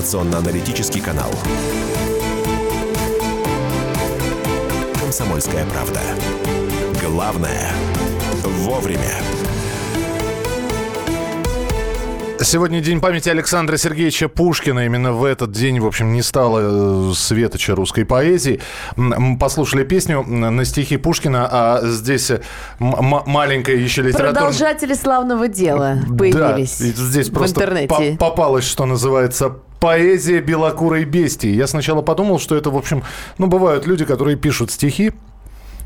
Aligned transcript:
информационно-аналитический 0.00 1.02
канал. 1.02 1.30
«Комсомольская 4.98 5.66
правда». 5.66 6.00
Главное– 7.02 7.70
вовремя. 8.44 9.12
Сегодня 12.42 12.80
день 12.80 13.02
памяти 13.02 13.28
Александра 13.28 13.76
Сергеевича 13.76 14.30
Пушкина. 14.30 14.86
Именно 14.86 15.12
в 15.12 15.24
этот 15.24 15.52
день, 15.52 15.78
в 15.80 15.86
общем, 15.86 16.14
не 16.14 16.22
стало 16.22 17.10
э, 17.10 17.14
светоча 17.14 17.74
русской 17.74 18.06
поэзии. 18.06 18.62
Мы 18.96 19.38
послушали 19.38 19.84
песню 19.84 20.22
на 20.22 20.64
стихи 20.64 20.96
Пушкина, 20.96 21.46
а 21.50 21.80
здесь 21.82 22.30
э, 22.30 22.40
маленькая 22.78 23.76
еще 23.76 24.00
литература... 24.00 24.32
Продолжатели 24.32 24.94
славного 24.94 25.48
дела 25.48 25.98
появились 26.18 26.78
да, 26.78 26.86
здесь 26.86 27.28
в 27.28 27.34
просто 27.34 27.60
интернете. 27.60 28.16
попалось, 28.18 28.64
что 28.64 28.86
называется, 28.86 29.58
поэзия 29.80 30.40
белокурой 30.40 31.04
бестии. 31.04 31.50
Я 31.50 31.66
сначала 31.66 32.02
подумал, 32.02 32.38
что 32.38 32.54
это, 32.54 32.70
в 32.70 32.76
общем, 32.76 33.02
ну, 33.38 33.46
бывают 33.46 33.86
люди, 33.86 34.04
которые 34.04 34.36
пишут 34.36 34.70
стихи, 34.70 35.12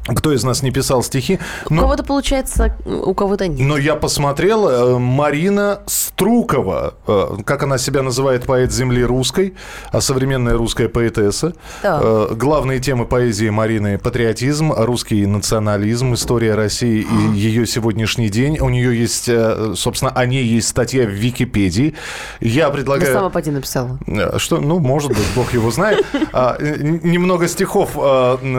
кто 0.06 0.32
из 0.32 0.44
нас 0.44 0.62
не 0.62 0.70
писал 0.70 1.02
стихи. 1.02 1.38
У 1.70 1.74
кого-то 1.74 2.04
получается, 2.04 2.76
у 2.84 3.14
кого-то 3.14 3.48
нет. 3.48 3.60
Но 3.60 3.78
я 3.78 3.94
посмотрел, 3.94 4.68
э, 4.68 4.98
Марина 4.98 5.80
Струкова, 5.86 6.94
э, 7.06 7.36
как 7.44 7.62
она 7.62 7.78
себя 7.78 8.02
называет, 8.02 8.44
поэт 8.44 8.70
земли 8.70 9.02
русской, 9.02 9.54
а 9.90 10.00
современная 10.00 10.56
русская 10.58 10.88
поэтесса. 10.88 11.54
Да. 11.82 12.00
Э, 12.02 12.34
главные 12.34 12.80
темы 12.80 13.06
поэзии 13.06 13.48
Марины– 13.48 13.98
патриотизм, 14.02 14.72
русский 14.76 15.24
национализм, 15.24 16.14
история 16.14 16.54
России 16.54 17.06
и 17.10 17.36
ее 17.36 17.66
сегодняшний 17.66 18.28
день. 18.28 18.58
У 18.60 18.68
нее 18.68 18.98
есть, 18.98 19.30
собственно, 19.78 20.10
о 20.10 20.26
ней 20.26 20.44
есть 20.44 20.68
статья 20.68 21.04
в 21.04 21.10
Википедии. 21.10 21.94
Я 22.40 22.68
предлагаю... 22.68 23.06
Ты 23.06 23.12
сама 23.18 23.30
поди 23.30 23.50
написала. 23.50 23.98
Что? 24.36 24.58
Ну, 24.58 24.78
может 24.80 25.10
быть, 25.10 25.26
бог 25.34 25.54
его 25.54 25.70
знает. 25.70 26.04
А, 26.32 26.56
немного 26.60 27.48
стихов 27.48 27.92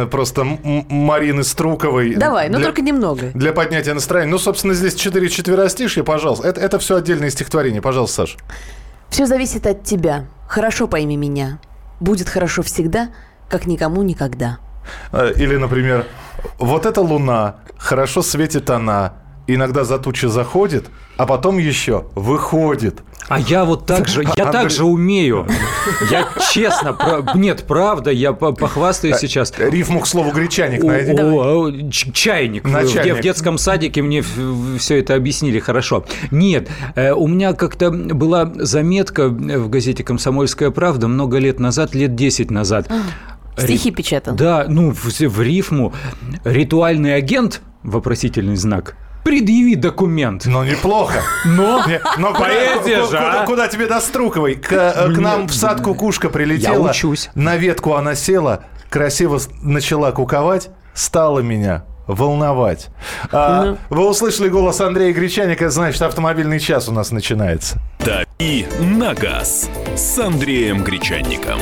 просто 0.10 0.44
Марина 0.44 1.35
Ирины 1.36 1.44
Струковой. 1.44 2.16
Давай, 2.16 2.50
но 2.50 2.60
только 2.60 2.82
немного. 2.82 3.32
Для 3.34 3.52
поднятия 3.52 3.94
настроения. 3.94 4.32
Ну, 4.32 4.38
собственно, 4.38 4.74
здесь 4.74 4.96
четыре 4.96 5.30
четверостишья, 5.30 6.04
пожалуйста. 6.04 6.48
Это, 6.48 6.62
это 6.62 6.80
все 6.80 6.96
отдельные 6.96 7.32
стихотворения. 7.32 7.82
Пожалуйста, 7.82 8.24
Саш. 8.24 8.38
Все 9.10 9.26
зависит 9.26 9.68
от 9.68 9.84
тебя. 9.84 10.28
Хорошо 10.48 10.88
пойми 10.88 11.18
меня. 11.18 11.60
Будет 12.00 12.30
хорошо 12.30 12.62
всегда, 12.64 13.10
как 13.50 13.66
никому 13.68 14.02
никогда. 14.04 14.60
А, 15.12 15.30
или, 15.30 15.58
например, 15.58 16.06
вот 16.58 16.86
эта 16.86 17.02
луна, 17.02 17.58
хорошо 17.78 18.22
светит 18.22 18.70
она, 18.70 19.14
иногда 19.48 19.84
за 19.84 19.98
тучи 20.00 20.28
заходит, 20.28 20.86
а 21.18 21.26
потом 21.26 21.58
еще 21.58 22.06
выходит. 22.16 23.00
А 23.28 23.40
я 23.40 23.66
вот 23.66 23.86
так 23.86 24.08
же, 24.08 24.24
я 24.36 24.52
так 24.52 24.70
же 24.70 24.86
умею. 24.86 25.48
Я 26.12 26.28
честно, 26.52 26.94
про, 26.94 27.24
нет, 27.36 27.66
правда, 27.68 28.12
я 28.12 28.34
похвастаюсь 28.34 29.18
сейчас. 29.18 29.54
Рифму, 29.58 30.02
к 30.02 30.08
слову, 30.08 30.32
гречаник 30.32 30.84
найди. 30.84 31.14
О, 31.14 31.72
чайник. 31.90 32.66
На 32.66 32.86
чайник. 32.86 33.16
В, 33.16 33.18
в 33.18 33.22
детском 33.22 33.58
садике 33.58 34.02
мне 34.02 34.24
все 34.78 35.00
это 35.00 35.16
объяснили 35.16 35.60
хорошо. 35.60 36.06
Нет, 36.32 36.70
э, 36.96 37.14
у 37.14 37.28
меня 37.28 37.54
как-то 37.54 37.90
была 37.92 38.52
заметка 38.56 39.30
в 39.30 39.70
газете 39.70 40.04
«Комсомольская 40.04 40.70
правда» 40.72 41.08
много 41.08 41.38
лет 41.38 41.60
назад, 41.60 41.96
лет 41.96 42.16
10 42.16 42.52
назад. 42.52 42.90
Стихи 43.58 43.92
печатал. 43.92 44.36
Да, 44.36 44.66
ну, 44.68 44.92
в, 44.92 45.06
в 45.06 45.42
рифму. 45.42 45.94
Ритуальный 46.44 47.16
агент, 47.16 47.62
вопросительный 47.84 48.56
знак– 48.56 48.96
Предъяви 49.26 49.76
документ. 49.76 50.46
Ну, 50.46 50.64
неплохо. 50.64 51.24
Но, 51.46 51.84
но 52.20 52.32
поэзия 52.32 53.02
куда, 53.02 53.06
же, 53.06 53.18
куда, 53.18 53.42
а? 53.42 53.46
куда 53.48 53.68
тебе 53.68 53.88
до 53.88 54.00
Струковой? 54.00 54.54
К, 54.54 54.72
э, 54.72 55.14
к 55.16 55.18
нам 55.18 55.48
в 55.48 55.54
сад 55.54 55.82
кукушка 55.82 56.30
прилетела. 56.30 56.86
Я 56.86 56.92
учусь. 56.92 57.32
На 57.34 57.58
ветку 57.58 57.96
она 57.96 58.14
села, 58.14 58.66
красиво 58.92 59.40
начала 59.64 60.12
куковать, 60.12 60.70
стала 60.94 61.40
меня 61.40 61.86
волновать. 62.06 62.90
А, 63.32 63.66
ну. 63.66 63.78
Вы 63.90 64.08
услышали 64.08 64.48
голос 64.48 64.80
Андрея 64.80 65.12
Гречаника, 65.12 65.72
значит, 65.72 66.04
автомобильный 66.04 66.60
час 66.60 66.88
у 66.88 66.92
нас 66.92 67.10
начинается. 67.10 67.80
Дави 67.98 68.68
на 68.80 69.16
газ 69.16 69.72
с 69.96 70.20
Андреем 70.20 70.84
Гречанником. 70.84 71.60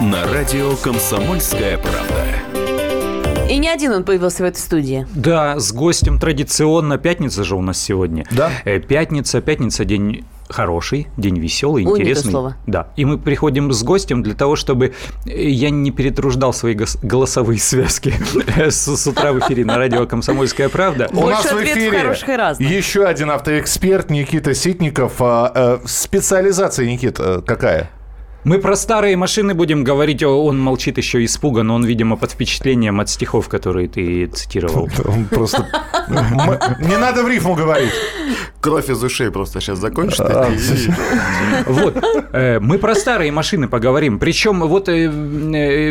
На 0.00 0.26
радио 0.26 0.74
«Комсомольская 0.74 1.78
правда». 1.78 2.53
И 3.48 3.58
не 3.58 3.68
один 3.68 3.92
он 3.92 4.04
появился 4.04 4.42
в 4.42 4.46
этой 4.46 4.58
студии. 4.58 5.06
Да, 5.14 5.58
с 5.58 5.72
гостем 5.72 6.18
традиционно. 6.18 6.96
Пятница 6.96 7.44
же 7.44 7.56
у 7.56 7.60
нас 7.60 7.80
сегодня. 7.80 8.24
Да. 8.30 8.50
Э, 8.64 8.80
пятница, 8.80 9.40
пятница 9.42 9.84
день 9.84 10.24
хороший, 10.48 11.08
день 11.16 11.38
веселый, 11.38 11.84
Ой, 11.86 12.00
интересный. 12.00 12.30
слово. 12.30 12.56
Да. 12.66 12.88
И 12.96 13.04
мы 13.04 13.18
приходим 13.18 13.72
с 13.72 13.82
гостем 13.82 14.22
для 14.22 14.34
того, 14.34 14.56
чтобы 14.56 14.94
э, 15.26 15.48
я 15.48 15.70
не 15.70 15.90
перетруждал 15.90 16.52
свои 16.52 16.76
голосовые 17.02 17.58
связки 17.58 18.14
с 18.56 19.06
утра 19.06 19.32
в 19.32 19.40
эфире 19.40 19.64
на 19.64 19.76
радио 19.76 20.06
«Комсомольская 20.06 20.68
правда». 20.68 21.08
У 21.12 21.26
нас 21.26 21.44
в 21.44 21.62
эфире 21.62 22.14
еще 22.58 23.04
один 23.04 23.30
автоэксперт 23.30 24.10
Никита 24.10 24.54
Ситников. 24.54 25.14
А, 25.20 25.52
э, 25.54 25.86
специализация, 25.86 26.86
Никита, 26.86 27.42
какая? 27.46 27.90
Мы 28.44 28.58
про 28.58 28.76
старые 28.76 29.16
машины 29.16 29.54
будем 29.54 29.84
говорить, 29.84 30.22
он 30.22 30.60
молчит 30.60 30.98
еще 30.98 31.24
испуганно, 31.24 31.74
он, 31.74 31.84
видимо, 31.84 32.16
под 32.16 32.32
впечатлением 32.32 33.00
от 33.00 33.08
стихов, 33.08 33.48
которые 33.48 33.88
ты 33.88 34.26
цитировал. 34.26 34.88
Он 35.04 35.24
просто... 35.24 35.66
Не 36.08 36.98
надо 36.98 37.22
в 37.22 37.28
рифму 37.28 37.54
говорить. 37.54 37.92
Кровь 38.60 38.90
из 38.90 39.02
ушей 39.02 39.30
просто 39.30 39.60
сейчас 39.60 39.78
закончится. 39.78 40.50
Вот. 41.66 41.96
Э, 42.32 42.58
мы 42.60 42.78
про 42.78 42.94
старые 42.94 43.30
машины 43.30 43.68
поговорим. 43.68 44.18
Причем 44.18 44.60
вот 44.60 44.88
э, 44.88 45.06
э, 45.06 45.90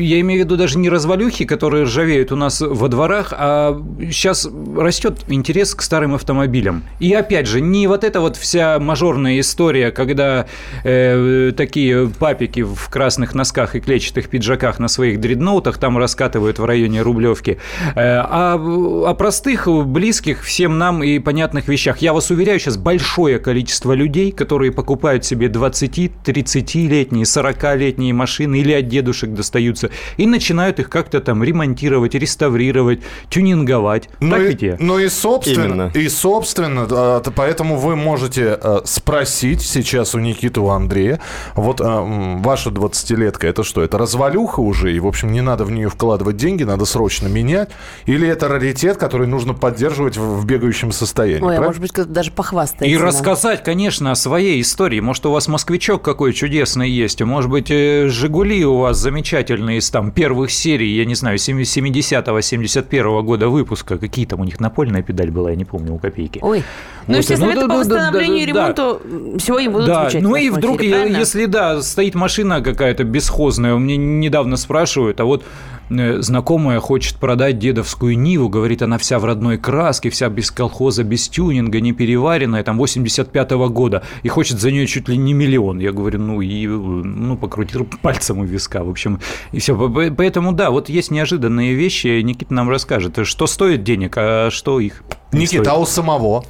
я 0.00 0.20
имею 0.20 0.42
в 0.42 0.44
виду 0.44 0.56
даже 0.56 0.78
не 0.78 0.88
развалюхи, 0.88 1.44
которые 1.44 1.84
ржавеют 1.84 2.32
у 2.32 2.36
нас 2.36 2.60
во 2.60 2.88
дворах, 2.88 3.32
а 3.36 3.80
сейчас 4.10 4.48
растет 4.76 5.20
интерес 5.28 5.74
к 5.74 5.82
старым 5.82 6.14
автомобилям. 6.14 6.84
И 6.98 7.12
опять 7.12 7.46
же, 7.46 7.60
не 7.60 7.86
вот 7.86 8.04
эта 8.04 8.20
вот 8.20 8.36
вся 8.36 8.78
мажорная 8.78 9.40
история, 9.40 9.90
когда 9.90 10.46
такие 10.82 11.93
папики 12.18 12.62
в 12.62 12.88
красных 12.88 13.34
носках 13.34 13.74
и 13.74 13.80
клетчатых 13.80 14.28
пиджаках 14.28 14.78
на 14.78 14.88
своих 14.88 15.20
дредноутах 15.20 15.78
там 15.78 15.98
раскатывают 15.98 16.58
в 16.58 16.64
районе 16.64 17.02
Рублевки, 17.02 17.58
э, 17.94 18.00
а 18.00 18.54
о 18.54 19.14
простых, 19.14 19.68
близких 19.68 20.42
всем 20.42 20.78
нам 20.78 21.02
и 21.02 21.18
понятных 21.18 21.68
вещах. 21.68 21.98
Я 21.98 22.12
вас 22.12 22.30
уверяю, 22.30 22.58
сейчас 22.58 22.76
большое 22.76 23.38
количество 23.38 23.92
людей, 23.92 24.32
которые 24.32 24.72
покупают 24.72 25.24
себе 25.24 25.46
20-30-летние, 25.48 27.24
40-летние 27.24 28.12
машины 28.12 28.60
или 28.60 28.72
от 28.72 28.88
дедушек 28.88 29.30
достаются, 29.30 29.90
и 30.16 30.26
начинают 30.26 30.78
их 30.80 30.90
как-то 30.90 31.20
там 31.20 31.42
ремонтировать, 31.42 32.14
реставрировать, 32.14 33.00
тюнинговать. 33.30 34.08
Ну 34.20 34.30
так 34.30 34.40
и, 34.40 34.44
ведь 34.44 34.80
Ну 34.80 34.98
и 34.98 35.08
собственно, 35.08 35.64
Именно. 35.64 35.92
и 35.94 36.08
собственно, 36.08 36.86
а, 36.90 37.22
поэтому 37.34 37.76
вы 37.76 37.96
можете 37.96 38.58
э, 38.60 38.80
спросить 38.84 39.62
сейчас 39.62 40.14
у 40.14 40.18
Никиты, 40.18 40.60
у 40.60 40.68
Андрея, 40.68 41.20
вот 41.54 41.80
ваша 41.84 42.70
20-летка, 42.70 43.46
это 43.46 43.62
что? 43.62 43.82
Это 43.82 43.98
развалюха 43.98 44.60
уже, 44.60 44.92
и, 44.94 45.00
в 45.00 45.06
общем, 45.06 45.32
не 45.32 45.40
надо 45.40 45.64
в 45.64 45.70
нее 45.70 45.88
вкладывать 45.88 46.36
деньги, 46.36 46.62
надо 46.62 46.84
срочно 46.84 47.28
менять? 47.28 47.70
Или 48.06 48.28
это 48.28 48.48
раритет, 48.48 48.96
который 48.96 49.26
нужно 49.26 49.54
поддерживать 49.54 50.16
в, 50.16 50.40
в 50.40 50.46
бегающем 50.46 50.92
состоянии? 50.92 51.44
Ой, 51.44 51.56
а 51.56 51.60
может 51.60 51.80
быть, 51.80 51.92
даже 51.92 52.30
похвастаться. 52.30 52.84
И 52.84 52.94
нам. 52.94 53.04
рассказать, 53.04 53.62
конечно, 53.62 54.12
о 54.12 54.14
своей 54.14 54.60
истории. 54.60 55.00
Может, 55.00 55.26
у 55.26 55.30
вас 55.30 55.48
москвичок 55.48 56.02
какой 56.02 56.32
чудесный 56.32 56.90
есть, 56.90 57.20
а 57.20 57.26
может 57.26 57.50
быть, 57.50 57.70
э, 57.70 58.08
«Жигули» 58.08 58.64
у 58.64 58.78
вас 58.78 58.98
замечательные 58.98 59.78
из 59.78 59.90
там 59.90 60.10
первых 60.10 60.50
серий, 60.50 60.96
я 60.96 61.04
не 61.04 61.14
знаю, 61.14 61.38
70-го, 61.38 62.38
71-го 62.38 63.22
года 63.22 63.48
выпуска. 63.48 63.98
Какие 63.98 64.26
там 64.26 64.40
у 64.40 64.44
них 64.44 64.60
напольная 64.60 65.02
педаль 65.02 65.30
была, 65.30 65.50
я 65.50 65.56
не 65.56 65.64
помню, 65.64 65.94
у 65.94 65.98
копейки. 65.98 66.38
Ой, 66.42 66.64
ну, 67.06 67.14
вот, 67.14 67.18
естественно, 67.18 67.52
ну, 67.52 67.58
это 67.58 67.68
да, 67.68 67.74
по 67.74 67.80
восстановлению 67.80 68.38
да, 68.38 68.42
и 68.42 68.46
ремонту 68.46 69.02
да. 69.04 69.38
сегодня 69.38 69.70
будут 69.70 69.86
да. 69.86 70.08
Ну 70.14 70.36
и 70.36 70.50
вдруг, 70.50 70.80
эфире, 70.80 71.12
если, 71.18 71.44
да, 71.46 71.73
стоит 71.82 72.14
машина 72.14 72.60
какая-то 72.60 73.04
бесхозная, 73.04 73.74
мне 73.76 73.96
недавно 73.96 74.56
спрашивают, 74.56 75.20
а 75.20 75.24
вот 75.24 75.44
э, 75.90 76.20
знакомая 76.20 76.80
хочет 76.80 77.16
продать 77.16 77.58
дедовскую 77.58 78.18
Ниву, 78.18 78.48
говорит, 78.48 78.82
она 78.82 78.98
вся 78.98 79.18
в 79.18 79.24
родной 79.24 79.58
краске, 79.58 80.10
вся 80.10 80.28
без 80.28 80.50
колхоза, 80.50 81.04
без 81.04 81.28
тюнинга, 81.28 81.80
не 81.80 81.92
переваренная, 81.92 82.62
там 82.62 82.80
85-го 82.82 83.68
года, 83.68 84.02
и 84.22 84.28
хочет 84.28 84.60
за 84.60 84.70
нее 84.70 84.86
чуть 84.86 85.08
ли 85.08 85.16
не 85.16 85.32
миллион. 85.32 85.78
Я 85.78 85.92
говорю, 85.92 86.20
ну 86.20 86.40
и, 86.40 86.66
ну, 86.66 87.36
покрутил 87.36 87.86
пальцем 88.02 88.38
у 88.38 88.44
виска, 88.44 88.84
в 88.84 88.90
общем, 88.90 89.20
и 89.52 89.58
все. 89.58 89.76
Поэтому, 90.10 90.52
да, 90.52 90.70
вот 90.70 90.88
есть 90.88 91.10
неожиданные 91.10 91.74
вещи, 91.74 92.20
Никита 92.22 92.52
нам 92.54 92.70
расскажет, 92.70 93.26
что 93.26 93.46
стоит 93.46 93.84
денег, 93.84 94.14
а 94.16 94.50
что 94.50 94.80
их 94.80 95.02
Никита, 95.32 95.72
а 95.72 95.76
у 95.76 95.86
самого? 95.86 96.44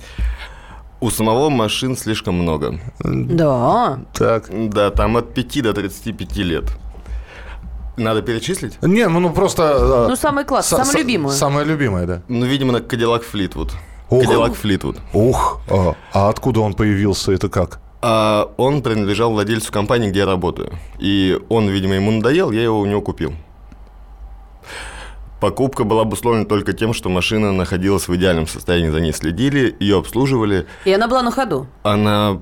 У 1.04 1.10
самого 1.10 1.50
машин 1.50 1.96
слишком 1.96 2.34
много. 2.34 2.80
Да. 3.04 3.98
Так. 4.14 4.48
Да, 4.70 4.90
там 4.90 5.16
от 5.18 5.34
5 5.34 5.62
до 5.62 5.74
35 5.74 6.36
лет. 6.38 6.64
Надо 7.98 8.22
перечислить? 8.22 8.82
Не, 8.82 9.08
ну, 9.08 9.20
ну 9.20 9.30
просто... 9.30 9.62
А, 9.62 10.08
ну, 10.08 10.16
самый 10.16 10.44
класс, 10.44 10.68
самое 10.68 10.98
любимое. 10.98 11.34
Самое 11.34 11.66
любимое, 11.66 12.06
да. 12.06 12.22
Ну, 12.28 12.46
видимо, 12.46 12.72
на 12.72 12.78
Cadillac 12.78 13.22
Fleetwood. 13.30 13.72
Cadillac 14.10 14.56
Fleetwood. 14.62 14.96
Ух, 15.12 15.60
а, 15.68 15.94
а 16.14 16.28
откуда 16.30 16.60
он 16.60 16.72
появился, 16.72 17.32
это 17.32 17.50
как? 17.50 17.80
А 18.00 18.50
он 18.56 18.80
принадлежал 18.80 19.30
владельцу 19.30 19.72
компании, 19.72 20.08
где 20.08 20.20
я 20.20 20.26
работаю. 20.26 20.72
И 20.98 21.38
он, 21.50 21.68
видимо, 21.68 21.96
ему 21.96 22.12
надоел, 22.12 22.50
я 22.50 22.62
его 22.62 22.80
у 22.80 22.86
него 22.86 23.02
купил. 23.02 23.34
Покупка 25.44 25.84
была 25.84 26.00
обусловлена 26.00 26.46
только 26.46 26.72
тем, 26.72 26.94
что 26.94 27.10
машина 27.10 27.52
находилась 27.52 28.08
в 28.08 28.16
идеальном 28.16 28.46
состоянии, 28.46 28.88
за 28.88 28.98
ней 28.98 29.12
следили, 29.12 29.76
ее 29.78 29.98
обслуживали. 29.98 30.64
И 30.86 30.90
она 30.94 31.06
была 31.06 31.20
на 31.20 31.30
ходу? 31.30 31.66
Она 31.82 32.40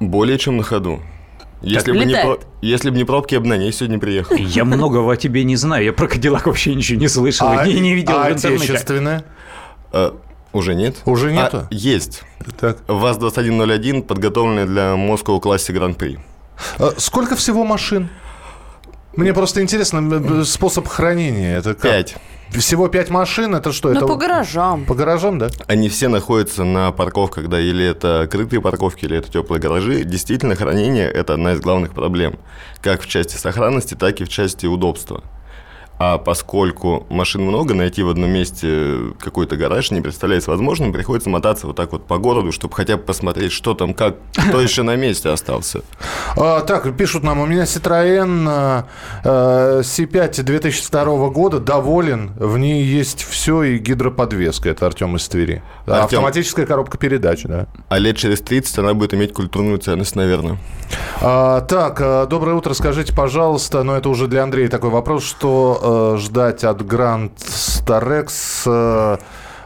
более 0.00 0.36
чем 0.36 0.58
на 0.58 0.62
ходу. 0.62 1.00
Если 1.62 1.92
бы, 1.92 2.04
не, 2.04 2.12
про... 2.14 2.38
Если 2.60 2.90
бы 2.90 2.98
не 2.98 3.04
пробки, 3.04 3.32
я 3.32 3.40
бы 3.40 3.46
на 3.46 3.56
ней 3.56 3.72
сегодня 3.72 3.98
приехал. 3.98 4.36
Я 4.38 4.66
многого 4.66 5.10
о 5.10 5.16
тебе 5.16 5.44
не 5.44 5.56
знаю. 5.56 5.82
Я 5.82 5.94
про 5.94 6.06
Кадиллак 6.06 6.46
вообще 6.46 6.74
ничего 6.74 7.00
не 7.00 7.08
слышал, 7.08 7.48
а, 7.48 7.66
не, 7.66 7.80
не 7.80 7.94
видел 7.94 8.16
а 8.16 8.28
в 8.28 8.32
интернете. 8.34 8.64
отечественная? 8.64 9.24
А, 9.90 10.14
уже 10.52 10.74
нет. 10.74 10.96
Уже 11.06 11.30
а, 11.30 11.32
нету? 11.32 11.56
А, 11.56 11.68
есть. 11.70 12.22
Так. 12.60 12.80
ВАЗ-2101, 12.86 14.02
подготовленная 14.02 14.66
для 14.66 14.92
Moscow 14.92 15.40
Classic 15.40 15.72
Гран-при. 15.72 16.18
А, 16.78 16.92
сколько 16.98 17.34
всего 17.34 17.64
машин? 17.64 18.10
Мне 19.16 19.34
просто 19.34 19.62
интересно, 19.62 20.44
способ 20.44 20.88
хранения. 20.88 21.58
Это 21.58 21.74
как? 21.74 21.82
Пять. 21.82 22.16
Всего 22.50 22.88
пять 22.88 23.08
машин, 23.08 23.54
это 23.54 23.72
что? 23.72 23.88
Ну, 23.88 23.96
это... 23.96 24.06
по 24.06 24.16
гаражам. 24.16 24.84
По 24.84 24.94
гаражам, 24.94 25.38
да? 25.38 25.48
Они 25.66 25.88
все 25.88 26.08
находятся 26.08 26.64
на 26.64 26.92
парковках, 26.92 27.48
да, 27.48 27.58
или 27.58 27.84
это 27.84 28.28
крытые 28.30 28.60
парковки, 28.60 29.06
или 29.06 29.16
это 29.16 29.30
теплые 29.30 29.60
гаражи. 29.60 30.04
Действительно, 30.04 30.54
хранение– 30.54 31.10
это 31.12 31.32
одна 31.34 31.54
из 31.54 31.60
главных 31.60 31.94
проблем, 31.94 32.38
как 32.82 33.00
в 33.00 33.08
части 33.08 33.36
сохранности, 33.36 33.94
так 33.94 34.20
и 34.20 34.24
в 34.24 34.28
части 34.28 34.66
удобства. 34.66 35.24
А 36.04 36.18
поскольку 36.18 37.06
машин 37.10 37.42
много, 37.42 37.74
найти 37.74 38.02
в 38.02 38.08
одном 38.08 38.28
месте 38.28 39.14
какой-то 39.20 39.56
гараж 39.56 39.92
не 39.92 40.00
представляется 40.00 40.50
возможным, 40.50 40.92
приходится 40.92 41.30
мотаться 41.30 41.68
вот 41.68 41.76
так 41.76 41.92
вот 41.92 42.08
по 42.08 42.18
городу, 42.18 42.50
чтобы 42.50 42.74
хотя 42.74 42.96
бы 42.96 43.04
посмотреть, 43.04 43.52
что 43.52 43.74
там, 43.74 43.94
как, 43.94 44.16
кто 44.32 44.60
еще 44.60 44.82
на 44.82 44.96
месте 44.96 45.28
остался. 45.28 45.82
А, 46.36 46.62
так, 46.62 46.96
пишут 46.96 47.22
нам, 47.22 47.38
у 47.38 47.46
меня 47.46 47.62
Citroёn 47.62 48.84
э, 49.22 49.80
C5 49.82 50.42
2002 50.42 51.28
года, 51.28 51.60
доволен, 51.60 52.32
в 52.36 52.58
ней 52.58 52.82
есть 52.82 53.22
все 53.22 53.62
и 53.62 53.78
гидроподвеска, 53.78 54.70
это 54.70 54.86
Артем 54.86 55.14
из 55.14 55.28
Твери. 55.28 55.62
Автоматическая 55.86 56.66
коробка 56.66 56.98
передач, 56.98 57.44
да. 57.44 57.68
А 57.88 57.98
лет 57.98 58.16
через 58.16 58.40
30 58.40 58.76
она 58.78 58.94
будет 58.94 59.14
иметь 59.14 59.32
культурную 59.32 59.78
ценность, 59.78 60.16
наверное. 60.16 60.58
А, 61.20 61.60
так, 61.60 62.00
э, 62.00 62.26
доброе 62.28 62.56
утро, 62.56 62.74
скажите, 62.74 63.14
пожалуйста, 63.14 63.84
но 63.84 63.96
это 63.96 64.08
уже 64.08 64.26
для 64.26 64.42
Андрея 64.42 64.68
такой 64.68 64.90
вопрос, 64.90 65.24
что 65.24 65.78
э, 65.92 66.02
Э, 66.12 66.16
ждать 66.18 66.64
от 66.64 66.82
Grand 66.82 67.32
Starex 67.36 68.64
э, 68.66 69.18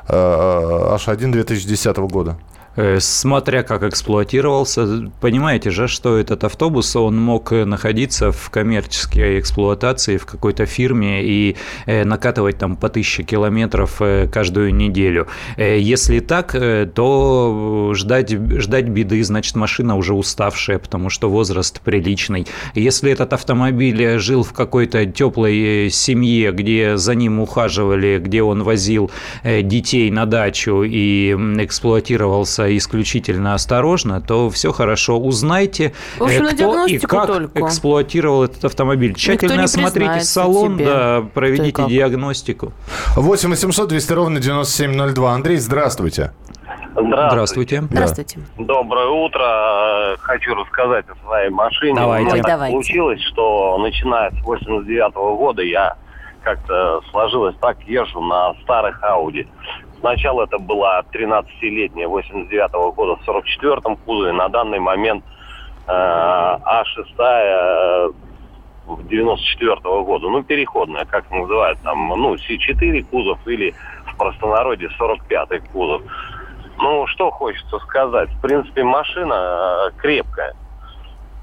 H1 0.08 1.32
2010 1.32 1.96
года? 1.98 2.36
Э, 2.76 3.00
смотря 3.00 3.62
как 3.62 3.82
эксплуатировался, 3.82 5.10
понимаете 5.20 5.70
же, 5.70 5.88
что 5.88 6.18
этот 6.18 6.44
автобус, 6.44 6.94
он 6.94 7.18
мог 7.18 7.50
находиться 7.50 8.32
в 8.32 8.50
коммерческой 8.50 9.40
эксплуатации 9.40 10.18
в 10.18 10.26
какой-то 10.26 10.66
фирме 10.66 11.24
и 11.24 11.56
э, 11.86 12.04
накатывать 12.04 12.58
там 12.58 12.76
по 12.76 12.90
тысяче 12.90 13.22
километров 13.22 13.96
э, 14.00 14.28
каждую 14.30 14.74
неделю. 14.74 15.26
Если 15.56 16.20
так, 16.20 16.54
то 16.94 17.92
ждать, 17.94 18.30
ждать 18.30 18.88
беды, 18.88 19.22
значит, 19.24 19.56
машина 19.56 19.96
уже 19.96 20.14
уставшая, 20.14 20.78
потому 20.78 21.08
что 21.08 21.30
возраст 21.30 21.80
приличный. 21.80 22.46
Если 22.74 23.10
этот 23.10 23.32
автомобиль 23.32 24.18
жил 24.18 24.42
в 24.42 24.52
какой-то 24.52 25.06
теплой 25.06 25.88
семье, 25.90 26.52
где 26.52 26.96
за 26.96 27.14
ним 27.14 27.40
ухаживали, 27.40 28.18
где 28.18 28.42
он 28.42 28.62
возил 28.62 29.10
детей 29.44 30.10
на 30.10 30.26
дачу 30.26 30.82
и 30.82 31.32
эксплуатировался 31.58 32.65
исключительно 32.76 33.54
осторожно, 33.54 34.20
то 34.20 34.50
все 34.50 34.72
хорошо. 34.72 35.18
Узнайте, 35.18 35.92
в 36.18 36.24
общем, 36.24 36.46
кто 36.46 36.86
и 36.86 36.98
как 36.98 37.26
только. 37.26 37.60
эксплуатировал 37.60 38.44
этот 38.44 38.64
автомобиль. 38.64 39.14
Тщательно 39.14 39.64
осмотрите 39.64 40.20
салон, 40.20 40.76
да, 40.78 41.24
проведите 41.34 41.86
диагностику. 41.86 42.72
8 43.16 43.50
800 43.50 43.88
200 43.88 44.12
ровно 44.12 44.40
9702. 44.40 45.32
Андрей, 45.32 45.56
здравствуйте. 45.58 46.32
Здравствуйте. 46.96 47.82
Здравствуйте. 47.82 48.40
Доброе 48.58 49.08
утро. 49.08 50.16
Хочу 50.20 50.54
рассказать 50.54 51.04
о 51.08 51.26
своей 51.26 51.50
машине. 51.50 51.94
Давайте. 51.94 52.32
Ой, 52.32 52.40
давайте. 52.40 52.72
Получилось, 52.72 53.20
что 53.22 53.76
начиная 53.78 54.30
с 54.30 54.42
89 54.42 55.14
-го 55.14 55.36
года 55.36 55.62
я 55.62 55.96
как-то 56.42 57.02
сложилось 57.10 57.56
так, 57.60 57.76
езжу 57.86 58.20
на 58.20 58.54
старых 58.62 59.02
Ауди. 59.02 59.46
Сначала 60.06 60.44
это 60.44 60.58
была 60.58 61.02
13-летняя 61.12 62.06
89 62.06 62.70
-го 62.70 62.92
года 62.92 63.16
в 63.16 63.28
44-м 63.28 63.96
кузове. 63.96 64.32
На 64.32 64.48
данный 64.48 64.78
момент 64.78 65.24
э, 65.88 65.90
А6 65.90 67.06
э, 67.18 68.10
94 68.86 69.72
-го 69.72 70.04
года. 70.04 70.28
Ну, 70.28 70.44
переходная, 70.44 71.06
как 71.06 71.28
называют 71.32 71.80
там, 71.82 72.06
ну, 72.06 72.36
С4 72.36 73.02
кузов 73.10 73.38
или 73.48 73.74
в 74.06 74.16
простонародье 74.16 74.90
45-й 74.96 75.58
кузов. 75.72 76.02
Ну, 76.78 77.08
что 77.08 77.32
хочется 77.32 77.76
сказать. 77.80 78.30
В 78.30 78.40
принципе, 78.40 78.84
машина 78.84 79.34
э, 79.34 79.90
крепкая. 79.98 80.54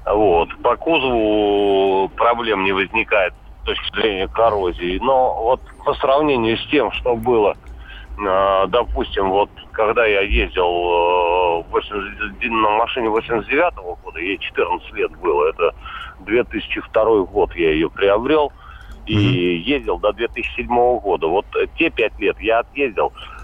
Вот. 0.06 0.48
По 0.62 0.76
кузову 0.76 2.08
проблем 2.16 2.64
не 2.64 2.72
возникает 2.72 3.34
с 3.60 3.66
точки 3.66 4.00
зрения 4.00 4.26
коррозии. 4.26 4.98
Но 5.02 5.34
вот 5.34 5.60
по 5.84 5.92
сравнению 5.96 6.56
с 6.56 6.66
тем, 6.70 6.90
что 6.92 7.14
было 7.14 7.54
допустим, 8.16 9.30
вот 9.30 9.50
когда 9.72 10.06
я 10.06 10.20
ездил 10.20 11.64
80, 11.70 12.42
э, 12.42 12.48
на 12.48 12.70
машине 12.70 13.08
89 13.08 13.74
-го 13.74 13.96
года, 14.02 14.20
ей 14.20 14.38
14 14.38 14.92
лет 14.92 15.10
было, 15.18 15.48
это 15.48 15.74
2002 16.20 17.24
год 17.24 17.54
я 17.56 17.72
ее 17.72 17.90
приобрел 17.90 18.52
и 19.06 19.16
mm-hmm. 19.16 19.62
ездил 19.62 19.98
до 19.98 20.12
2007 20.12 20.66
года. 21.00 21.26
Вот 21.26 21.46
те 21.78 21.90
пять 21.90 22.18
лет 22.18 22.40
я 22.40 22.60
отъездил, 22.60 23.12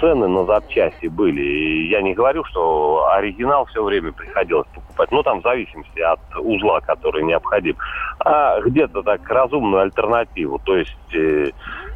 цены 0.00 0.28
на 0.28 0.44
запчасти 0.44 1.06
были. 1.06 1.42
И 1.42 1.88
я 1.88 2.00
не 2.00 2.14
говорю, 2.14 2.44
что 2.44 3.08
оригинал 3.12 3.66
все 3.66 3.82
время 3.82 4.12
приходилось 4.12 4.68
покупать. 4.68 5.10
Ну, 5.10 5.22
там 5.22 5.40
в 5.40 5.42
зависимости 5.42 6.00
от 6.00 6.20
узла, 6.38 6.80
который 6.80 7.24
необходим. 7.24 7.76
А 8.20 8.60
где-то 8.60 9.02
так 9.02 9.28
разумную 9.28 9.82
альтернативу. 9.82 10.60
То 10.64 10.76
есть 10.76 11.14
э, 11.14 11.50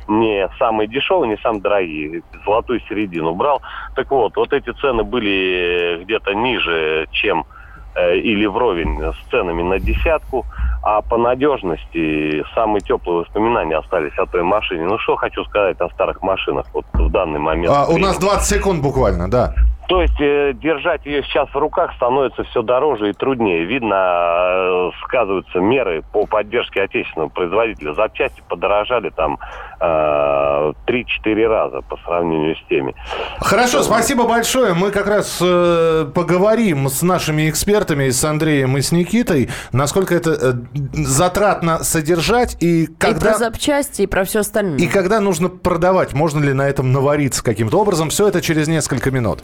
не 0.09 0.49
самые 0.59 0.89
дешевые, 0.89 1.31
не 1.31 1.37
самые 1.39 1.63
дорогие, 1.63 2.23
золотую 2.45 2.81
середину 2.81 3.35
брал. 3.35 3.63
Так 3.95 4.11
вот, 4.11 4.37
вот 4.37 4.53
эти 4.53 4.71
цены 4.71 5.05
были 5.05 6.01
где-то 6.05 6.35
ниже, 6.35 7.09
чем 7.13 7.41
э, 7.41 7.54
или 7.97 8.47
вровень 8.47 9.01
с 9.01 9.31
ценами 9.31 9.63
на 9.63 9.79
десятку, 9.79 10.45
а 10.83 11.01
по 11.01 11.17
надежности 11.17 12.45
самые 12.55 12.81
теплые 12.81 13.21
воспоминания 13.21 13.77
остались 13.77 14.17
о 14.19 14.27
той 14.27 14.43
машине. 14.43 14.85
Ну, 14.85 14.99
что 14.99 15.17
хочу 15.17 15.45
сказать 15.45 15.81
о 15.81 15.89
старых 15.91 16.23
машинах 16.23 16.67
вот 16.73 16.85
в 16.93 17.11
данный 17.11 17.41
момент. 17.41 17.75
А, 17.75 17.87
у 17.87 17.99
нас 17.99 18.19
20 18.19 18.45
секунд 18.45 18.83
буквально, 18.83 19.31
да. 19.31 19.55
То 19.89 20.01
есть 20.01 20.19
э, 20.19 20.55
держать 20.55 21.05
ее 21.05 21.23
сейчас 21.25 21.49
в 21.51 21.57
руках 21.57 21.93
становится 21.97 22.43
все 22.45 22.63
дороже 22.63 23.11
и 23.11 23.13
труднее. 23.13 23.65
Видно, 23.65 23.95
э, 23.95 24.91
сказываются 25.05 25.59
меры 25.59 26.03
по 26.11 26.25
поддержке 26.25 26.83
отечественного 26.83 27.29
производителя. 27.29 27.93
Запчасти 27.93 28.43
подорожали 28.49 29.11
там 29.11 29.39
э, 29.74 29.74
3-4 29.85 31.47
раза 31.47 31.81
по 31.83 31.97
сравнению 32.05 32.57
с 32.57 32.69
теми. 32.69 32.95
Хорошо, 33.41 33.83
спасибо 33.83 34.27
большое. 34.27 34.75
Мы 34.75 34.91
как 34.91 35.07
раз 35.07 35.39
э, 35.43 36.07
поговорим 36.15 36.89
с 36.89 37.03
нашими 37.03 37.49
экспертами, 37.51 38.11
с 38.11 38.25
Андреем 38.25 38.77
и 38.77 38.83
с 38.83 38.93
Никитой, 38.93 39.51
насколько 39.73 40.15
это 40.15 40.31
э, 40.31 40.53
затратно 40.93 41.83
содержать 41.85 42.57
и 42.61 42.87
когда... 42.99 43.31
И 43.31 43.33
про 43.33 43.39
запчасти, 43.39 44.03
и 44.03 44.07
про 44.07 44.25
все 44.25 44.41
остальное. 44.41 44.79
И 44.79 44.87
когда 44.87 45.21
нужно 45.21 45.49
продавать. 45.49 46.13
Можно 46.15 46.45
ли 46.45 46.53
на 46.53 46.69
этом 46.69 46.93
навариться 46.93 47.43
каким-то 47.43 47.79
образом. 47.81 48.11
Все 48.11 48.29
это 48.29 48.41
через 48.41 48.69
несколько 48.69 49.11
минут. 49.11 49.43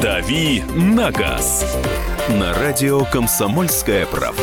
«Дави 0.00 0.62
на 0.74 1.10
газ» 1.12 1.64
на 2.28 2.52
радио 2.54 3.04
«Комсомольская 3.04 4.06
правда». 4.06 4.42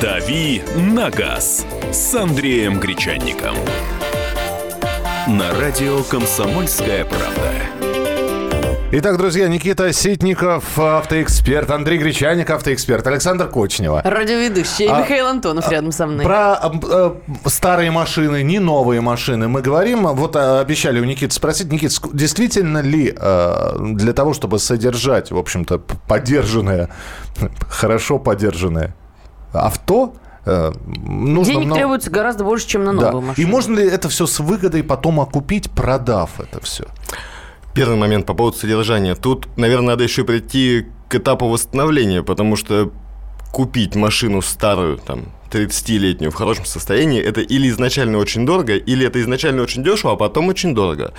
«Дави 0.00 0.62
на 0.76 1.08
газ» 1.08 1.64
с 1.90 2.14
Андреем 2.14 2.78
Гречанником. 2.78 3.54
На 5.26 5.58
радио 5.58 6.02
«Комсомольская 6.02 7.06
правда». 7.06 7.52
Итак, 8.92 9.16
друзья, 9.16 9.48
Никита 9.48 9.92
Ситников, 9.94 10.78
автоэксперт, 10.78 11.70
Андрей 11.70 11.98
Гречаник, 11.98 12.50
автоэксперт, 12.50 13.06
Александр 13.06 13.48
Кочнева. 13.48 14.02
Радиоведущий 14.04 14.86
а, 14.86 15.00
Михаил 15.00 15.28
Антонов 15.28 15.68
рядом 15.70 15.92
со 15.92 16.06
мной. 16.06 16.24
Про 16.26 16.60
э, 16.62 17.14
старые 17.46 17.90
машины, 17.90 18.42
не 18.42 18.58
новые 18.58 19.00
машины 19.00 19.48
мы 19.48 19.62
говорим. 19.62 20.06
Вот 20.08 20.36
э, 20.36 20.60
обещали 20.60 21.00
у 21.00 21.04
Никиты 21.04 21.32
спросить, 21.32 21.72
Никит, 21.72 21.92
действительно 22.12 22.82
ли 22.82 23.14
э, 23.18 23.76
для 23.80 24.12
того, 24.12 24.34
чтобы 24.34 24.58
содержать, 24.58 25.30
в 25.30 25.38
общем-то, 25.38 25.78
поддержанное, 25.78 26.90
хорошо 27.70 28.18
поддержанное 28.18 28.94
авто, 29.52 30.14
э, 30.44 30.72
нужно 30.86 31.52
Денег 31.54 31.66
много... 31.66 31.80
требуется 31.80 32.10
гораздо 32.10 32.44
больше, 32.44 32.66
чем 32.66 32.84
на 32.84 32.92
новую 32.92 33.20
да. 33.22 33.28
машину. 33.28 33.46
И 33.46 33.50
можно 33.50 33.76
ли 33.76 33.86
это 33.88 34.08
все 34.08 34.26
с 34.26 34.38
выгодой 34.40 34.82
потом 34.82 35.20
окупить, 35.20 35.70
продав 35.70 36.40
это 36.40 36.60
все? 36.62 36.84
Первый 37.74 37.96
момент 37.96 38.26
по 38.26 38.34
поводу 38.34 38.56
содержания. 38.56 39.14
Тут, 39.14 39.48
наверное, 39.56 39.88
надо 39.88 40.04
еще 40.04 40.24
прийти 40.24 40.86
к 41.08 41.14
этапу 41.14 41.48
восстановления, 41.48 42.22
потому 42.22 42.56
что 42.56 42.90
купить 43.52 43.94
машину 43.94 44.42
старую, 44.42 44.98
там, 44.98 45.32
30-летнюю 45.50 46.30
в 46.30 46.34
хорошем 46.34 46.64
состоянии, 46.64 47.22
это 47.22 47.40
или 47.40 47.68
изначально 47.68 48.18
очень 48.18 48.44
дорого, 48.44 48.76
или 48.76 49.06
это 49.06 49.20
изначально 49.20 49.62
очень 49.62 49.84
дешево, 49.84 50.12
а 50.12 50.16
потом 50.16 50.48
очень 50.48 50.74
дорого. 50.74 51.14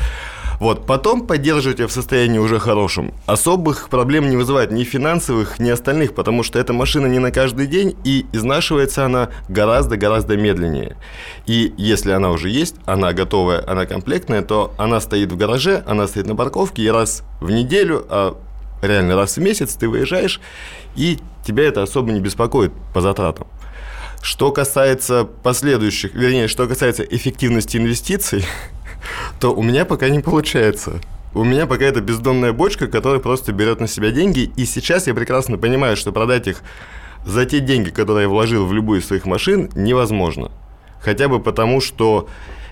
Вот, 0.59 0.85
потом 0.87 1.27
поддерживать 1.27 1.79
ее 1.79 1.87
в 1.87 1.91
состоянии 1.91 2.39
уже 2.39 2.59
хорошем. 2.59 3.13
Особых 3.25 3.89
проблем 3.89 4.29
не 4.29 4.37
вызывает 4.37 4.71
ни 4.71 4.83
финансовых, 4.83 5.59
ни 5.59 5.69
остальных, 5.69 6.15
потому 6.15 6.41
что 6.43 6.57
эта 6.57 6.73
машина 6.73 7.05
не 7.05 7.19
на 7.19 7.31
каждый 7.31 7.67
день, 7.67 7.95
и 8.03 8.25
изнашивается 8.31 9.05
она 9.05 9.29
гораздо-гораздо 9.49 10.35
медленнее. 10.35 10.97
И 11.45 11.73
если 11.77 12.11
она 12.11 12.31
уже 12.31 12.49
есть, 12.49 12.75
она 12.85 13.13
готовая, 13.13 13.63
она 13.67 13.85
комплектная, 13.85 14.41
то 14.41 14.73
она 14.77 14.99
стоит 14.99 15.31
в 15.31 15.37
гараже, 15.37 15.83
она 15.85 16.07
стоит 16.07 16.25
на 16.25 16.35
парковке, 16.35 16.81
и 16.81 16.89
раз 16.89 17.23
в 17.39 17.51
неделю, 17.51 18.05
а 18.09 18.35
реально 18.81 19.15
раз 19.15 19.37
в 19.37 19.41
месяц 19.41 19.75
ты 19.75 19.87
выезжаешь, 19.87 20.41
и 20.95 21.19
тебя 21.45 21.65
это 21.65 21.83
особо 21.83 22.11
не 22.11 22.19
беспокоит 22.19 22.71
по 22.93 23.01
затратам. 23.01 23.47
Что 24.21 24.51
касается 24.51 25.25
последующих, 25.25 26.15
вернее, 26.15 26.47
что 26.47 26.67
касается 26.67 27.03
эффективности 27.03 27.77
инвестиций, 27.77 28.43
то 29.39 29.53
у 29.53 29.63
меня 29.63 29.85
пока 29.85 30.09
не 30.09 30.19
получается. 30.19 31.01
У 31.33 31.43
меня 31.43 31.67
пока 31.67 31.85
это 31.85 32.01
бездонная 32.01 32.53
бочка, 32.53 32.87
которая 32.87 33.19
просто 33.19 33.51
берет 33.51 33.79
на 33.79 33.87
себя 33.87 34.11
деньги, 34.11 34.51
и 34.55 34.65
сейчас 34.65 35.07
я 35.07 35.13
прекрасно 35.13 35.57
понимаю, 35.57 35.97
что 35.97 36.11
продать 36.11 36.47
их 36.47 36.63
за 37.25 37.45
те 37.45 37.59
деньги, 37.59 37.89
которые 37.89 38.23
я 38.23 38.29
вложил 38.29 38.65
в 38.65 38.73
любую 38.73 39.01
из 39.01 39.07
своих 39.07 39.25
машин, 39.25 39.69
невозможно. 39.75 40.51
Хотя 41.01 41.27
бы 41.27 41.39
потому, 41.39 41.81
что 41.81 42.27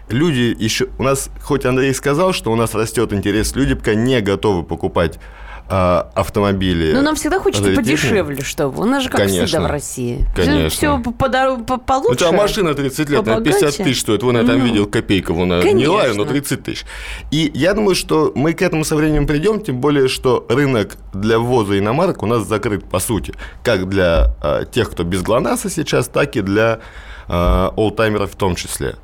люди 0.10 0.56
еще... 0.58 0.88
У 0.98 1.04
нас, 1.04 1.30
хоть 1.42 1.66
Андрей 1.66 1.94
сказал, 1.94 2.34
что 2.34 2.52
у 2.52 2.56
нас 2.56 2.74
растет 2.74 3.14
интерес, 3.14 3.56
люди 3.56 3.76
пока 3.76 3.94
не 3.94 4.22
готовы 4.22 4.64
покупать 4.64 5.20
а, 5.68 6.12
автомобили. 6.14 6.94
Но 6.94 7.02
нам 7.02 7.16
всегда 7.16 7.40
хочется 7.40 7.74
подешевле, 7.74 8.44
чтобы. 8.44 8.82
У 8.82 8.86
нас 8.86 9.04
же 9.04 9.10
как 9.10 9.22
Конечно. 9.22 9.46
всегда 9.46 9.62
в 9.64 9.66
России. 9.68 10.28
Конечно. 10.36 10.70
Все 10.70 11.00
по, 11.00 11.12
по, 11.12 11.78
получше. 11.78 12.14
У 12.14 12.16
тебя 12.16 12.32
машина 12.32 12.74
30 12.74 13.10
лет, 13.10 13.26
на 13.26 13.42
50 13.42 13.78
тысяч 13.78 14.02
стоит. 14.02 14.22
Вон 14.24 14.38
я 14.38 14.44
там 14.44 14.60
ну, 14.60 14.66
видел 14.66 14.86
копейка, 14.86 15.34
вон 15.34 15.50
не 15.60 15.88
лаю, 15.88 16.16
но 16.16 16.26
30 16.26 16.64
тысяч. 16.64 16.86
И 17.32 17.52
я 17.54 17.74
думаю, 17.74 17.96
что 17.96 18.32
мы 18.36 18.54
к 18.54 18.62
этому 18.62 18.84
со 18.84 18.96
временем 18.96 19.26
придем, 19.26 19.62
тем 19.62 19.82
более, 19.82 20.08
что 20.08 20.46
рынок 20.50 20.98
для 21.14 21.40
ввоза 21.40 21.78
иномарок 21.78 22.22
у 22.24 22.26
нас 22.26 22.48
закрыт, 22.48 22.86
по 22.86 23.00
сути. 23.00 23.34
Как 23.64 23.90
для 23.90 24.36
а, 24.42 24.66
тех, 24.66 24.92
кто 24.92 25.04
без 25.04 25.22
ГЛОНАССа 25.24 25.70
сейчас, 25.70 26.08
так 26.08 26.36
и 26.36 26.42
для 26.42 26.80
а, 27.28 27.74
олдтаймеров 27.76 28.32
в 28.32 28.36
том 28.36 28.56
числе. 28.56 28.96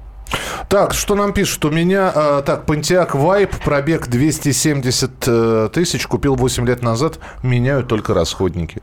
Так, 0.70 0.94
что 0.94 1.16
нам 1.16 1.34
пишут? 1.34 1.66
У 1.66 1.72
меня, 1.72 2.12
э, 2.14 2.44
так, 2.46 2.66
Pontiac 2.66 3.12
Vibe, 3.12 3.52
пробег 3.64 4.08
270 4.08 5.12
э, 5.28 5.70
тысяч, 5.74 6.08
купил 6.08 6.36
8 6.36 6.66
лет 6.66 6.82
назад, 6.82 7.20
меняют 7.44 7.88
только 7.88 8.14
расходники. 8.14 8.82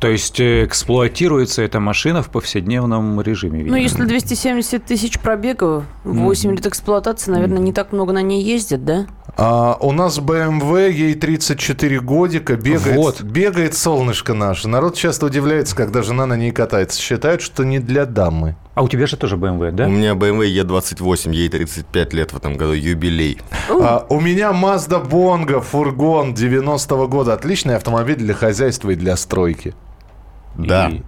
То 0.00 0.08
есть 0.08 0.40
э, 0.40 0.64
эксплуатируется 0.64 1.62
эта 1.62 1.80
машина 1.80 2.22
в 2.22 2.30
повседневном 2.30 3.20
режиме? 3.20 3.58
Видимо. 3.60 3.76
Ну, 3.76 3.82
если 3.82 4.04
270 4.04 4.84
тысяч 4.84 5.18
пробегов, 5.18 5.84
8 6.04 6.50
mm. 6.50 6.56
лет 6.56 6.66
эксплуатации, 6.66 7.30
наверное, 7.30 7.60
не 7.60 7.72
так 7.72 7.92
много 7.92 8.12
на 8.12 8.22
ней 8.22 8.42
ездит, 8.42 8.84
да? 8.84 9.06
А, 9.36 9.76
у 9.80 9.92
нас 9.92 10.18
BMW, 10.18 10.92
ей 10.92 11.14
34 11.14 12.00
годика, 12.00 12.56
бегает, 12.56 12.96
вот. 12.96 13.22
бегает 13.22 13.74
солнышко 13.74 14.34
наше. 14.34 14.68
Народ 14.68 14.94
часто 14.94 15.26
удивляется, 15.26 15.74
когда 15.74 16.02
жена 16.02 16.26
на 16.26 16.36
ней 16.36 16.52
катается. 16.52 17.00
Считают, 17.00 17.42
что 17.42 17.64
не 17.64 17.80
для 17.80 18.06
дамы. 18.06 18.56
А 18.74 18.82
у 18.82 18.88
тебя 18.88 19.06
же 19.06 19.16
тоже 19.16 19.36
BMW, 19.36 19.72
да? 19.72 19.86
У 19.86 19.90
меня 19.90 20.12
BMW 20.12 20.62
E28, 20.62 21.32
ей 21.32 21.48
35 21.48 22.12
лет 22.12 22.32
в 22.32 22.36
этом 22.36 22.56
году, 22.56 22.72
юбилей. 22.72 23.38
А, 23.68 24.06
у 24.08 24.20
меня 24.20 24.50
Mazda 24.50 25.04
Bongo, 25.04 25.60
фургон 25.60 26.34
90-го 26.34 27.08
года. 27.08 27.32
Отличный 27.34 27.76
автомобиль 27.76 28.16
для 28.16 28.34
хозяйства 28.34 28.90
и 28.90 28.94
для 28.94 29.16
стройки. 29.16 29.74
Да. 30.56 30.90
И... 30.90 31.02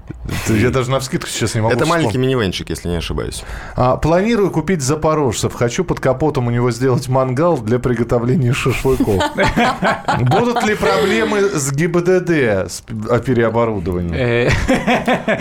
Я 0.52 0.70
даже 0.70 0.90
на 0.90 0.98
вскидку 0.98 1.28
сейчас 1.28 1.54
не 1.54 1.60
могу 1.60 1.72
Это 1.72 1.84
вспомнить. 1.84 2.06
маленький 2.06 2.18
минивенчик, 2.18 2.68
если 2.68 2.88
не 2.88 2.96
ошибаюсь. 2.96 3.44
А, 3.76 3.96
планирую 3.96 4.50
купить 4.50 4.82
запорожцев. 4.82 5.54
Хочу 5.54 5.84
под 5.84 6.00
капотом 6.00 6.48
у 6.48 6.50
него 6.50 6.70
сделать 6.72 7.08
мангал 7.08 7.58
для 7.58 7.78
приготовления 7.78 8.52
шашлыков. 8.52 9.22
Будут 10.20 10.64
ли 10.64 10.74
проблемы 10.74 11.42
с 11.42 11.72
ГИБДД, 11.72 12.30
с 12.70 12.82
переоборудованием? 13.24 14.14
Э. 14.14 14.50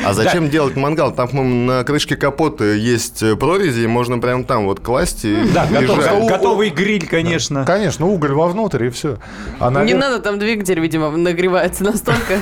А 0.05 0.13
зачем 0.13 0.49
делать 0.49 0.75
мангал? 0.75 1.13
Там, 1.13 1.65
на 1.65 1.83
крышке 1.83 2.15
капота 2.15 2.65
есть 2.65 3.23
прорези, 3.39 3.85
можно 3.87 4.19
прямо 4.19 4.43
там 4.43 4.65
вот 4.65 4.79
класть 4.81 5.25
и 5.25 5.35
Да, 5.53 5.67
готовый 5.67 6.69
гриль, 6.69 7.07
конечно. 7.07 7.65
Конечно, 7.65 8.05
уголь 8.05 8.33
вовнутрь 8.33 8.85
и 8.85 8.89
все. 8.89 9.17
Не 9.59 9.93
надо, 9.93 10.19
там 10.19 10.37
двигатель, 10.37 10.79
видимо, 10.79 11.09
нагревается 11.11 11.83
настолько, 11.83 12.39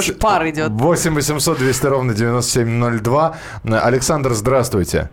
что 0.00 0.14
пар 0.14 0.51
идет. 0.52 0.70
8 0.70 1.14
800 1.14 1.58
200 1.58 1.86
ровно 1.86 2.14
9702. 2.14 3.34
Александр, 3.82 4.30
здравствуйте. 4.30 5.10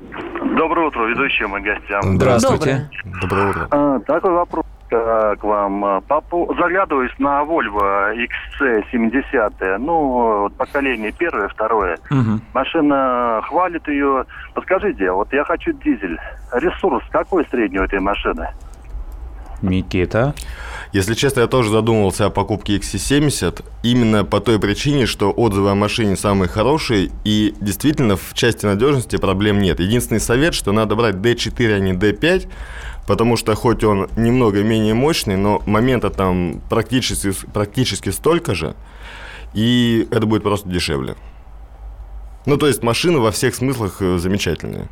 Доброе 0.57 0.87
утро, 0.87 1.05
ведущие 1.05 1.47
мои 1.47 1.61
гостям. 1.61 2.01
Здравствуйте. 2.17 2.89
Доброе, 3.03 3.21
Доброе 3.21 3.49
утро. 3.49 3.67
А, 3.71 3.99
такой 3.99 4.31
вопрос 4.31 4.65
э, 4.91 5.35
к 5.39 5.43
вам. 5.43 6.03
Попу... 6.07 6.53
Заглядываюсь 6.59 7.17
на 7.17 7.43
Volvo 7.43 8.13
XC70, 8.61 9.77
ну, 9.77 10.41
вот 10.41 10.55
поколение 10.55 11.13
первое, 11.17 11.47
второе. 11.47 11.97
Угу. 12.11 12.41
Машина 12.53 13.41
хвалит 13.45 13.87
ее. 13.87 14.25
Подскажите, 14.53 15.11
вот 15.11 15.31
я 15.31 15.45
хочу 15.45 15.71
дизель. 15.71 16.19
Ресурс 16.51 17.05
какой 17.11 17.45
средний 17.49 17.79
у 17.79 17.83
этой 17.83 17.99
машины? 17.99 18.49
Микита? 19.61 20.33
Если 20.91 21.13
честно, 21.13 21.41
я 21.41 21.47
тоже 21.47 21.69
задумывался 21.69 22.25
о 22.25 22.29
покупке 22.31 22.77
XC70 22.77 23.63
именно 23.83 24.25
по 24.25 24.39
той 24.39 24.59
причине, 24.59 25.05
что 25.05 25.31
отзывы 25.31 25.69
о 25.69 25.75
машине 25.75 26.15
самые 26.15 26.49
хорошие, 26.49 27.11
и 27.23 27.53
действительно 27.61 28.15
в 28.15 28.33
части 28.33 28.65
надежности 28.65 29.17
проблем 29.17 29.59
нет. 29.59 29.79
Единственный 29.79 30.19
совет, 30.19 30.55
что 30.55 30.71
надо 30.71 30.95
брать 30.95 31.15
D4, 31.15 31.75
а 31.75 31.79
не 31.79 31.93
D5, 31.93 32.49
потому 33.07 33.37
что 33.37 33.53
хоть 33.53 33.83
он 33.83 34.09
немного 34.15 34.63
менее 34.63 34.95
мощный, 34.95 35.37
но 35.37 35.61
момента 35.67 36.09
там 36.09 36.59
практически, 36.71 37.33
практически 37.53 38.09
столько 38.09 38.55
же, 38.55 38.75
и 39.53 40.07
это 40.09 40.25
будет 40.25 40.41
просто 40.41 40.69
дешевле. 40.69 41.15
Ну, 42.47 42.57
то 42.57 42.65
есть 42.65 42.81
машина 42.81 43.19
во 43.19 43.29
всех 43.29 43.53
смыслах 43.53 44.01
э, 44.01 44.17
замечательная. 44.17 44.87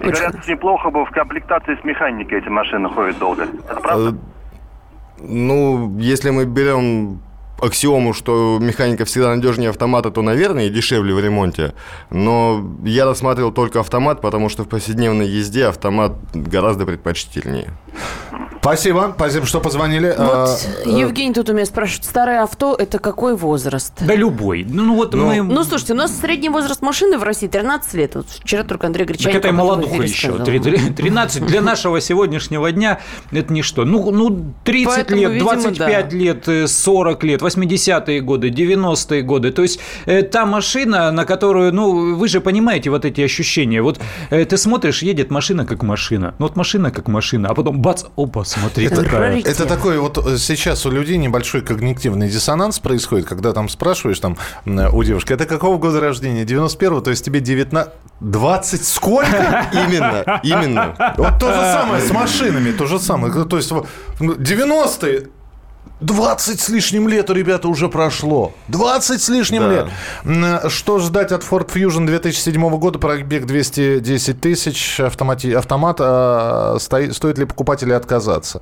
Говорят, 0.00 0.48
неплохо 0.48 0.88
бы 0.88 1.04
в 1.04 1.10
комплектации 1.10 1.78
с 1.78 1.84
механикой 1.84 2.38
эти 2.38 2.48
машины 2.48 2.88
ходят 2.88 3.18
долго. 3.18 3.42
Это 3.42 3.80
правда? 3.80 4.18
Ну, 5.18 5.98
если 5.98 6.30
мы 6.30 6.44
берем 6.44 7.20
аксиому, 7.60 8.12
что 8.12 8.58
механика 8.60 9.04
всегда 9.04 9.34
надежнее 9.34 9.70
автомата, 9.70 10.10
то, 10.10 10.22
наверное, 10.22 10.66
и 10.66 10.70
дешевле 10.70 11.14
в 11.14 11.20
ремонте. 11.20 11.74
Но 12.10 12.64
я 12.84 13.04
рассматривал 13.04 13.52
только 13.52 13.80
автомат, 13.80 14.20
потому 14.20 14.48
что 14.48 14.64
в 14.64 14.68
повседневной 14.68 15.26
езде 15.26 15.66
автомат 15.66 16.12
гораздо 16.34 16.84
предпочтительнее. 16.84 17.70
Спасибо, 18.66 19.12
спасибо, 19.14 19.46
что 19.46 19.60
позвонили. 19.60 20.08
Вот 20.18 20.18
а, 20.18 20.58
Евгений 20.84 21.32
тут 21.32 21.48
у 21.50 21.52
меня 21.52 21.64
спрашивает, 21.66 22.04
старое 22.04 22.42
авто– 22.42 22.74
это 22.78 22.98
какой 22.98 23.36
возраст? 23.36 23.92
Да 24.00 24.12
любой. 24.16 24.66
Ну, 24.68 24.82
ну 24.82 24.96
вот 24.96 25.14
ну, 25.14 25.26
мы... 25.26 25.40
Ну, 25.40 25.62
слушайте, 25.62 25.92
у 25.92 25.96
нас 25.96 26.18
средний 26.18 26.48
возраст 26.48 26.82
машины 26.82 27.16
в 27.16 27.22
России 27.22 27.46
13 27.46 27.94
лет. 27.94 28.16
Вот 28.16 28.26
вчера 28.28 28.64
только 28.64 28.88
Андрей 28.88 29.04
Гречаник... 29.04 29.34
Так 29.34 29.36
это 29.36 29.48
и 29.50 29.52
молодуха 29.52 30.02
еще. 30.02 30.32
13 30.32 31.46
для 31.46 31.60
нашего 31.60 32.00
сегодняшнего 32.00 32.72
дня– 32.72 32.98
это 33.30 33.52
ничто. 33.52 33.84
Ну, 33.84 34.10
ну 34.10 34.52
30 34.64 34.86
Поэтому, 34.92 35.20
лет, 35.20 35.38
25 35.38 36.12
видимо, 36.12 36.34
да. 36.34 36.58
лет, 36.58 36.70
40 36.70 37.22
лет, 37.22 37.42
80-е 37.42 38.20
годы, 38.20 38.48
90-е 38.48 39.22
годы. 39.22 39.52
То 39.52 39.62
есть 39.62 39.78
э, 40.06 40.22
та 40.22 40.44
машина, 40.44 41.12
на 41.12 41.24
которую, 41.24 41.72
ну, 41.72 42.16
вы 42.16 42.26
же 42.26 42.40
понимаете 42.40 42.90
вот 42.90 43.04
эти 43.04 43.20
ощущения. 43.20 43.80
Вот 43.80 44.00
э, 44.30 44.44
ты 44.44 44.56
смотришь, 44.56 45.02
едет 45.02 45.30
машина 45.30 45.64
как 45.64 45.84
машина. 45.84 46.34
Ну, 46.40 46.46
вот 46.46 46.56
машина 46.56 46.90
как 46.90 47.06
машина, 47.06 47.50
а 47.50 47.54
потом 47.54 47.80
бац, 47.80 48.02
опа, 48.16 48.44
смотри, 48.60 48.86
это. 48.86 49.02
Это 49.02 49.66
такой 49.66 49.98
вот 49.98 50.18
э, 50.18 50.38
сейчас 50.38 50.84
у 50.86 50.90
людей 50.90 51.16
небольшой 51.16 51.62
когнитивный 51.62 52.28
диссонанс 52.28 52.78
происходит, 52.78 53.26
когда 53.26 53.52
там 53.52 53.68
спрашиваешь 53.68 54.18
там 54.20 54.36
у 54.64 55.02
девушки, 55.02 55.32
это 55.32 55.46
какого 55.46 55.78
года 55.78 56.00
рождения? 56.00 56.44
91-го, 56.44 57.00
то 57.00 57.10
есть 57.10 57.24
тебе 57.24 57.40
19... 57.40 57.92
20 58.20 58.84
сколько? 58.84 59.26
Именно, 59.72 60.40
именно. 60.42 61.14
Вот 61.18 61.38
то 61.38 61.52
же 61.52 61.60
самое 61.60 62.02
с 62.02 62.10
машинами, 62.10 62.72
то 62.72 62.86
же 62.86 62.98
самое. 62.98 63.44
То 63.44 63.56
есть 63.56 63.70
90-е 64.20 65.28
20 66.00 66.60
с 66.60 66.68
лишним 66.68 67.08
лет 67.08 67.30
у 67.30 67.32
ребята 67.32 67.68
уже 67.68 67.88
прошло. 67.88 68.52
20 68.68 69.22
с 69.22 69.28
лишним 69.30 69.62
да. 69.62 69.88
лет. 70.24 70.70
Что 70.70 70.98
ждать 70.98 71.32
от 71.32 71.42
Ford 71.42 71.72
Fusion 71.72 72.04
2007 72.04 72.68
года? 72.76 72.98
Пробег 72.98 73.46
210 73.46 74.40
тысяч, 74.40 75.00
автомати... 75.00 75.52
автомат. 75.52 75.96
А 76.00 76.76
стоит 76.78 77.38
ли 77.38 77.46
покупателю 77.46 77.96
отказаться? 77.96 78.60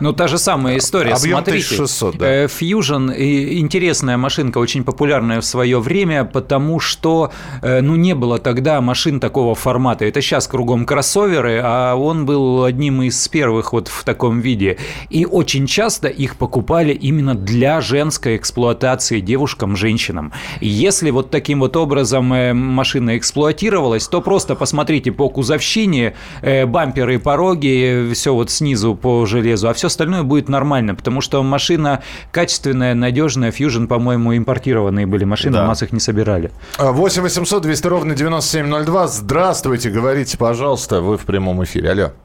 Ну, 0.00 0.12
та 0.12 0.28
же 0.28 0.36
самая 0.36 0.76
история. 0.76 1.14
Объем 1.14 1.38
Смотрите, 1.38 1.74
1600, 1.74 2.18
да. 2.18 2.26
Э, 2.26 2.46
Fusion 2.46 3.14
интересная 3.60 4.18
машинка, 4.18 4.58
очень 4.58 4.84
популярная 4.84 5.40
в 5.40 5.44
свое 5.46 5.80
время, 5.80 6.26
потому 6.26 6.80
что, 6.80 7.32
э, 7.62 7.80
ну, 7.80 7.96
не 7.96 8.14
было 8.14 8.38
тогда 8.38 8.82
машин 8.82 9.20
такого 9.20 9.54
формата. 9.54 10.04
Это 10.04 10.20
сейчас 10.20 10.46
кругом 10.46 10.84
кроссоверы, 10.84 11.62
а 11.64 11.94
он 11.94 12.26
был 12.26 12.64
одним 12.64 13.00
из 13.00 13.26
первых 13.28 13.72
вот 13.72 13.88
в 13.88 14.04
таком 14.04 14.40
виде. 14.40 14.76
И 15.08 15.24
очень 15.24 15.66
часто 15.66 16.08
их 16.08 16.36
покупали 16.36 16.73
именно 16.82 17.34
для 17.34 17.80
женской 17.80 18.36
эксплуатации 18.36 19.20
девушкам, 19.20 19.76
женщинам. 19.76 20.32
Если 20.60 21.10
вот 21.10 21.30
таким 21.30 21.60
вот 21.60 21.76
образом 21.76 22.32
э, 22.32 22.52
машина 22.52 23.16
эксплуатировалась, 23.16 24.08
то 24.08 24.20
просто 24.20 24.54
посмотрите 24.54 25.12
по 25.12 25.28
кузовщине, 25.28 26.14
бамперы, 26.42 27.18
пороги, 27.18 28.10
все 28.14 28.34
вот 28.34 28.50
снизу 28.50 28.94
по 28.94 29.26
железу, 29.26 29.68
а 29.68 29.74
все 29.74 29.86
остальное 29.86 30.22
будет 30.22 30.48
нормально, 30.48 30.94
потому 30.94 31.20
что 31.20 31.42
машина 31.42 32.02
качественная, 32.32 32.94
надежная. 32.94 33.50
Fusion, 33.50 33.86
по-моему, 33.86 34.36
импортированные 34.36 35.06
были 35.06 35.24
машины, 35.24 35.54
да. 35.54 35.64
у 35.64 35.66
нас 35.66 35.82
их 35.82 35.92
не 35.92 36.00
собирали. 36.00 36.50
8 36.78 37.22
800 37.22 37.62
200 37.62 37.86
ровно 37.86 38.14
9702. 38.14 39.08
Здравствуйте, 39.08 39.90
говорите, 39.90 40.38
пожалуйста, 40.38 41.00
вы 41.00 41.16
в 41.16 41.24
прямом 41.24 41.62
эфире. 41.64 41.90
Алло. 41.90 42.23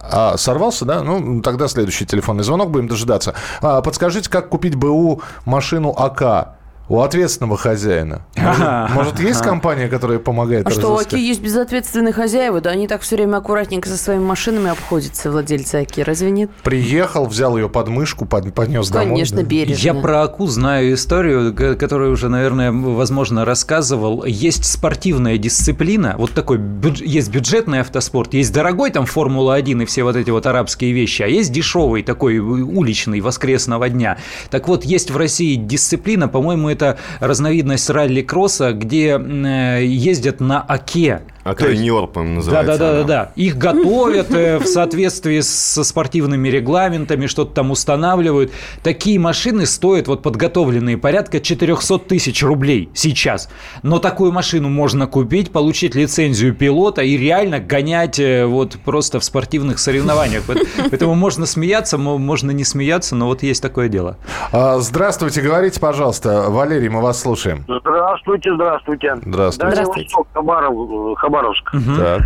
А, 0.00 0.36
сорвался, 0.36 0.84
да? 0.84 1.02
Ну, 1.02 1.42
тогда 1.42 1.68
следующий 1.68 2.06
телефонный 2.06 2.44
звонок 2.44 2.70
будем 2.70 2.88
дожидаться. 2.88 3.34
А, 3.60 3.82
подскажите, 3.82 4.30
как 4.30 4.48
купить 4.48 4.74
БУ 4.74 5.22
машину 5.44 5.94
АК? 5.96 6.59
У 6.90 7.00
ответственного 7.00 7.56
хозяина. 7.56 8.26
Может, 8.36 8.94
может 8.94 9.20
есть 9.20 9.42
компания, 9.42 9.88
которая 9.88 10.18
помогает 10.18 10.66
А 10.66 10.70
что, 10.70 10.92
у 10.92 10.96
Аки 10.96 11.14
есть 11.14 11.40
безответственные 11.40 12.12
хозяева? 12.12 12.60
Да 12.60 12.70
они 12.70 12.88
так 12.88 13.02
все 13.02 13.14
время 13.14 13.36
аккуратненько 13.36 13.88
со 13.88 13.96
своими 13.96 14.24
машинами 14.24 14.70
обходятся, 14.70 15.30
владельцы 15.30 15.76
Аки, 15.76 16.00
разве 16.00 16.32
нет? 16.32 16.50
Приехал, 16.64 17.26
взял 17.26 17.56
ее 17.56 17.68
под 17.68 17.88
мышку, 17.88 18.26
под, 18.26 18.52
поднес 18.52 18.88
Конечно, 18.88 18.94
домой. 18.94 19.08
Конечно, 19.10 19.42
бережно. 19.44 19.84
Я 19.84 19.94
про 19.94 20.22
Аку 20.22 20.48
знаю 20.48 20.94
историю, 20.94 21.54
которую 21.78 22.12
уже, 22.12 22.28
наверное, 22.28 22.72
возможно, 22.72 23.44
рассказывал. 23.44 24.24
Есть 24.24 24.64
спортивная 24.64 25.38
дисциплина, 25.38 26.16
вот 26.18 26.32
такой, 26.32 26.58
бюдж... 26.58 27.04
есть 27.04 27.30
бюджетный 27.30 27.80
автоспорт, 27.80 28.34
есть 28.34 28.52
дорогой 28.52 28.90
там 28.90 29.06
Формула-1 29.06 29.84
и 29.84 29.86
все 29.86 30.02
вот 30.02 30.16
эти 30.16 30.30
вот 30.30 30.44
арабские 30.44 30.90
вещи, 30.90 31.22
а 31.22 31.28
есть 31.28 31.52
дешевый 31.52 32.02
такой 32.02 32.38
уличный 32.38 33.20
воскресного 33.20 33.88
дня. 33.88 34.18
Так 34.50 34.66
вот, 34.66 34.84
есть 34.84 35.12
в 35.12 35.16
России 35.16 35.54
дисциплина, 35.54 36.26
по-моему, 36.26 36.68
это 36.68 36.79
это 36.80 36.98
разновидность 37.20 37.90
ралли-кросса, 37.90 38.72
где 38.72 39.18
э, 39.18 39.84
ездят 39.84 40.40
на 40.40 40.60
оке. 40.62 41.22
А 41.42 41.54
то 41.54 41.68
есть, 41.68 41.80
Нью-Йорк, 41.80 42.16
называется. 42.16 42.50
Да, 42.50 42.62
да, 42.62 42.78
да, 42.78 42.98
да, 42.98 43.04
да. 43.04 43.32
Их 43.34 43.56
готовят 43.56 44.30
э, 44.30 44.58
в 44.58 44.66
соответствии 44.66 45.40
со 45.40 45.84
спортивными 45.84 46.48
регламентами, 46.48 47.26
что-то 47.26 47.54
там 47.54 47.70
устанавливают. 47.70 48.52
Такие 48.82 49.18
машины 49.18 49.64
стоят, 49.64 50.06
вот 50.06 50.22
подготовленные, 50.22 50.98
порядка 50.98 51.40
400 51.40 51.98
тысяч 52.00 52.42
рублей 52.42 52.90
сейчас. 52.94 53.48
Но 53.82 53.98
такую 53.98 54.32
машину 54.32 54.68
можно 54.68 55.06
купить, 55.06 55.50
получить 55.50 55.94
лицензию 55.94 56.54
пилота 56.54 57.02
и 57.02 57.16
реально 57.16 57.58
гонять 57.58 58.18
э, 58.18 58.44
вот 58.44 58.76
просто 58.84 59.18
в 59.18 59.24
спортивных 59.24 59.78
соревнованиях. 59.78 60.42
Поэтому 60.90 61.14
можно 61.14 61.46
смеяться, 61.46 61.96
можно 61.96 62.50
не 62.50 62.64
смеяться, 62.64 63.16
но 63.16 63.26
вот 63.26 63.42
есть 63.42 63.62
такое 63.62 63.88
дело. 63.88 64.18
А, 64.52 64.78
здравствуйте, 64.78 65.40
говорите, 65.40 65.80
пожалуйста. 65.80 66.44
Валерий, 66.48 66.69
мы 66.78 67.00
вас 67.00 67.20
слушаем. 67.20 67.64
Здравствуйте, 67.66 68.54
здравствуйте. 68.54 69.16
Здравствуйте. 69.16 69.74
Здравствуйте. 69.74 70.16
Хабаров, 70.34 71.18
Хабаровск. 71.18 71.74
Угу. 71.74 71.96
Так. 71.98 72.22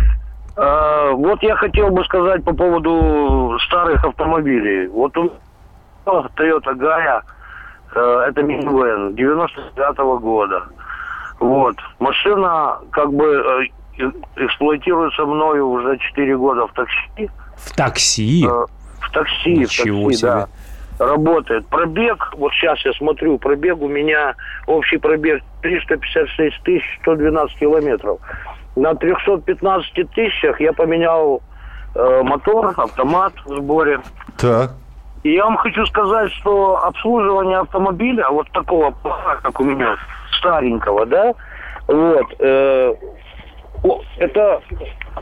А, 0.57 1.11
вот 1.11 1.41
я 1.43 1.55
хотел 1.55 1.89
бы 1.89 2.03
сказать 2.05 2.43
по 2.43 2.53
поводу 2.53 3.57
старых 3.65 4.03
автомобилей. 4.05 4.87
Вот 4.87 5.17
у 5.17 5.31
Toyota 6.05 6.73
Gaia, 6.75 7.21
э, 7.95 8.25
это 8.29 8.43
минивэн 8.43 9.15
99 9.15 9.97
-го 9.99 10.19
года. 10.19 10.63
Вот. 11.39 11.75
Машина 11.99 12.77
как 12.91 13.11
бы 13.11 13.25
э, 13.97 14.05
эксплуатируется 14.37 15.25
мною 15.25 15.67
уже 15.69 15.97
4 15.97 16.37
года 16.37 16.67
в 16.67 16.73
такси. 16.73 17.29
В 17.57 17.75
такси? 17.75 18.45
Э, 18.45 18.65
в 19.01 19.11
такси, 19.11 19.57
Ничего 19.57 20.03
в 20.03 20.07
такси, 20.07 20.17
себе. 20.19 20.29
да 20.31 20.47
работает. 20.99 21.67
Пробег, 21.67 22.33
вот 22.37 22.51
сейчас 22.53 22.83
я 22.85 22.93
смотрю, 22.93 23.37
пробег 23.37 23.81
у 23.81 23.87
меня, 23.87 24.35
общий 24.67 24.97
пробег 24.97 25.41
356 25.61 26.63
тысяч 26.63 26.99
112 27.01 27.57
километров. 27.57 28.19
На 28.75 28.93
315 28.95 30.11
тысячах 30.11 30.59
я 30.59 30.73
поменял 30.73 31.41
э, 31.95 32.21
мотор, 32.23 32.73
автомат 32.77 33.33
в 33.45 33.57
сборе. 33.57 33.99
Так. 34.37 34.71
И 35.23 35.33
я 35.33 35.45
вам 35.45 35.57
хочу 35.57 35.85
сказать, 35.87 36.31
что 36.33 36.77
обслуживание 36.83 37.57
автомобиля, 37.59 38.29
вот 38.29 38.49
такого, 38.51 38.93
как 39.41 39.59
у 39.59 39.63
меня, 39.63 39.97
старенького, 40.37 41.05
да, 41.05 41.33
вот, 41.87 42.27
э, 42.39 42.93
это... 44.17 44.61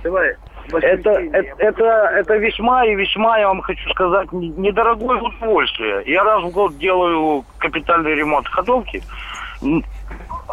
Давай. 0.04 0.36
Это, 0.72 1.10
это, 1.10 1.56
это, 1.58 1.84
это 1.84 2.36
весьма 2.38 2.86
и 2.86 2.96
весьма, 2.96 3.38
я 3.38 3.48
вам 3.48 3.62
хочу 3.62 3.90
сказать, 3.90 4.32
недорогое 4.32 5.20
удовольствие. 5.22 6.04
Я 6.06 6.24
раз 6.24 6.44
в 6.44 6.52
год 6.52 6.78
делаю 6.78 7.46
капитальный 7.58 8.16
ремонт 8.16 8.48
ходовки, 8.48 9.04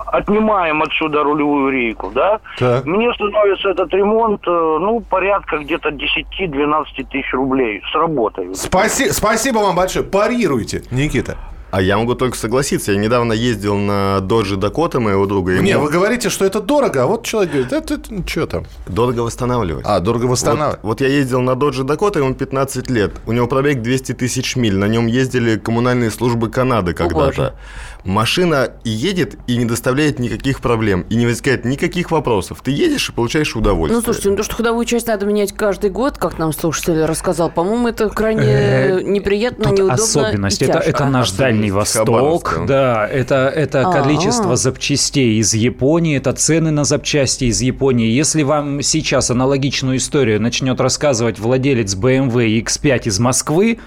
отнимаем 0.06 0.82
отсюда 0.82 1.22
рулевую 1.22 1.70
рейку, 1.70 2.10
да, 2.14 2.40
так. 2.58 2.84
мне 2.84 3.12
становится 3.14 3.70
этот 3.70 3.92
ремонт, 3.92 4.40
э, 4.46 4.50
ну, 4.50 5.00
порядка 5.00 5.58
где-то 5.58 5.90
10-12 5.90 6.84
тысяч 7.10 7.32
рублей 7.32 7.82
с 7.90 7.94
работой. 7.94 8.54
Спаси, 8.54 9.10
спасибо 9.10 9.58
вам 9.58 9.76
большое. 9.76 10.04
Парируйте, 10.04 10.82
Никита. 10.90 11.36
А 11.70 11.80
я 11.80 11.98
могу 11.98 12.14
только 12.14 12.36
согласиться. 12.36 12.92
Я 12.92 12.98
недавно 12.98 13.32
ездил 13.32 13.76
на 13.76 14.18
Dodge 14.20 14.56
Dakota 14.56 14.98
моего 14.98 15.26
друга. 15.26 15.58
Не, 15.58 15.78
вы 15.78 15.88
говорите, 15.88 16.28
что 16.28 16.44
это 16.44 16.60
дорого, 16.60 17.04
а 17.04 17.06
вот 17.06 17.24
человек 17.24 17.52
говорит, 17.52 17.72
это, 17.72 17.94
это 17.94 18.12
ну, 18.12 18.24
что 18.26 18.46
там? 18.46 18.66
Дорого 18.86 19.20
восстанавливать. 19.20 19.84
А, 19.86 20.00
дорого 20.00 20.24
восстанавливать. 20.24 20.82
Вот, 20.82 21.00
вот 21.00 21.00
я 21.00 21.08
ездил 21.08 21.40
на 21.42 21.52
Dodge 21.52 21.84
Dakota, 21.84 22.18
ему 22.18 22.34
15 22.34 22.90
лет. 22.90 23.12
У 23.26 23.32
него 23.32 23.46
пробег 23.46 23.82
200 23.82 24.14
тысяч 24.14 24.56
миль. 24.56 24.76
На 24.76 24.86
нем 24.86 25.06
ездили 25.06 25.56
коммунальные 25.58 26.10
службы 26.10 26.50
Канады 26.50 26.92
когда-то 26.92 27.54
машина 28.04 28.72
едет 28.84 29.36
и 29.46 29.56
не 29.56 29.64
доставляет 29.64 30.18
никаких 30.18 30.60
проблем, 30.60 31.06
и 31.10 31.14
не 31.14 31.26
возникает 31.26 31.64
никаких 31.64 32.10
вопросов. 32.10 32.60
Ты 32.62 32.70
едешь 32.70 33.08
и 33.08 33.12
получаешь 33.12 33.54
удовольствие. 33.56 33.98
Ну, 33.98 34.04
слушайте, 34.04 34.30
ну 34.30 34.36
то, 34.36 34.42
что 34.42 34.56
ходовую 34.56 34.84
часть 34.84 35.06
надо 35.06 35.26
менять 35.26 35.52
каждый 35.52 35.90
год, 35.90 36.18
как 36.18 36.38
нам 36.38 36.52
слушатель 36.52 37.04
рассказал, 37.04 37.50
по-моему, 37.50 37.88
это 37.88 38.08
крайне 38.08 38.42
э, 38.44 39.02
неприятно, 39.02 39.68
неудобно 39.68 39.94
особенность. 39.94 40.62
Это, 40.62 40.78
это 40.78 41.06
наш 41.06 41.32
Дальний 41.32 41.70
Восток, 41.70 42.60
да, 42.66 43.06
это, 43.06 43.48
это 43.48 43.90
количество 43.90 44.56
запчастей 44.56 45.38
из 45.38 45.54
Японии, 45.54 46.16
это 46.16 46.32
цены 46.32 46.70
на 46.70 46.84
запчасти 46.84 47.44
из 47.44 47.60
Японии. 47.60 48.08
Если 48.08 48.42
вам 48.42 48.82
сейчас 48.82 49.30
аналогичную 49.30 49.96
историю 49.96 50.40
начнет 50.40 50.80
рассказывать 50.80 51.38
владелец 51.38 51.94
BMW 51.94 52.62
X5 52.62 53.02
из 53.04 53.18
Москвы, 53.18 53.78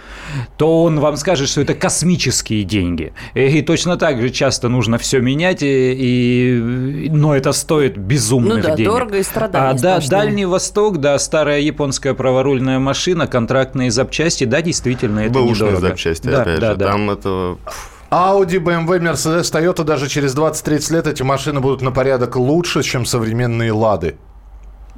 то 0.58 0.84
он 0.84 0.99
вам 0.99 1.17
скажет, 1.17 1.49
что 1.49 1.62
это 1.62 1.73
космические 1.73 2.63
деньги. 2.63 3.13
И 3.34 3.62
точно 3.62 3.97
так 4.04 4.20
же 4.20 4.32
часто 4.32 4.68
нужно 4.68 4.98
все 4.98 5.22
менять, 5.22 5.63
и, 5.63 7.06
и, 7.06 7.10
но 7.10 7.38
это 7.38 7.54
стоит 7.54 7.98
безумных 7.98 8.58
ну, 8.58 8.62
да, 8.62 8.76
денег. 8.76 8.92
дорого 8.92 9.18
и 9.18 9.24
страдания 9.24 9.70
А, 9.70 9.74
да, 9.76 10.02
Дальний 10.06 10.46
Восток, 10.46 10.98
да, 10.98 11.18
старая 11.18 11.62
японская 11.62 12.13
праворульная 12.13 12.80
машина, 12.80 13.28
контрактные 13.28 13.92
запчасти, 13.92 14.44
да, 14.44 14.62
действительно, 14.62 15.22
это 15.22 15.36
Бэушные 15.36 15.70
недорого. 15.70 15.88
запчасти, 15.88 16.28
да, 16.28 16.42
опять 16.42 16.60
да, 16.60 16.72
же, 16.72 16.78
да. 16.80 16.86
там 16.86 17.12
это... 17.12 17.58
Audi, 18.12 18.62
BMW, 18.62 19.00
Mercedes, 19.00 19.44
Toyota 19.44 19.86
даже 19.86 20.10
через 20.10 20.36
20-30 20.36 20.94
лет 20.96 21.08
эти 21.08 21.24
машины 21.24 21.62
будут 21.62 21.82
на 21.82 21.92
порядок 21.92 22.36
лучше, 22.36 22.84
чем 22.84 23.06
современные 23.06 23.72
«Лады». 23.72 24.18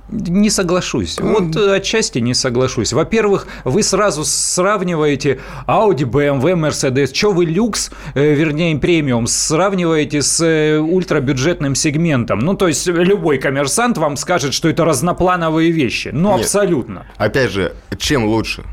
Не 0.10 0.50
соглашусь. 0.50 1.20
Вот 1.20 1.56
э, 1.56 1.76
отчасти 1.76 2.20
не 2.20 2.34
соглашусь. 2.34 2.94
Во-первых, 2.94 3.48
вы 3.64 3.82
сразу 3.82 4.24
сравниваете 4.24 5.40
Audi, 5.68 6.04
BMW, 6.04 6.54
Mercedes. 6.54 7.14
Что 7.14 7.32
вы 7.32 7.46
люкс, 7.46 7.92
э, 8.14 8.34
вернее 8.34 8.78
премиум, 8.78 9.26
сравниваете 9.26 10.22
с 10.22 10.42
э, 10.46 10.78
ультрабюджетным 10.78 11.74
сегментом? 11.74 12.40
Ну, 12.40 12.54
то 12.54 12.68
есть 12.68 12.86
любой 12.86 13.40
коммерсант 13.40 13.98
вам 13.98 14.16
скажет, 14.16 14.54
что 14.54 14.70
это 14.70 14.86
разноплановые 14.86 15.72
вещи. 15.72 16.10
Ну, 16.14 16.34
Нет. 16.34 16.42
абсолютно. 16.42 17.06
Опять 17.18 17.52
же, 17.52 17.74
чем 17.98 18.26
лучше? 18.26 18.64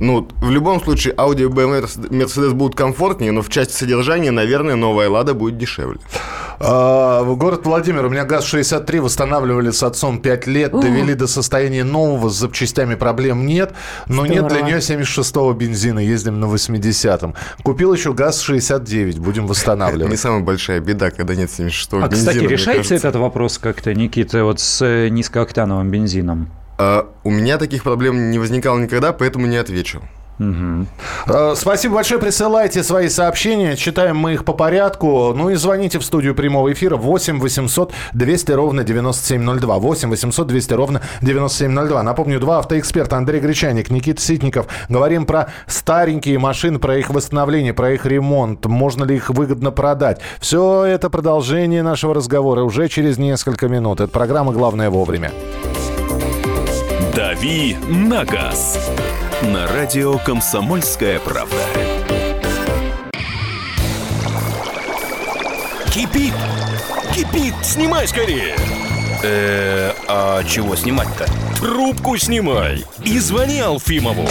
Ну, 0.00 0.28
в 0.40 0.50
любом 0.50 0.82
случае, 0.82 1.14
Audi, 1.14 1.48
BMW, 1.48 1.82
Mercedes 2.10 2.52
будут 2.52 2.76
комфортнее, 2.76 3.32
но 3.32 3.42
в 3.42 3.48
части 3.48 3.72
содержания, 3.72 4.30
наверное, 4.30 4.76
новая 4.76 5.08
Лада 5.08 5.34
будет 5.34 5.58
дешевле. 5.58 5.98
А, 6.60 7.24
город 7.24 7.64
Владимир. 7.64 8.04
У 8.06 8.08
меня 8.08 8.24
ГАЗ-63 8.24 9.00
восстанавливали 9.00 9.70
с 9.70 9.82
отцом 9.82 10.20
5 10.20 10.46
лет. 10.46 10.72
Довели 10.72 11.14
до 11.14 11.26
состояния 11.26 11.84
нового. 11.84 12.28
С 12.28 12.38
запчастями 12.38 12.94
проблем 12.94 13.46
нет. 13.46 13.74
Но 14.06 14.24
Здорово. 14.24 14.32
нет 14.32 14.48
для 14.48 14.60
нее 14.62 14.78
76-го 14.78 15.52
бензина. 15.52 16.00
Ездим 16.00 16.40
на 16.40 16.46
80-м. 16.46 17.34
Купил 17.62 17.92
еще 17.92 18.12
ГАЗ-69. 18.12 19.20
Будем 19.20 19.46
восстанавливать. 19.46 20.02
Это 20.02 20.10
не 20.10 20.16
самая 20.16 20.40
большая 20.40 20.80
беда, 20.80 21.10
когда 21.10 21.34
нет 21.34 21.50
76-го 21.50 21.98
а, 21.98 22.08
бензина. 22.08 22.30
А, 22.30 22.32
кстати, 22.34 22.44
решается 22.44 22.94
этот 22.94 23.16
вопрос 23.16 23.58
как-то, 23.58 23.94
Никита, 23.94 24.44
вот 24.44 24.60
с 24.60 24.84
э, 24.84 25.08
низкооктановым 25.08 25.90
бензином? 25.90 26.50
А, 26.78 27.08
у 27.24 27.30
меня 27.30 27.58
таких 27.58 27.82
проблем 27.82 28.30
не 28.30 28.38
возникало 28.38 28.78
никогда, 28.78 29.12
поэтому 29.12 29.46
не 29.46 29.56
отвечу. 29.56 30.00
Угу. 30.38 31.56
Спасибо 31.56 31.96
большое. 31.96 32.20
Присылайте 32.20 32.82
свои 32.82 33.08
сообщения. 33.08 33.76
Читаем 33.76 34.16
мы 34.16 34.34
их 34.34 34.44
по 34.44 34.52
порядку. 34.52 35.32
Ну 35.34 35.50
и 35.50 35.56
звоните 35.56 35.98
в 35.98 36.04
студию 36.04 36.34
прямого 36.34 36.72
эфира 36.72 36.96
8 36.96 37.40
800 37.40 37.92
200 38.12 38.52
ровно 38.52 38.84
9702. 38.84 39.78
8 39.78 40.10
800 40.10 40.46
200 40.46 40.72
ровно 40.74 41.02
9702. 41.22 42.02
Напомню, 42.02 42.38
два 42.38 42.58
автоэксперта. 42.58 43.16
Андрей 43.16 43.40
Гречаник, 43.40 43.90
Никита 43.90 44.22
Ситников. 44.22 44.66
Говорим 44.88 45.26
про 45.26 45.48
старенькие 45.66 46.38
машины, 46.38 46.78
про 46.78 46.96
их 46.98 47.10
восстановление, 47.10 47.74
про 47.74 47.92
их 47.92 48.06
ремонт. 48.06 48.64
Можно 48.66 49.04
ли 49.04 49.16
их 49.16 49.30
выгодно 49.30 49.72
продать. 49.72 50.20
Все 50.40 50.84
это 50.84 51.10
продолжение 51.10 51.82
нашего 51.82 52.14
разговора 52.14 52.62
уже 52.62 52.88
через 52.88 53.18
несколько 53.18 53.68
минут. 53.68 54.00
Это 54.00 54.12
программа 54.12 54.52
«Главное 54.52 54.88
вовремя». 54.88 55.32
«Дави 57.38 57.76
на 57.88 58.24
газ» 58.24 58.90
на 59.42 59.68
радио 59.68 60.18
«Комсомольская 60.18 61.20
правда». 61.20 61.56
Кипит! 65.92 66.34
Кипит! 67.14 67.54
Снимай 67.62 68.08
скорее! 68.08 68.56
Э, 69.22 69.92
а 70.08 70.42
чего 70.42 70.74
снимать-то? 70.74 71.26
Трубку 71.60 72.16
снимай 72.16 72.84
и 73.04 73.20
звони 73.20 73.60
Алфимову. 73.60 74.28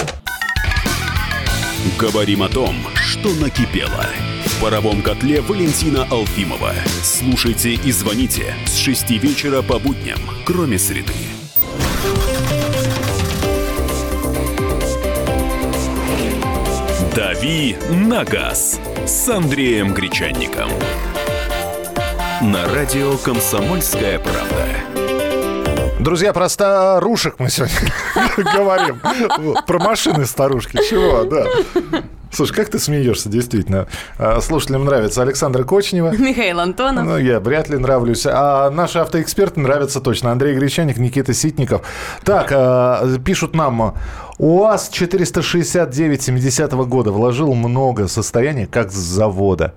Говорим 1.98 2.44
о 2.44 2.50
том, 2.50 2.76
что 2.96 3.30
накипело. 3.36 4.06
В 4.48 4.62
паровом 4.62 5.02
котле 5.02 5.40
Валентина 5.40 6.06
Алфимова. 6.12 6.74
Слушайте 7.04 7.76
и 7.76 7.92
звоните 7.94 8.54
с 8.66 8.76
6 8.76 9.12
вечера 9.12 9.62
по 9.62 9.80
будням, 9.80 10.20
кроме 10.46 10.78
среды. 10.78 11.37
«Дави 17.18 17.76
на 17.90 18.24
газ» 18.24 18.80
с 19.08 19.28
Андреем 19.28 19.92
Гречанником. 19.92 20.70
На 22.44 22.72
радио 22.72 23.18
«Комсомольская 23.18 24.20
правда». 24.20 25.98
Друзья, 26.00 26.32
про 26.32 26.48
старушек 26.48 27.40
мы 27.40 27.50
сегодня 27.50 27.76
говорим. 28.54 29.02
Про 29.66 29.80
машины 29.80 30.28
старушки. 30.28 30.78
Чего, 30.88 31.24
да. 31.24 31.48
Слушай, 32.32 32.54
как 32.54 32.70
ты 32.70 32.78
смеешься, 32.78 33.30
действительно. 33.30 33.88
А, 34.20 34.40
слушателям 34.42 34.86
нравится 34.86 35.22
Александра 35.22 35.64
Кочнева. 35.64 36.12
Михаил 36.18 36.60
Антонов. 36.60 37.06
Ну, 37.06 37.18
я 37.18 37.40
вряд 37.40 37.70
ли 37.70 37.78
нравлюсь. 37.78 38.28
А 38.30 38.70
наши 38.70 39.00
автоэксперты 39.00 39.60
нравятся 39.60 40.02
точно. 40.02 40.32
Андрей 40.32 40.56
Гречаник, 40.56 40.98
Никита 40.98 41.34
Ситников. 41.34 41.82
Так, 42.24 42.50
а, 42.52 43.18
пишут 43.26 43.56
нам, 43.56 43.96
УАЗ 44.40 44.90
469 44.90 46.22
70 46.22 46.74
-го 46.74 46.86
года 46.86 47.12
вложил 47.12 47.54
много 47.56 48.08
состояния, 48.08 48.68
как 48.68 48.92
с 48.92 48.96
завода. 48.96 49.74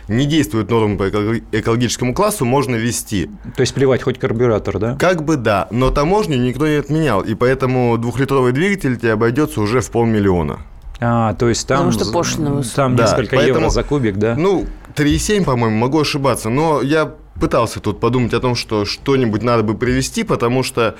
не 0.07 0.25
действуют 0.25 0.69
нормы 0.69 0.97
по 0.97 1.09
экологическому 1.09 2.13
классу, 2.13 2.45
можно 2.45 2.75
ввести. 2.75 3.29
То 3.55 3.61
есть 3.61 3.73
плевать 3.73 4.03
хоть 4.03 4.19
карбюратор, 4.19 4.79
да? 4.79 4.95
Как 4.97 5.23
бы 5.23 5.37
да, 5.37 5.67
но 5.71 5.91
таможню 5.91 6.37
никто 6.37 6.67
не 6.67 6.75
отменял, 6.75 7.21
и 7.21 7.35
поэтому 7.35 7.97
двухлитровый 7.97 8.51
двигатель 8.51 8.97
тебе 8.97 9.13
обойдется 9.13 9.61
уже 9.61 9.81
в 9.81 9.91
полмиллиона. 9.91 10.59
А, 10.99 11.33
то 11.33 11.49
есть 11.49 11.67
там, 11.67 11.77
Потому 11.77 11.91
что 11.91 12.13
пошлина 12.13 12.63
там 12.63 12.95
да, 12.95 13.03
несколько 13.03 13.35
поэтому, 13.35 13.59
евро 13.59 13.69
за 13.69 13.83
кубик, 13.83 14.17
да? 14.17 14.35
Ну, 14.37 14.65
3,7, 14.95 15.43
по-моему, 15.43 15.75
могу 15.75 15.99
ошибаться, 15.99 16.49
но 16.49 16.81
я 16.81 17.13
пытался 17.39 17.79
тут 17.79 17.99
подумать 17.99 18.33
о 18.33 18.39
том, 18.39 18.55
что 18.55 18.85
что-нибудь 18.85 19.43
надо 19.43 19.63
бы 19.63 19.75
привести, 19.75 20.23
потому 20.23 20.63
что 20.63 20.95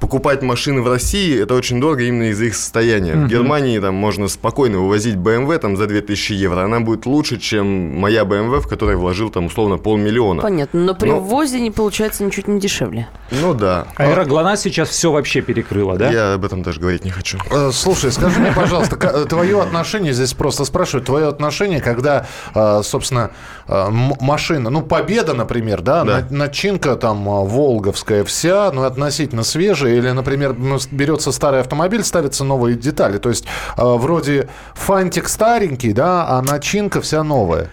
покупать 0.00 0.42
машины 0.42 0.80
в 0.80 0.88
России 0.88 1.40
это 1.40 1.54
очень 1.54 1.80
дорого 1.80 2.02
именно 2.02 2.30
из-за 2.30 2.46
их 2.46 2.56
состояния. 2.56 3.12
Uh-huh. 3.12 3.26
В 3.26 3.28
Германии 3.28 3.78
там 3.78 3.94
можно 3.94 4.28
спокойно 4.28 4.78
вывозить 4.78 5.16
BMW 5.16 5.58
там 5.58 5.76
за 5.76 5.86
2000 5.86 6.32
евро. 6.32 6.62
Она 6.62 6.80
будет 6.80 7.06
лучше, 7.06 7.38
чем 7.38 7.98
моя 7.98 8.22
BMW, 8.22 8.60
в 8.60 8.68
которой 8.68 8.96
вложил 8.96 9.30
там 9.30 9.46
условно 9.46 9.76
полмиллиона. 9.76 10.42
Понятно, 10.42 10.80
но 10.80 10.94
при 10.94 11.10
но... 11.10 11.20
ввозе 11.20 11.60
не 11.60 11.70
получается 11.70 12.24
ничуть 12.24 12.48
не 12.48 12.58
дешевле. 12.58 13.08
Ну 13.30 13.54
да. 13.54 13.86
А 13.96 14.24
ГЛОНАСС 14.24 14.62
сейчас 14.62 14.88
все 14.88 15.12
вообще 15.12 15.40
перекрыла, 15.40 15.96
да? 15.96 16.10
Я 16.10 16.34
об 16.34 16.44
этом 16.44 16.62
даже 16.62 16.80
говорить 16.80 17.04
не 17.04 17.10
хочу. 17.10 17.38
Э, 17.50 17.70
слушай, 17.72 18.10
скажи 18.10 18.40
мне, 18.40 18.52
пожалуйста, 18.52 18.96
твое 19.26 19.60
отношение, 19.60 20.12
здесь 20.12 20.32
просто 20.34 20.64
спрашивают, 20.64 21.06
твое 21.06 21.28
отношение, 21.28 21.80
когда, 21.80 22.26
э, 22.54 22.80
собственно, 22.82 23.30
э, 23.59 23.59
машина, 23.70 24.70
ну, 24.70 24.82
Победа, 24.82 25.34
например, 25.34 25.80
да, 25.80 26.04
да. 26.04 26.26
начинка 26.30 26.96
там 26.96 27.24
волговская 27.24 28.24
вся, 28.24 28.70
ну, 28.72 28.82
относительно 28.82 29.44
свежая, 29.44 29.94
или, 29.94 30.10
например, 30.10 30.54
ну, 30.58 30.78
берется 30.90 31.30
старый 31.32 31.60
автомобиль, 31.60 32.02
ставятся 32.02 32.44
новые 32.44 32.76
детали. 32.76 33.18
То 33.18 33.28
есть 33.28 33.44
э, 33.76 33.82
вроде 33.82 34.48
фантик 34.74 35.28
старенький, 35.28 35.92
да, 35.92 36.26
а 36.28 36.42
начинка 36.42 37.00
вся 37.00 37.22
новая. 37.22 37.68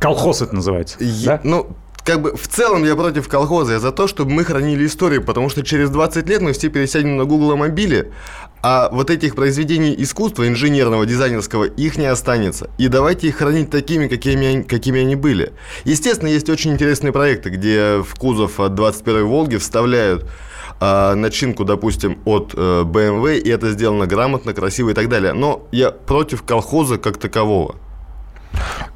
Колхоз 0.00 0.42
это 0.42 0.54
называется. 0.54 0.96
Я, 1.00 1.32
да? 1.36 1.40
Ну, 1.44 1.76
как 2.06 2.22
бы 2.22 2.36
в 2.36 2.46
целом 2.46 2.84
я 2.84 2.94
против 2.94 3.28
колхоза, 3.28 3.74
я 3.74 3.80
за 3.80 3.90
то, 3.90 4.06
чтобы 4.06 4.30
мы 4.30 4.44
хранили 4.44 4.86
историю, 4.86 5.24
потому 5.24 5.48
что 5.48 5.64
через 5.64 5.90
20 5.90 6.28
лет 6.28 6.40
мы 6.40 6.52
все 6.52 6.68
пересядем 6.68 7.16
на 7.16 7.24
Google 7.24 7.56
мобиле, 7.56 8.12
а 8.62 8.88
вот 8.90 9.10
этих 9.10 9.34
произведений 9.34 9.94
искусства, 9.96 10.48
инженерного, 10.48 11.06
дизайнерского, 11.06 11.64
их 11.64 11.96
не 11.98 12.06
останется. 12.06 12.70
И 12.78 12.88
давайте 12.88 13.28
их 13.28 13.36
хранить 13.36 13.70
такими, 13.70 14.08
какими, 14.08 14.62
какими 14.62 15.00
они 15.00 15.16
были. 15.16 15.52
Естественно, 15.84 16.28
есть 16.28 16.48
очень 16.48 16.72
интересные 16.72 17.12
проекты, 17.12 17.50
где 17.50 18.02
в 18.02 18.14
кузов 18.16 18.58
от 18.60 18.72
21-й 18.72 19.22
Волги 19.22 19.56
вставляют 19.56 20.26
э, 20.80 21.14
начинку, 21.14 21.64
допустим, 21.64 22.18
от 22.24 22.54
э, 22.54 22.82
BMW, 22.82 23.38
и 23.38 23.48
это 23.48 23.70
сделано 23.70 24.06
грамотно, 24.06 24.52
красиво 24.52 24.90
и 24.90 24.94
так 24.94 25.08
далее. 25.08 25.32
Но 25.32 25.66
я 25.72 25.90
против 25.90 26.42
колхоза 26.42 26.98
как 26.98 27.18
такового. 27.18 27.76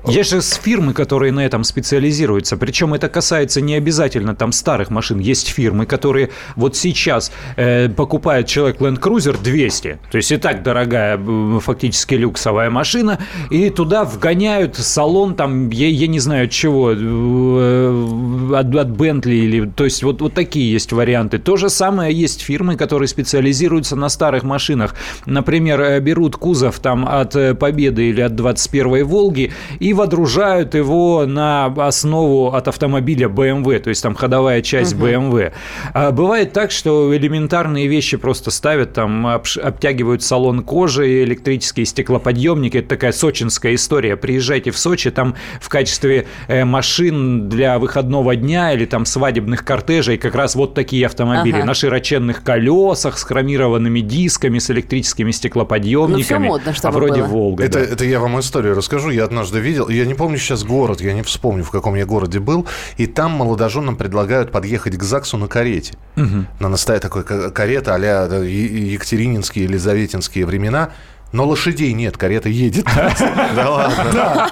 Есть 0.07 0.31
же 0.31 0.41
фирмы, 0.41 0.93
которые 0.93 1.33
на 1.33 1.41
этом 1.41 1.65
специализируются. 1.65 2.57
Причем 2.57 2.95
это 2.95 3.09
касается 3.09 3.61
не 3.61 3.75
обязательно 3.75 4.35
там 4.35 4.53
старых 4.53 4.91
машин. 4.91 5.19
Есть 5.19 5.49
фирмы, 5.49 5.87
которые 5.87 6.31
вот 6.57 6.77
сейчас 6.77 7.33
э, 7.57 7.89
покупает 7.89 8.47
человек 8.47 8.81
Land 8.81 9.01
Cruiser 9.01 9.37
200. 9.43 9.99
То 10.11 10.17
есть 10.17 10.33
и 10.33 10.37
так 10.37 10.63
дорогая 10.63 11.19
фактически 11.61 12.15
люксовая 12.15 12.71
машина. 12.71 13.19
И 13.51 13.71
туда 13.71 14.05
вгоняют 14.05 14.77
салон 14.77 15.35
там, 15.35 15.71
я, 15.71 15.89
я 15.89 16.07
не 16.07 16.19
знаю 16.19 16.49
чего, 16.49 16.93
э, 16.93 18.55
от, 18.55 18.75
от 18.75 18.89
Bentley. 18.89 19.41
Или, 19.41 19.67
то 19.67 19.85
есть 19.85 20.03
вот, 20.03 20.21
вот 20.21 20.35
такие 20.35 20.71
есть 20.73 20.93
варианты. 20.93 21.39
То 21.39 21.57
же 21.57 21.69
самое 21.69 22.15
есть 22.15 22.41
фирмы, 22.41 22.77
которые 22.77 23.09
специализируются 23.09 23.97
на 23.97 24.09
старых 24.09 24.43
машинах. 24.43 24.95
Например, 25.27 25.81
э, 25.81 26.01
берут 26.01 26.37
кузов 26.37 26.79
там 26.79 27.07
от 27.07 27.37
э, 27.37 27.55
Победы 27.55 28.09
или 28.09 28.21
от 28.21 28.33
21-й 28.33 29.03
Волги 29.03 29.53
и 29.79 29.90
и 29.91 29.93
водружают 29.93 30.77
его 30.77 31.27
на 31.27 31.67
основу 31.67 32.55
от 32.55 32.69
автомобиля 32.69 33.27
BMW, 33.27 33.81
то 33.81 33.89
есть 33.89 34.01
там 34.05 34.15
ходовая 34.15 34.63
часть 34.63 34.95
угу. 34.95 35.07
BMW. 35.07 35.53
А 35.95 36.13
бывает 36.13 36.53
так, 36.53 36.71
что 36.71 37.17
элементарные 37.17 37.89
вещи 37.89 38.17
просто 38.17 38.53
ставят, 38.53 38.93
там 38.93 39.27
обтягивают 39.27 40.23
салон 40.23 40.63
кожи, 40.63 41.25
электрические 41.25 41.87
стеклоподъемники. 41.87 42.77
Это 42.77 42.91
такая 42.91 43.11
сочинская 43.11 43.75
история. 43.75 44.17
Приезжайте 44.17 44.71
в 44.71 44.79
Сочи, 44.79 45.11
там 45.11 45.35
в 45.61 45.69
качестве 45.69 46.29
э, 46.47 46.65
машин 46.65 47.49
для 47.49 47.81
выходного 47.81 48.37
дня 48.37 48.73
или 48.73 48.85
там 48.85 49.05
свадебных 49.05 49.65
кортежей 49.65 50.19
как 50.19 50.37
раз 50.37 50.55
вот 50.55 50.75
такие 50.75 51.07
автомобили 51.07 51.57
ага. 51.57 51.65
на 51.65 51.75
широченных 51.75 52.45
колесах 52.45 53.19
с 53.19 53.25
хромированными 53.25 53.99
дисками, 53.99 54.61
с 54.61 54.71
электрическими 54.71 55.33
стеклоподъемниками. 55.33 56.19
Ну, 56.19 56.23
все 56.23 56.39
модно, 56.39 56.75
чтобы 56.75 56.95
а 56.95 56.97
вроде 56.97 57.23
было. 57.23 57.27
Волга. 57.27 57.65
Это, 57.65 57.81
да. 57.81 57.85
это 57.85 58.05
я 58.05 58.21
вам 58.21 58.39
историю 58.39 58.77
расскажу. 58.77 59.11
Я 59.11 59.25
однажды 59.25 59.59
видел 59.59 59.80
видел, 59.81 59.89
я 59.89 60.07
не 60.07 60.15
помню 60.15 60.39
сейчас 60.39 60.65
город, 60.65 61.01
я 61.01 61.13
не 61.13 61.23
вспомню, 61.23 61.65
в 61.65 61.71
каком 61.71 61.95
я 61.95 62.07
городе 62.07 62.41
был, 62.41 62.67
и 62.97 63.07
там 63.07 63.33
молодоженам 63.33 63.97
предлагают 63.97 64.53
подъехать 64.53 64.97
к 64.97 65.03
ЗАГСу 65.03 65.37
на 65.37 65.49
карете. 65.49 65.95
Угу. 66.17 66.47
На 66.61 66.69
настоя 66.69 66.99
такой 67.01 67.25
карета 67.25 67.95
а-ля 67.95 68.25
Екатерининские, 68.25 69.65
Елизаветинские 69.65 70.47
времена. 70.47 70.91
Но 71.33 71.47
лошадей 71.47 71.93
нет, 71.93 72.17
карета 72.17 72.49
едет. 72.49 72.85
Да 73.55 73.71
ладно. 73.71 74.49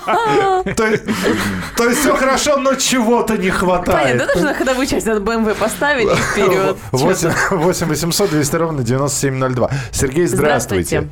То 0.76 0.86
есть 0.86 1.98
все 1.98 2.14
хорошо, 2.14 2.56
но 2.58 2.74
чего-то 2.76 3.36
не 3.36 3.50
хватает. 3.50 4.18
Понятно, 4.18 4.26
даже 4.32 4.46
на 4.46 4.54
ходовую 4.54 4.86
часть 4.86 5.04
надо 5.04 5.20
БМВ 5.20 5.56
поставить 5.56 6.08
вперед. 6.08 6.76
8 6.92 7.30
800 7.50 8.30
200 8.30 8.56
ровно 8.56 8.84
9702. 8.84 9.70
Сергей, 9.90 10.26
здравствуйте. 10.26 11.08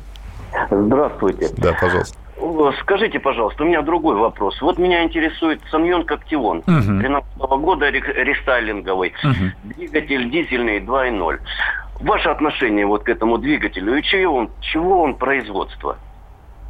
Здравствуйте. 0.71 1.49
Да, 1.57 1.73
пожалуйста. 1.73 2.17
Скажите, 2.81 3.19
пожалуйста, 3.19 3.63
у 3.63 3.67
меня 3.67 3.81
другой 3.81 4.15
вопрос. 4.15 4.61
Вот 4.61 4.77
меня 4.77 5.03
интересует 5.03 5.61
Саньон 5.71 6.05
Коктион, 6.05 6.59
угу. 6.59 6.99
13 6.99 7.37
-го 7.37 7.59
года 7.59 7.89
рестайлинговый, 7.89 9.13
угу. 9.23 9.73
двигатель 9.75 10.29
дизельный 10.29 10.79
2.0. 10.79 11.39
Ваше 11.99 12.29
отношение 12.29 12.85
вот 12.85 13.03
к 13.03 13.09
этому 13.09 13.37
двигателю 13.37 13.95
и 13.95 14.03
чего 14.03 14.35
он, 14.35 14.49
чего 14.61 15.01
он 15.01 15.15
производство? 15.15 15.97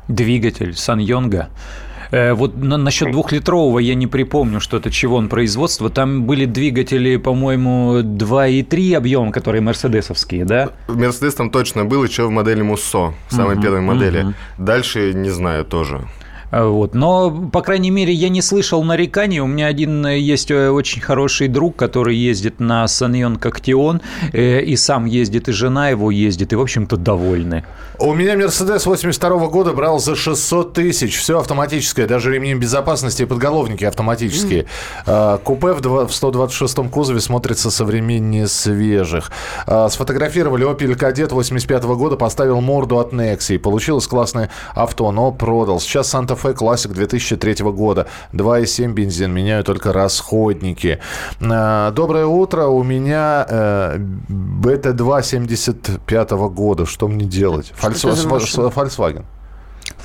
Двигатель 0.07 0.73
Саньонга 0.73 1.49
Э, 1.49 1.86
вот 2.11 2.55
на, 2.57 2.77
насчет 2.77 3.11
двухлитрового 3.11 3.79
я 3.79 3.95
не 3.95 4.07
припомню 4.07 4.59
что-то, 4.59 4.91
чего 4.91 5.17
он 5.17 5.29
производство. 5.29 5.89
Там 5.89 6.23
были 6.23 6.45
двигатели, 6.45 7.17
по-моему, 7.17 7.99
2,3 8.01 8.95
объем, 8.95 9.31
которые 9.31 9.61
мерседесовские, 9.61 10.45
да? 10.45 10.69
Мерседес 10.87 11.35
там 11.35 11.49
точно 11.49 11.85
был, 11.85 12.03
еще 12.03 12.27
в 12.27 12.31
модели 12.31 12.61
Муссо, 12.61 13.13
самой 13.29 13.55
угу, 13.55 13.63
первой 13.63 13.81
модели. 13.81 14.23
Угу. 14.23 14.33
Дальше 14.57 15.13
не 15.13 15.29
знаю 15.29 15.65
тоже. 15.65 16.07
А, 16.51 16.67
вот. 16.67 16.95
Но, 16.95 17.49
по 17.51 17.61
крайней 17.61 17.91
мере, 17.91 18.13
я 18.13 18.29
не 18.29 18.41
слышал 18.41 18.83
нареканий. 18.83 19.39
У 19.39 19.47
меня 19.47 19.67
один 19.67 20.05
э, 20.05 20.19
есть 20.19 20.51
э, 20.51 20.69
очень 20.69 21.01
хороший 21.01 21.47
друг, 21.47 21.75
который 21.75 22.15
ездит 22.15 22.59
на 22.59 22.87
Саньон 22.87 23.35
Коктион, 23.35 24.01
э, 24.31 24.61
и 24.61 24.75
сам 24.75 25.05
ездит, 25.05 25.49
и 25.49 25.51
жена 25.51 25.89
его 25.89 26.09
ездит, 26.11 26.53
и, 26.53 26.55
в 26.55 26.61
общем-то, 26.61 26.97
довольны. 26.97 27.65
У 27.99 28.13
меня 28.13 28.37
Мерседес 28.37 28.85
82 28.85 29.47
года 29.47 29.73
брал 29.73 29.99
за 29.99 30.15
600 30.15 30.73
тысяч. 30.73 31.17
Все 31.17 31.39
автоматическое, 31.39 32.07
даже 32.07 32.31
ремни 32.31 32.53
безопасности 32.53 33.23
и 33.23 33.25
подголовники 33.25 33.83
автоматические. 33.83 34.67
Mm. 35.05 35.41
Купе 35.43 35.73
в 35.73 36.11
126 36.11 36.75
кузове 36.91 37.19
смотрится 37.19 37.71
современнее 37.71 38.47
свежих. 38.47 39.31
Сфотографировали 39.65 40.69
Opel 40.69 40.95
Kadett 40.95 41.33
85 41.33 41.83
года, 41.83 42.17
поставил 42.17 42.61
морду 42.61 42.99
от 42.99 43.13
Nexi. 43.13 43.57
Получилось 43.57 44.05
классное 44.05 44.51
авто, 44.75 45.11
но 45.11 45.31
продал. 45.31 45.79
Сейчас 45.79 46.09
Санта 46.09 46.35
Fe 46.37 46.53
Classic 46.53 46.91
2003 46.91 47.63
года. 47.71 48.07
2,7 48.33 48.93
бензин. 48.93 49.33
Меняю 49.33 49.63
только 49.63 49.91
расходники. 49.93 50.99
А, 51.41 51.91
доброе 51.91 52.25
утро. 52.25 52.65
У 52.65 52.83
меня 52.83 53.45
э, 53.49 53.97
BT2 53.97 55.23
75 55.23 56.31
года. 56.31 56.85
Что 56.85 57.07
мне 57.07 57.25
делать? 57.25 57.73
Volkswagen. 57.81 59.25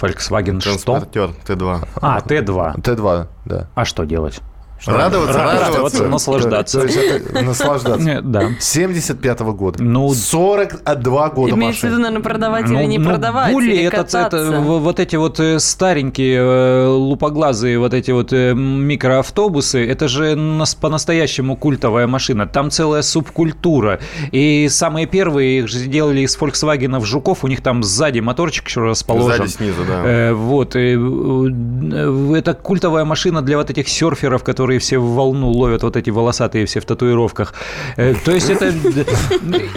Volkswagen 0.01 0.61
что? 0.61 0.71
Транспортер 0.71 1.31
Т2. 1.47 1.89
А, 2.01 2.21
Т2. 2.21 2.77
Т2, 2.81 3.27
да. 3.45 3.69
А 3.75 3.85
что 3.85 4.05
делать? 4.05 4.41
Радоваться, 4.87 5.39
радоваться, 5.39 5.71
радоваться, 5.71 6.09
наслаждаться. 6.09 6.81
То, 6.81 6.87
то 6.87 6.93
есть 6.93 7.13
это 7.13 7.43
наслаждаться. 7.43 8.21
Да. 8.23 8.51
75-го 8.59 9.53
года. 9.53 9.83
Ну, 9.83 10.13
42 10.13 11.29
года 11.31 11.55
Имеется 11.55 11.87
в 11.87 11.91
виду, 11.91 12.01
наверное, 12.01 12.23
продавать 12.23 12.69
или 12.69 12.85
не 12.85 12.99
ну, 12.99 13.11
продавать, 13.11 13.53
Були 13.53 13.73
или 13.73 13.85
это, 13.85 14.19
это, 14.19 14.61
вот 14.61 15.01
эти 15.01 15.17
вот 15.17 15.41
э, 15.41 15.59
старенькие, 15.59 16.39
э, 16.39 16.87
лупоглазые 16.89 17.79
вот 17.79 17.95
эти 17.95 18.11
вот 18.11 18.33
э, 18.33 18.55
микроавтобусы, 18.55 19.87
это 19.87 20.09
же 20.09 20.37
по-настоящему 20.81 21.57
культовая 21.57 22.07
машина. 22.07 22.47
Там 22.47 22.71
целая 22.71 23.03
субкультура. 23.03 24.01
И 24.33 24.69
самые 24.69 25.07
первые 25.07 25.61
их 25.61 25.69
же 25.69 25.79
сделали 25.79 26.21
из 26.21 26.37
Volkswagen 26.37 26.99
в 26.99 27.05
Жуков, 27.05 27.45
у 27.45 27.49
них 27.49 27.61
там 27.61 27.83
сзади 27.83 28.21
моторчик 28.21 28.67
еще 28.67 28.81
расположен. 28.81 29.47
Сзади, 29.47 29.51
снизу, 29.51 29.83
да. 29.87 30.33
Вот. 30.35 30.75
Это 30.75 32.55
культовая 32.55 33.05
машина 33.05 33.43
для 33.43 33.57
вот 33.57 33.71
этих 33.71 33.89
серферов, 33.89 34.43
которые 34.43 34.72
которые 34.73 34.81
все 34.81 34.99
в 34.99 35.15
волну 35.15 35.51
ловят 35.51 35.83
вот 35.83 35.97
эти 35.97 36.11
волосатые 36.11 36.65
все 36.65 36.81
в 36.81 36.85
татуировках. 36.85 37.55
Э, 37.97 38.15
то 38.25 38.33
есть 38.33 38.49
это... 38.49 38.73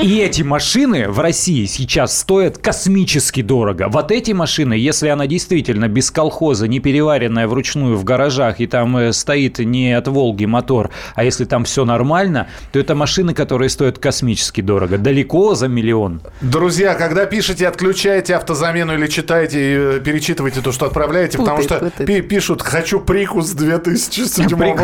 И 0.01 0.19
эти 0.19 0.43
машины 0.43 1.09
в 1.09 1.19
России 1.19 1.65
сейчас 1.65 2.17
стоят 2.17 2.57
космически 2.57 3.41
дорого. 3.41 3.87
Вот 3.89 4.11
эти 4.11 4.33
машины, 4.33 4.73
если 4.73 5.09
она 5.09 5.27
действительно 5.27 5.87
без 5.87 6.11
колхоза, 6.11 6.67
не 6.67 6.79
переваренная 6.79 7.47
вручную 7.47 7.97
в 7.97 8.03
гаражах, 8.03 8.61
и 8.61 8.67
там 8.67 8.97
э, 8.97 9.13
стоит 9.13 9.59
не 9.59 9.97
от 9.97 10.07
Волги 10.07 10.45
мотор, 10.45 10.89
а 11.15 11.23
если 11.23 11.45
там 11.45 11.65
все 11.65 11.83
нормально, 11.83 12.47
то 12.71 12.79
это 12.79 12.95
машины, 12.95 13.33
которые 13.33 13.69
стоят 13.69 13.99
космически 13.99 14.61
дорого. 14.61 14.97
Далеко 14.97 15.55
за 15.55 15.67
миллион. 15.67 16.21
Друзья, 16.41 16.93
когда 16.93 17.25
пишете, 17.25 17.67
отключайте 17.67 18.35
автозамену 18.35 18.93
или 18.93 19.07
читаете, 19.07 19.59
э, 19.59 19.99
перечитывайте 19.99 20.61
то, 20.61 20.71
что 20.71 20.85
отправляете, 20.85 21.37
потому 21.37 21.61
что 21.61 21.91
пишут 22.29 22.61
«хочу 22.61 22.99
прикус 23.01 23.51
2007 23.51 24.47
года». 24.47 24.74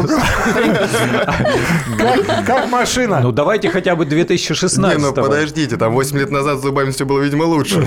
Как 2.45 2.69
машина. 2.69 3.19
Ну, 3.21 3.31
давайте 3.31 3.69
хотя 3.69 3.95
бы 3.95 4.05
2016 4.05 4.77
Не, 4.79 4.97
ну 4.97 5.13
подождите, 5.13 5.77
там 5.77 5.93
8 5.93 6.17
лет 6.17 6.31
назад 6.31 6.59
с 6.59 6.61
зубами 6.61 6.91
все 6.91 7.05
было, 7.05 7.19
видимо, 7.19 7.43
лучше. 7.43 7.85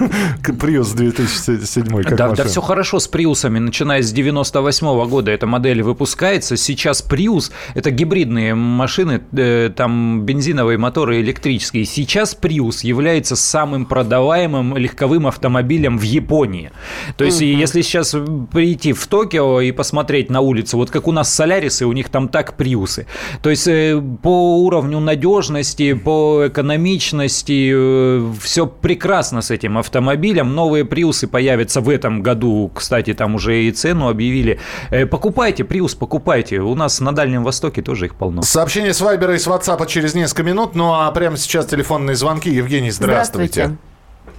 Приус 0.60 0.92
2007 0.92 2.02
как 2.02 2.16
да, 2.16 2.28
да, 2.30 2.44
все 2.44 2.60
хорошо 2.60 2.98
с 2.98 3.08
Приусами, 3.08 3.58
начиная 3.58 4.02
с 4.02 4.12
98 4.12 4.86
-го 4.86 5.08
года 5.08 5.30
эта 5.30 5.46
модель 5.46 5.82
выпускается. 5.82 6.56
Сейчас 6.56 7.02
Приус– 7.02 7.50
это 7.74 7.90
гибридные 7.90 8.54
машины, 8.54 9.20
э, 9.32 9.70
там 9.74 10.22
бензиновые 10.22 10.78
моторы 10.78 11.20
электрические. 11.20 11.84
Сейчас 11.84 12.34
Приус 12.34 12.84
является 12.84 13.36
самым 13.36 13.86
продаваемым 13.86 14.76
легковым 14.76 15.26
автомобилем 15.26 15.98
в 15.98 16.02
Японии. 16.02 16.70
То 17.16 17.24
есть, 17.24 17.42
угу. 17.42 17.48
если 17.48 17.82
сейчас 17.82 18.14
прийти 18.52 18.92
в 18.92 19.06
Токио 19.06 19.60
и 19.60 19.72
посмотреть 19.72 20.30
на 20.30 20.40
улицу, 20.40 20.76
вот 20.76 20.90
как 20.90 21.08
у 21.08 21.12
нас 21.12 21.32
Солярисы, 21.32 21.86
у 21.86 21.92
них 21.92 22.08
там 22.08 22.28
так 22.28 22.56
Приусы. 22.56 23.06
То 23.42 23.50
есть, 23.50 23.68
э, 23.68 24.00
по 24.22 24.62
уровню 24.64 25.00
надежности, 25.00 25.92
по 25.94 26.48
экономичности, 26.48 27.72
э, 27.74 28.32
все 28.40 28.66
прекрасно 28.66 29.42
с 29.42 29.50
этим 29.50 29.78
автомобилем 29.78 29.89
автомобилям. 29.90 30.54
Новые 30.54 30.84
приусы 30.84 31.26
появятся 31.26 31.80
в 31.80 31.88
этом 31.88 32.22
году. 32.22 32.70
Кстати, 32.74 33.12
там 33.12 33.34
уже 33.34 33.64
и 33.64 33.72
цену 33.72 34.08
объявили. 34.08 34.60
Э, 34.90 35.04
покупайте 35.04 35.64
приус, 35.64 35.94
покупайте. 35.94 36.58
У 36.58 36.74
нас 36.76 37.00
на 37.00 37.12
Дальнем 37.12 37.42
Востоке 37.42 37.82
тоже 37.82 38.06
их 38.06 38.14
полно. 38.14 38.42
Сообщение 38.42 38.94
с 38.94 39.00
Вайбера 39.00 39.34
и 39.34 39.38
с 39.38 39.48
WhatsApp 39.48 39.84
через 39.86 40.14
несколько 40.14 40.44
минут. 40.44 40.76
Ну 40.76 40.94
а 40.94 41.10
прямо 41.10 41.36
сейчас 41.36 41.66
телефонные 41.66 42.14
звонки. 42.14 42.48
Евгений, 42.48 42.90
здравствуйте. 42.92 43.76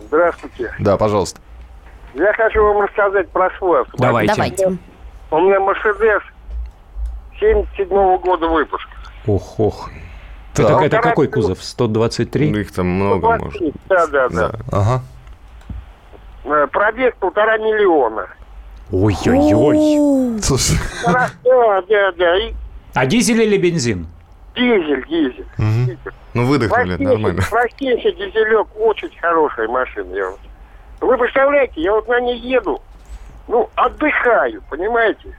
Здравствуйте. 0.07 0.73
Да, 0.79 0.97
пожалуйста. 0.97 1.41
Я 2.13 2.33
хочу 2.33 2.63
вам 2.63 2.81
рассказать 2.81 3.29
про 3.29 3.49
свой 3.57 3.81
автомобиль. 3.81 4.27
Давайте. 4.27 4.33
Давайте. 4.35 4.77
У 5.31 5.39
меня 5.39 5.59
Мерседес 5.59 6.21
77 7.39 7.87
-го 7.87 8.19
года 8.19 8.47
выпуска. 8.47 8.91
Ох, 9.27 9.59
ох. 9.59 9.89
Это, 10.53 10.79
это 10.83 10.99
какой 10.99 11.27
кузов? 11.27 11.63
123? 11.63 12.51
Ну, 12.51 12.57
их 12.57 12.73
там 12.73 12.87
много, 12.87 13.37
123, 13.37 13.65
может. 13.65 13.81
Да, 13.87 14.07
да, 14.07 14.29
да. 14.29 14.51
Ага. 14.71 15.01
Э, 16.43 16.67
пробег 16.71 17.15
полтора 17.17 17.57
миллиона. 17.57 18.27
Ой-ой-ой. 18.91 20.39
Да, 21.05 21.81
да, 21.87 22.11
да. 22.11 22.35
А 22.93 23.05
дизель 23.05 23.41
или 23.41 23.57
бензин? 23.57 24.07
Дизель, 24.55 25.05
дизель. 25.07 25.97
Ну, 26.33 26.45
выдохнули, 26.45 26.95
нормально. 27.01 27.41
Простейший 27.49 28.13
дизелек, 28.13 28.67
очень 28.77 29.11
хорошая 29.19 29.67
машина. 29.67 30.13
Я... 30.13 30.31
Вы 30.99 31.17
представляете, 31.17 31.81
я 31.81 31.93
вот 31.93 32.07
на 32.07 32.19
ней 32.19 32.37
еду, 32.37 32.81
ну, 33.47 33.69
отдыхаю, 33.75 34.61
понимаете? 34.69 35.35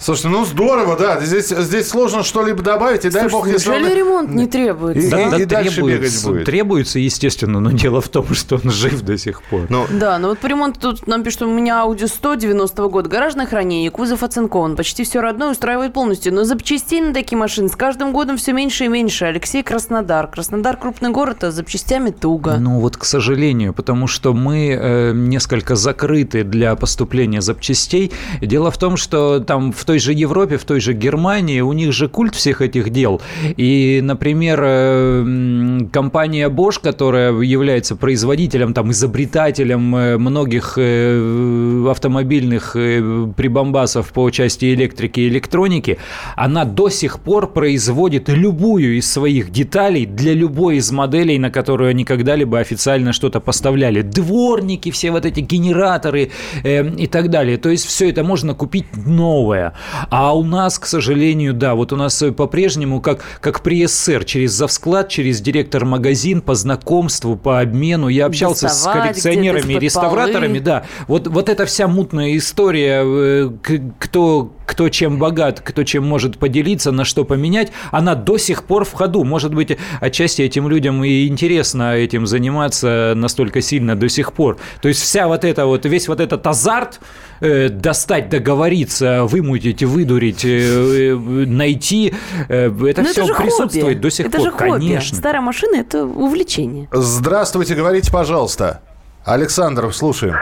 Слушайте, 0.00 0.28
ну 0.28 0.44
здорово, 0.44 0.96
да. 0.96 1.20
Здесь, 1.20 1.48
здесь 1.48 1.88
сложно 1.88 2.22
что-либо 2.22 2.62
добавить, 2.62 3.04
и 3.04 3.10
дай 3.10 3.28
бог, 3.28 3.48
если 3.48 3.70
Неужели 3.70 3.94
ремонт 3.98 4.30
не 4.30 4.46
требуется? 4.46 5.06
И, 5.06 5.10
Да, 5.10 5.22
и- 5.26 5.30
да, 5.30 5.36
и 5.38 5.44
дальше 5.44 5.82
бегать 5.82 6.24
будет. 6.24 6.44
требуется, 6.44 6.98
естественно, 6.98 7.58
но 7.60 7.72
дело 7.72 8.00
в 8.00 8.08
том, 8.08 8.32
что 8.34 8.60
он 8.62 8.70
жив 8.70 9.02
до 9.02 9.18
сих 9.18 9.42
пор. 9.42 9.66
Ну, 9.68 9.86
Да, 9.90 10.18
ну 10.18 10.28
вот 10.28 10.38
по 10.38 10.46
ремонту 10.46 10.80
тут 10.80 11.06
нам 11.06 11.24
пишут, 11.24 11.42
у 11.42 11.52
меня 11.52 11.82
Audi 11.84 12.06
100 12.06 12.34
90 12.36 12.88
года, 12.88 13.08
гаражное 13.08 13.46
хранение, 13.46 13.90
кузов 13.90 14.22
оцинкован, 14.22 14.76
почти 14.76 15.02
все 15.04 15.20
родное 15.20 15.50
устраивает 15.50 15.92
полностью, 15.92 16.32
но 16.32 16.44
запчастей 16.44 17.00
на 17.00 17.12
такие 17.12 17.36
машины 17.36 17.68
с 17.68 17.74
каждым 17.76 18.12
годом 18.12 18.36
все 18.36 18.52
меньше 18.52 18.84
и 18.84 18.88
меньше. 18.88 19.24
Алексей 19.24 19.62
Краснодар. 19.62 20.28
Краснодар 20.28 20.76
крупный 20.76 21.10
город, 21.10 21.42
а 21.44 21.50
с 21.50 21.54
запчастями 21.54 22.10
туго. 22.10 22.56
Ну 22.58 22.78
вот, 22.80 22.96
к 22.96 23.04
сожалению, 23.04 23.74
потому 23.74 24.06
что 24.06 24.32
мы 24.32 24.68
э, 24.80 25.12
несколько 25.12 25.74
закрыты 25.74 26.44
для 26.44 26.76
поступления 26.76 27.40
запчастей. 27.40 28.12
Дело 28.40 28.70
в 28.70 28.78
том, 28.78 28.96
что 28.96 29.40
там 29.40 29.72
в 29.72 29.84
той 29.88 29.98
же 30.00 30.12
Европе, 30.12 30.58
в 30.58 30.64
той 30.64 30.80
же 30.80 30.92
Германии 30.92 31.62
у 31.62 31.72
них 31.72 31.92
же 31.92 32.08
культ 32.08 32.34
всех 32.34 32.60
этих 32.60 32.90
дел. 32.90 33.22
И, 33.56 34.00
например, 34.02 34.60
э, 34.62 35.78
компания 35.90 36.50
Bosch, 36.50 36.78
которая 36.82 37.32
является 37.40 37.96
производителем, 37.96 38.74
там, 38.74 38.90
изобретателем 38.90 39.96
э, 39.96 40.18
многих 40.18 40.74
э, 40.76 41.86
автомобильных 41.90 42.72
прибамбасов 42.74 44.12
по 44.12 44.28
части 44.30 44.74
электрики 44.74 45.20
и 45.20 45.28
электроники, 45.28 45.96
она 46.36 46.66
до 46.66 46.90
сих 46.90 47.20
пор 47.20 47.46
производит 47.46 48.28
любую 48.28 48.98
из 48.98 49.10
своих 49.10 49.50
деталей 49.50 50.04
для 50.04 50.34
любой 50.34 50.76
из 50.76 50.92
моделей, 50.92 51.38
на 51.38 51.50
которую 51.50 51.88
они 51.88 52.04
когда-либо 52.04 52.58
официально 52.58 53.14
что-то 53.14 53.40
поставляли. 53.40 54.02
Дворники, 54.02 54.90
все 54.90 55.10
вот 55.10 55.24
эти 55.24 55.40
генераторы 55.40 56.30
э, 56.62 56.86
и 56.90 57.06
так 57.06 57.30
далее. 57.30 57.56
То 57.56 57.70
есть 57.70 57.86
все 57.86 58.10
это 58.10 58.22
можно 58.22 58.52
купить 58.54 58.84
новое. 59.06 59.72
А 60.10 60.36
у 60.36 60.44
нас, 60.44 60.78
к 60.78 60.86
сожалению, 60.86 61.54
да, 61.54 61.74
вот 61.74 61.92
у 61.92 61.96
нас 61.96 62.20
э, 62.22 62.32
по-прежнему, 62.32 63.00
как, 63.00 63.22
как 63.40 63.62
при 63.62 63.86
СССР, 63.86 64.24
через 64.24 64.52
завсклад, 64.52 65.08
через 65.08 65.40
директор 65.40 65.84
магазин, 65.84 66.40
по 66.40 66.54
знакомству, 66.54 67.36
по 67.36 67.60
обмену. 67.60 68.08
Я 68.08 68.26
общался 68.26 68.68
с 68.68 68.84
Доставать 68.84 69.02
коллекционерами 69.10 69.60
где-то 69.60 69.68
и 69.68 69.72
из-под 69.72 69.82
реставраторами, 69.82 70.52
полы. 70.54 70.60
да. 70.60 70.84
Вот, 71.06 71.26
вот 71.28 71.48
эта 71.48 71.66
вся 71.66 71.88
мутная 71.88 72.36
история, 72.36 73.02
э, 73.04 73.50
кто, 73.98 74.52
кто 74.68 74.90
чем 74.90 75.18
богат, 75.18 75.60
кто 75.64 75.82
чем 75.82 76.06
может 76.06 76.38
поделиться, 76.38 76.92
на 76.92 77.04
что 77.06 77.24
поменять, 77.24 77.72
она 77.90 78.14
до 78.14 78.36
сих 78.36 78.64
пор 78.64 78.84
в 78.84 78.92
ходу. 78.92 79.24
Может 79.24 79.54
быть, 79.54 79.78
отчасти 80.00 80.42
этим 80.42 80.68
людям 80.68 81.02
и 81.02 81.26
интересно 81.26 81.96
этим 81.96 82.26
заниматься 82.26 83.14
настолько 83.16 83.62
сильно 83.62 83.96
до 83.96 84.10
сих 84.10 84.34
пор. 84.34 84.58
То 84.82 84.88
есть 84.88 85.02
вся 85.02 85.26
вот 85.26 85.44
эта 85.44 85.64
вот, 85.64 85.86
весь 85.86 86.06
вот 86.06 86.20
этот 86.20 86.46
азарт 86.46 87.00
э, 87.40 87.70
достать, 87.70 88.28
договориться, 88.28 89.24
вымутить, 89.24 89.82
выдурить, 89.82 90.44
э, 90.44 90.48
э, 90.48 91.14
найти, 91.16 92.12
э, 92.50 92.70
это 92.86 93.02
Но 93.02 93.08
все 93.08 93.24
же 93.24 93.34
присутствует 93.34 93.84
хобби. 93.86 94.02
до 94.02 94.10
сих 94.10 94.26
это 94.26 94.36
пор. 94.36 94.46
же 94.46 94.52
хобби. 94.52 94.70
Конечно. 94.70 95.16
Старая 95.16 95.40
машина– 95.40 95.76
это 95.80 96.04
увлечение. 96.04 96.88
Здравствуйте, 96.92 97.74
говорите, 97.74 98.12
пожалуйста. 98.12 98.82
Александр, 99.24 99.94
слушаем. 99.94 100.34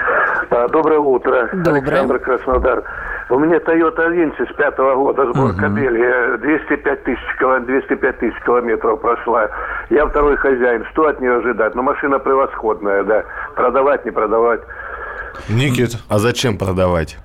А, 0.51 0.69
Доброе 0.69 0.99
утро. 0.99 1.49
Доброе. 1.53 1.81
Александр 1.81 2.19
Краснодар. 2.19 2.85
У 3.29 3.39
меня 3.41 3.57
Toyota 3.57 4.07
Avensis 4.09 4.55
пятого 4.57 4.95
года, 4.95 5.33
сбор 5.33 5.53
кабели. 5.55 6.01
Э, 6.01 6.39
205 6.39 7.03
тысяч, 7.05 7.19
кило- 7.41 7.59
205 7.59 8.19
тысяч 8.21 8.35
километров 8.45 9.01
прошла. 9.01 9.49
Я 9.91 10.07
второй 10.07 10.37
хозяин. 10.37 10.85
Что 10.93 11.09
от 11.09 11.21
нее 11.21 11.37
ожидать? 11.39 11.75
Но 11.75 11.83
машина 11.83 12.21
превосходная, 12.21 13.03
да. 13.03 13.25
Продавать, 13.57 14.05
не 14.05 14.13
продавать. 14.13 14.61
Никит. 15.49 15.97
а 16.09 16.19
зачем 16.19 16.57
продавать? 16.57 17.19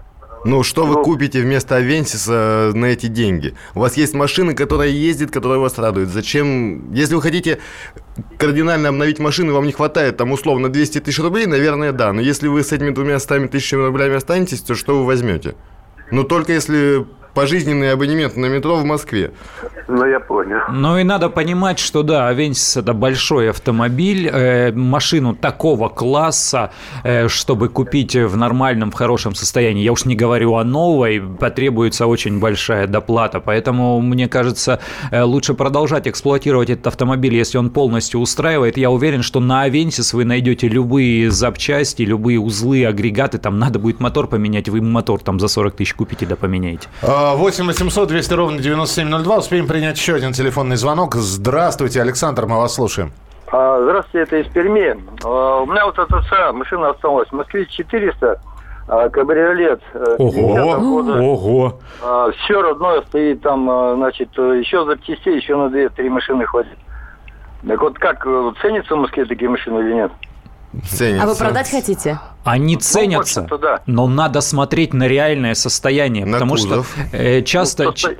Ну, 0.43 0.63
что 0.63 0.85
вы 0.85 0.95
Ну- 0.95 1.03
купите 1.03 1.39
вместо 1.41 1.75
Авентиса 1.75 2.71
на 2.73 2.85
эти 2.87 3.05
деньги? 3.05 3.53
У 3.75 3.79
вас 3.81 3.95
есть 3.95 4.15
машина, 4.15 4.55
которая 4.55 4.87
ездит, 4.87 5.29
которая 5.31 5.59
вас 5.59 5.77
радует. 5.77 6.07
Зачем? 6.09 6.91
Если 6.93 7.13
вы 7.13 7.21
хотите 7.21 7.59
кардинально 8.39 8.89
обновить 8.89 9.19
машину, 9.19 9.53
вам 9.53 9.65
не 9.65 9.71
хватает 9.71 10.17
там 10.17 10.31
условно 10.31 10.69
200 10.69 10.97
тысяч 10.99 11.19
рублей, 11.19 11.45
наверное, 11.45 11.91
да. 11.91 12.11
Но 12.11 12.21
если 12.21 12.47
вы 12.47 12.63
с 12.63 12.71
этими 12.73 12.89
двумя 12.89 13.19
стами 13.19 13.45
тысячами 13.45 13.85
рублями 13.85 14.15
останетесь, 14.15 14.61
то 14.61 14.73
что 14.73 14.97
вы 14.99 15.05
возьмете? 15.05 15.53
Ну, 16.11 16.23
только 16.25 16.53
если 16.53 17.05
пожизненный 17.33 17.91
абонемент 17.93 18.35
на 18.37 18.47
метро 18.47 18.75
в 18.75 18.83
Москве. 18.83 19.31
Ну, 19.87 20.05
я 20.05 20.19
понял. 20.19 20.59
Ну 20.71 20.97
и 20.97 21.03
надо 21.03 21.29
понимать, 21.29 21.79
что 21.79 22.03
да, 22.03 22.27
Авенсис 22.27 22.77
это 22.77 22.93
большой 22.93 23.49
автомобиль, 23.49 24.29
э, 24.31 24.71
машину 24.71 25.35
такого 25.35 25.89
класса, 25.89 26.71
э, 27.03 27.27
чтобы 27.27 27.69
купить 27.69 28.15
в 28.15 28.37
нормальном, 28.37 28.91
в 28.91 28.93
хорошем 28.93 29.35
состоянии, 29.35 29.83
я 29.83 29.91
уж 29.91 30.05
не 30.05 30.15
говорю 30.15 30.55
о 30.55 30.63
новой, 30.63 31.21
потребуется 31.21 32.07
очень 32.07 32.39
большая 32.39 32.87
доплата, 32.87 33.39
поэтому 33.39 33.99
мне 34.01 34.27
кажется, 34.27 34.79
э, 35.11 35.21
лучше 35.23 35.53
продолжать 35.53 36.07
эксплуатировать 36.07 36.69
этот 36.69 36.87
автомобиль, 36.87 37.35
если 37.35 37.57
он 37.57 37.69
полностью 37.69 38.19
устраивает. 38.19 38.77
Я 38.77 38.91
уверен, 38.91 39.23
что 39.23 39.39
на 39.39 39.63
Авенсис 39.63 40.13
вы 40.13 40.25
найдете 40.25 40.67
любые 40.67 41.31
запчасти, 41.31 42.03
любые 42.03 42.39
узлы, 42.39 42.85
агрегаты, 42.85 43.37
там 43.37 43.59
надо 43.59 43.79
будет 43.79 43.99
мотор 43.99 44.27
поменять, 44.27 44.69
вы 44.69 44.81
мотор 44.81 45.21
там 45.21 45.39
за 45.39 45.47
40 45.47 45.75
тысяч 45.75 45.93
купите 45.93 46.25
да 46.25 46.35
поменяете. 46.35 46.87
А, 47.01 47.20
8 47.35 47.65
800 47.65 48.07
200 48.07 48.33
ровно 48.33 48.59
9702. 48.59 49.37
Успеем 49.37 49.67
принять 49.67 49.97
еще 49.97 50.15
один 50.15 50.33
телефонный 50.33 50.75
звонок. 50.75 51.15
Здравствуйте, 51.15 52.01
Александр, 52.01 52.45
мы 52.45 52.57
вас 52.57 52.75
слушаем. 52.75 53.11
А, 53.51 53.81
здравствуйте, 53.81 54.23
это 54.23 54.37
из 54.37 54.51
Перми. 54.53 54.97
А, 55.23 55.61
у 55.61 55.65
меня 55.65 55.85
вот 55.85 55.99
эта 55.99 56.19
вся 56.21 56.51
машина 56.53 56.89
осталась. 56.89 57.31
Москвич 57.31 57.69
400, 57.69 58.39
а, 58.87 59.09
кабриолет. 59.09 59.81
э, 59.93 60.15
50-го 60.19 60.79
года. 60.79 61.21
Ого! 61.21 61.79
все 62.37 62.61
родное 62.61 63.01
стоит 63.03 63.41
там, 63.41 63.95
значит, 63.97 64.29
э, 64.37 64.59
еще 64.59 64.85
запчастей, 64.85 65.35
еще 65.37 65.55
на 65.55 65.69
2-3 65.69 66.09
машины 66.09 66.45
хватит. 66.45 66.77
Так 67.67 67.81
вот 67.81 67.99
как, 67.99 68.25
э, 68.25 68.51
ценятся 68.61 68.95
в 68.95 68.99
Москве 68.99 69.25
такие 69.25 69.49
машины 69.49 69.79
или 69.81 69.93
нет? 69.93 70.11
Ценится. 70.89 71.23
А 71.23 71.27
вы 71.27 71.35
продать 71.35 71.69
хотите? 71.69 72.19
Они 72.43 72.75
Ну, 72.75 72.79
ценятся, 72.81 73.47
да. 73.61 73.81
но 73.85 74.07
надо 74.07 74.41
смотреть 74.41 74.93
на 74.93 75.07
реальное 75.07 75.53
состояние, 75.53 76.25
На 76.25 76.33
потому 76.33 76.51
кузов. 76.53 76.87
что 77.09 77.17
э, 77.17 77.41
часто... 77.43 77.83
Ну, 77.83 77.89
состо- 77.91 78.17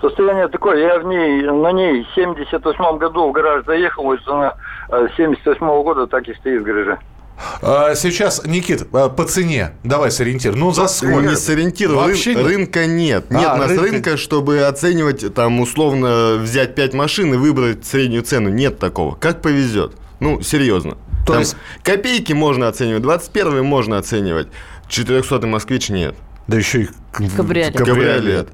Состояние 0.00 0.48
такое, 0.48 0.78
я 0.78 0.98
в 0.98 1.04
ней, 1.04 1.42
на 1.42 1.70
ней 1.70 2.02
в 2.02 2.14
78 2.16 2.98
году 2.98 3.28
в 3.28 3.32
гараж 3.32 3.64
заехал, 3.64 4.02
вот 4.02 4.18
она 4.26 4.54
э, 4.88 5.06
78 5.16 5.58
года 5.84 6.08
так 6.08 6.26
и 6.26 6.34
стоит 6.34 6.62
в 6.62 6.64
гараже. 6.64 6.98
А, 7.62 7.94
Сейчас, 7.94 8.44
Никит, 8.44 8.82
а, 8.92 9.08
по 9.08 9.24
цене, 9.24 9.72
давай 9.84 10.10
сориентир. 10.10 10.56
Ну, 10.56 10.72
за 10.72 10.88
сколько? 10.88 11.20
не 11.20 11.36
сориентирован. 11.36 12.08
Вообще 12.08 12.32
Рын- 12.32 12.36
нет. 12.38 12.46
рынка 12.46 12.86
нет. 12.86 13.30
Нет 13.30 13.46
А, 13.48 13.54
у 13.54 13.56
нас 13.58 13.70
рынка- 13.70 13.82
рынка, 13.90 14.16
чтобы 14.16 14.62
оценивать, 14.62 15.32
там, 15.34 15.60
условно, 15.60 16.34
взять 16.36 16.74
5 16.74 16.94
машин 16.94 17.32
и 17.34 17.36
выбрать 17.36 17.86
среднюю 17.86 18.24
цену. 18.24 18.48
Нет 18.48 18.80
такого. 18.80 19.14
Как 19.14 19.40
повезет. 19.40 19.92
Ну, 20.18 20.42
серьезно. 20.42 20.96
То 21.26 21.32
Там 21.32 21.40
есть- 21.40 21.56
Копейки 21.82 22.32
можно 22.32 22.68
оценивать, 22.68 23.02
21 23.02 23.64
можно 23.64 23.98
оценивать. 23.98 24.48
400 24.88 25.46
москвич 25.46 25.88
нет. 25.88 26.14
Да 26.46 26.56
еще 26.56 26.82
и 26.82 26.88
Кабриолет. 27.12 27.76
Кабриолет. 27.76 28.48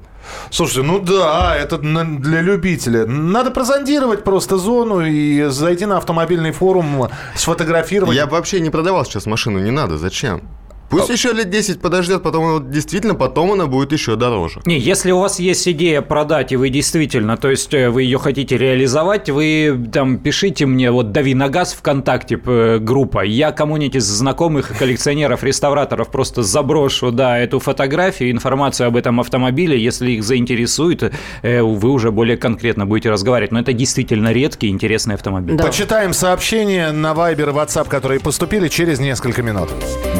Слушайте, 0.51 0.83
ну 0.83 0.99
да, 0.99 1.55
это 1.55 1.77
для 1.79 2.41
любителя. 2.41 3.05
Надо 3.07 3.49
прозондировать 3.51 4.23
просто 4.23 4.57
зону 4.57 5.01
и 5.01 5.45
зайти 5.49 5.85
на 5.87 5.97
автомобильный 5.97 6.51
форум, 6.51 7.09
сфотографировать. 7.35 8.15
Я 8.15 8.27
бы 8.27 8.33
вообще 8.33 8.59
не 8.59 8.69
продавал 8.69 9.05
сейчас 9.05 9.25
машину, 9.25 9.59
не 9.59 9.71
надо. 9.71 9.97
Зачем? 9.97 10.41
Пусть 10.89 11.09
еще 11.09 11.33
лет 11.33 11.49
10 11.49 11.81
подождет, 11.81 12.23
потом 12.23 12.45
она- 12.45 12.65
действительно 12.65 13.15
потом 13.15 13.51
она 13.53 13.67
будет 13.67 13.91
еще 13.91 14.15
дороже. 14.15 14.61
Не, 14.65 14.79
если 14.79 15.11
у 15.11 15.19
вас 15.19 15.39
есть 15.39 15.67
идея 15.67 16.01
продать, 16.01 16.51
и 16.51 16.55
вы 16.55 16.69
действительно, 16.69 17.37
то 17.37 17.49
есть 17.49 17.73
э, 17.73 17.89
вы 17.89 18.03
ее 18.03 18.17
хотите 18.17 18.57
реализовать, 18.57 19.29
вы 19.29 19.87
там 19.93 20.17
пишите 20.17 20.65
мне, 20.65 20.91
вот 20.91 21.11
дави 21.11 21.33
на 21.35 21.49
газ 21.49 21.73
ВКонтакте 21.73 22.39
э, 22.43 22.79
группа, 22.79 23.23
я 23.23 23.51
кому-нибудь 23.51 23.95
из 23.97 24.05
знакомых 24.05 24.77
коллекционеров, 24.77 25.43
реставраторов 25.43 26.09
просто 26.09 26.41
заброшу, 26.43 27.11
да, 27.11 27.37
эту 27.37 27.59
фотографию, 27.59 28.31
информацию 28.31 28.87
об 28.87 28.95
этом 28.95 29.19
автомобиле, 29.19 29.79
если 29.79 30.11
их 30.11 30.23
заинтересует, 30.23 31.13
э, 31.43 31.61
вы 31.61 31.89
уже 31.91 32.11
более 32.11 32.37
конкретно 32.37 32.85
будете 32.85 33.09
разговаривать. 33.11 33.51
Но 33.51 33.59
это 33.59 33.73
действительно 33.73 34.31
редкий, 34.31 34.69
интересный 34.69 35.15
автомобиль. 35.15 35.55
Да. 35.55 35.65
Почитаем 35.65 36.13
сообщения 36.13 36.91
на 36.91 37.13
Viber 37.13 37.49
и 37.49 37.53
WhatsApp, 37.53 37.87
которые 37.87 38.19
поступили 38.19 38.67
через 38.67 38.99
несколько 38.99 39.43
минут. 39.43 39.69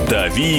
«Дави 0.09 0.58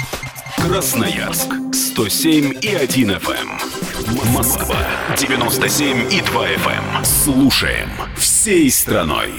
Красноярск 0.61 1.51
107 1.73 2.59
и 2.61 2.75
1 2.75 3.11
FM. 3.11 4.31
Москва 4.31 4.77
97 5.17 6.13
и 6.13 6.21
2 6.21 6.47
FM. 6.49 7.03
Слушаем 7.03 7.89
всей 8.15 8.69
страной. 8.69 9.31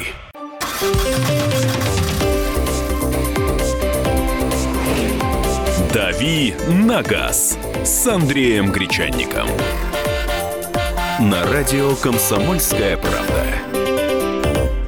«Дави 5.94 6.54
на 6.68 7.02
газ» 7.02 7.56
с 7.84 8.06
Андреем 8.08 8.72
Гречанником. 8.72 9.48
На 11.20 11.44
радио 11.44 11.94
«Комсомольская 11.94 12.96
правда». 12.96 13.71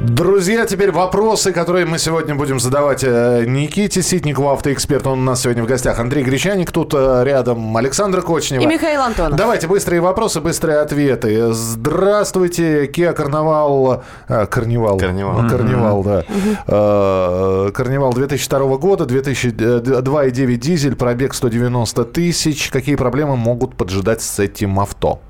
Друзья, 0.09 0.67
теперь 0.67 0.93
вопросы, 0.93 1.51
которые 1.51 1.87
мы 1.87 1.99
сегодня 1.99 2.35
будем 2.35 2.61
задавать 2.61 3.03
э, 3.03 3.45
Никите 3.47 4.03
Ситникову, 4.03 4.51
автоэксперту. 4.51 5.11
Он 5.11 5.21
у 5.21 5.23
нас 5.23 5.41
сегодня 5.41 5.63
в 5.63 5.67
гостях. 5.67 5.99
Андрей 5.99 6.23
Гречаник 6.23 6.73
тут 6.73 6.93
э, 6.93 7.23
рядом, 7.25 7.75
Александр 7.75 8.21
Кочнева. 8.21 8.63
И 8.63 8.67
Михаил 8.67 9.01
Антонов. 9.01 9.39
Давайте 9.39 9.67
быстрые 9.67 10.03
вопросы, 10.03 10.43
быстрые 10.43 10.81
ответы. 10.81 11.55
Здравствуйте, 11.55 12.85
Kia 12.85 13.15
Карнавал. 13.15 14.05
А, 14.29 14.45
Карнивал. 14.45 14.99
Карнивал. 14.99 15.49
Карнивал, 15.49 16.03
да. 16.03 16.25
А, 16.67 17.71
Карнивал 17.71 18.13
2002 18.13 18.77
года, 18.77 19.05
2,9 19.07 20.57
дизель, 20.57 20.97
пробег 20.97 21.33
190 21.33 22.05
тысяч. 22.05 22.69
Какие 22.69 22.97
проблемы 22.97 23.37
могут 23.37 23.75
поджидать 23.75 24.21
с 24.21 24.39
этим 24.39 24.81
авто? 24.81 25.21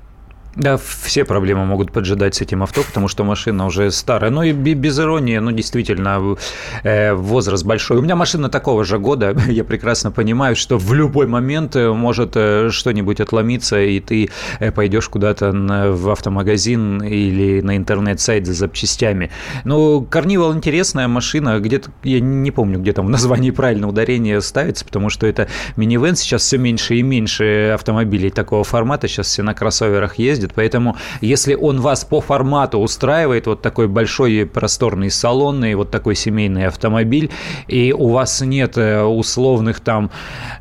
Да, 0.55 0.77
все 0.77 1.25
проблемы 1.25 1.65
могут 1.65 1.91
поджидать 1.91 2.35
с 2.35 2.41
этим 2.41 2.63
авто, 2.63 2.81
потому 2.83 3.09
что 3.09 3.25
машина 3.25 3.65
уже 3.65 3.91
старая. 3.91 4.31
Ну 4.31 4.41
и 4.41 4.53
без 4.53 4.97
иронии, 4.97 5.37
ну 5.37 5.51
действительно, 5.51 6.37
э, 6.83 7.13
возраст 7.13 7.65
большой. 7.65 7.97
У 7.97 8.01
меня 8.01 8.15
машина 8.15 8.47
такого 8.47 8.85
же 8.85 8.97
года. 8.97 9.35
Я 9.49 9.65
прекрасно 9.65 10.11
понимаю, 10.11 10.55
что 10.55 10.77
в 10.77 10.93
любой 10.93 11.27
момент 11.27 11.75
э, 11.75 11.91
может 11.91 12.31
э, 12.35 12.69
что-нибудь 12.71 13.19
отломиться, 13.19 13.81
и 13.81 13.99
ты 13.99 14.29
пойдешь 14.73 15.09
куда-то 15.09 15.51
в 15.51 16.09
автомагазин 16.09 17.03
или 17.03 17.59
на 17.59 17.75
интернет-сайт 17.75 18.45
за 18.45 18.53
запчастями. 18.53 19.31
Ну, 19.65 20.07
Карнивал 20.09 20.55
интересная 20.55 21.09
машина. 21.09 21.59
Где-то, 21.59 21.91
я 22.03 22.21
не 22.21 22.51
помню, 22.51 22.79
где 22.79 22.93
там 22.93 23.07
в 23.07 23.09
названии 23.09 23.51
правильно 23.51 23.89
ударение 23.89 24.39
ставится, 24.39 24.85
потому 24.85 25.09
что 25.09 25.27
это 25.27 25.49
минивэн. 25.75 26.15
Сейчас 26.15 26.43
все 26.43 26.57
меньше 26.57 26.95
и 26.95 27.01
меньше 27.01 27.71
автомобилей 27.73 28.29
такого 28.29 28.63
формата. 28.63 29.09
Сейчас 29.09 29.27
все 29.27 29.43
на 29.43 29.53
кроссоверах 29.53 30.17
ездят 30.17 30.44
ездит. 30.45 30.53
Поэтому, 30.55 30.95
если 31.21 31.55
он 31.55 31.79
вас 31.81 32.05
по 32.05 32.21
формату 32.21 32.77
устраивает, 32.79 33.47
вот 33.47 33.61
такой 33.61 33.87
большой 33.87 34.45
просторный 34.45 35.09
салонный, 35.09 35.73
вот 35.75 35.89
такой 35.91 36.15
семейный 36.15 36.67
автомобиль, 36.67 37.29
и 37.67 37.93
у 37.93 38.09
вас 38.09 38.41
нет 38.41 38.77
э, 38.77 39.03
условных 39.03 39.79
там 39.79 40.11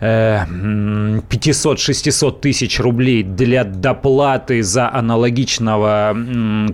500-600 0.00 2.40
тысяч 2.40 2.80
рублей 2.80 3.22
для 3.22 3.64
доплаты 3.64 4.62
за 4.62 4.90
аналогичного 4.92 6.16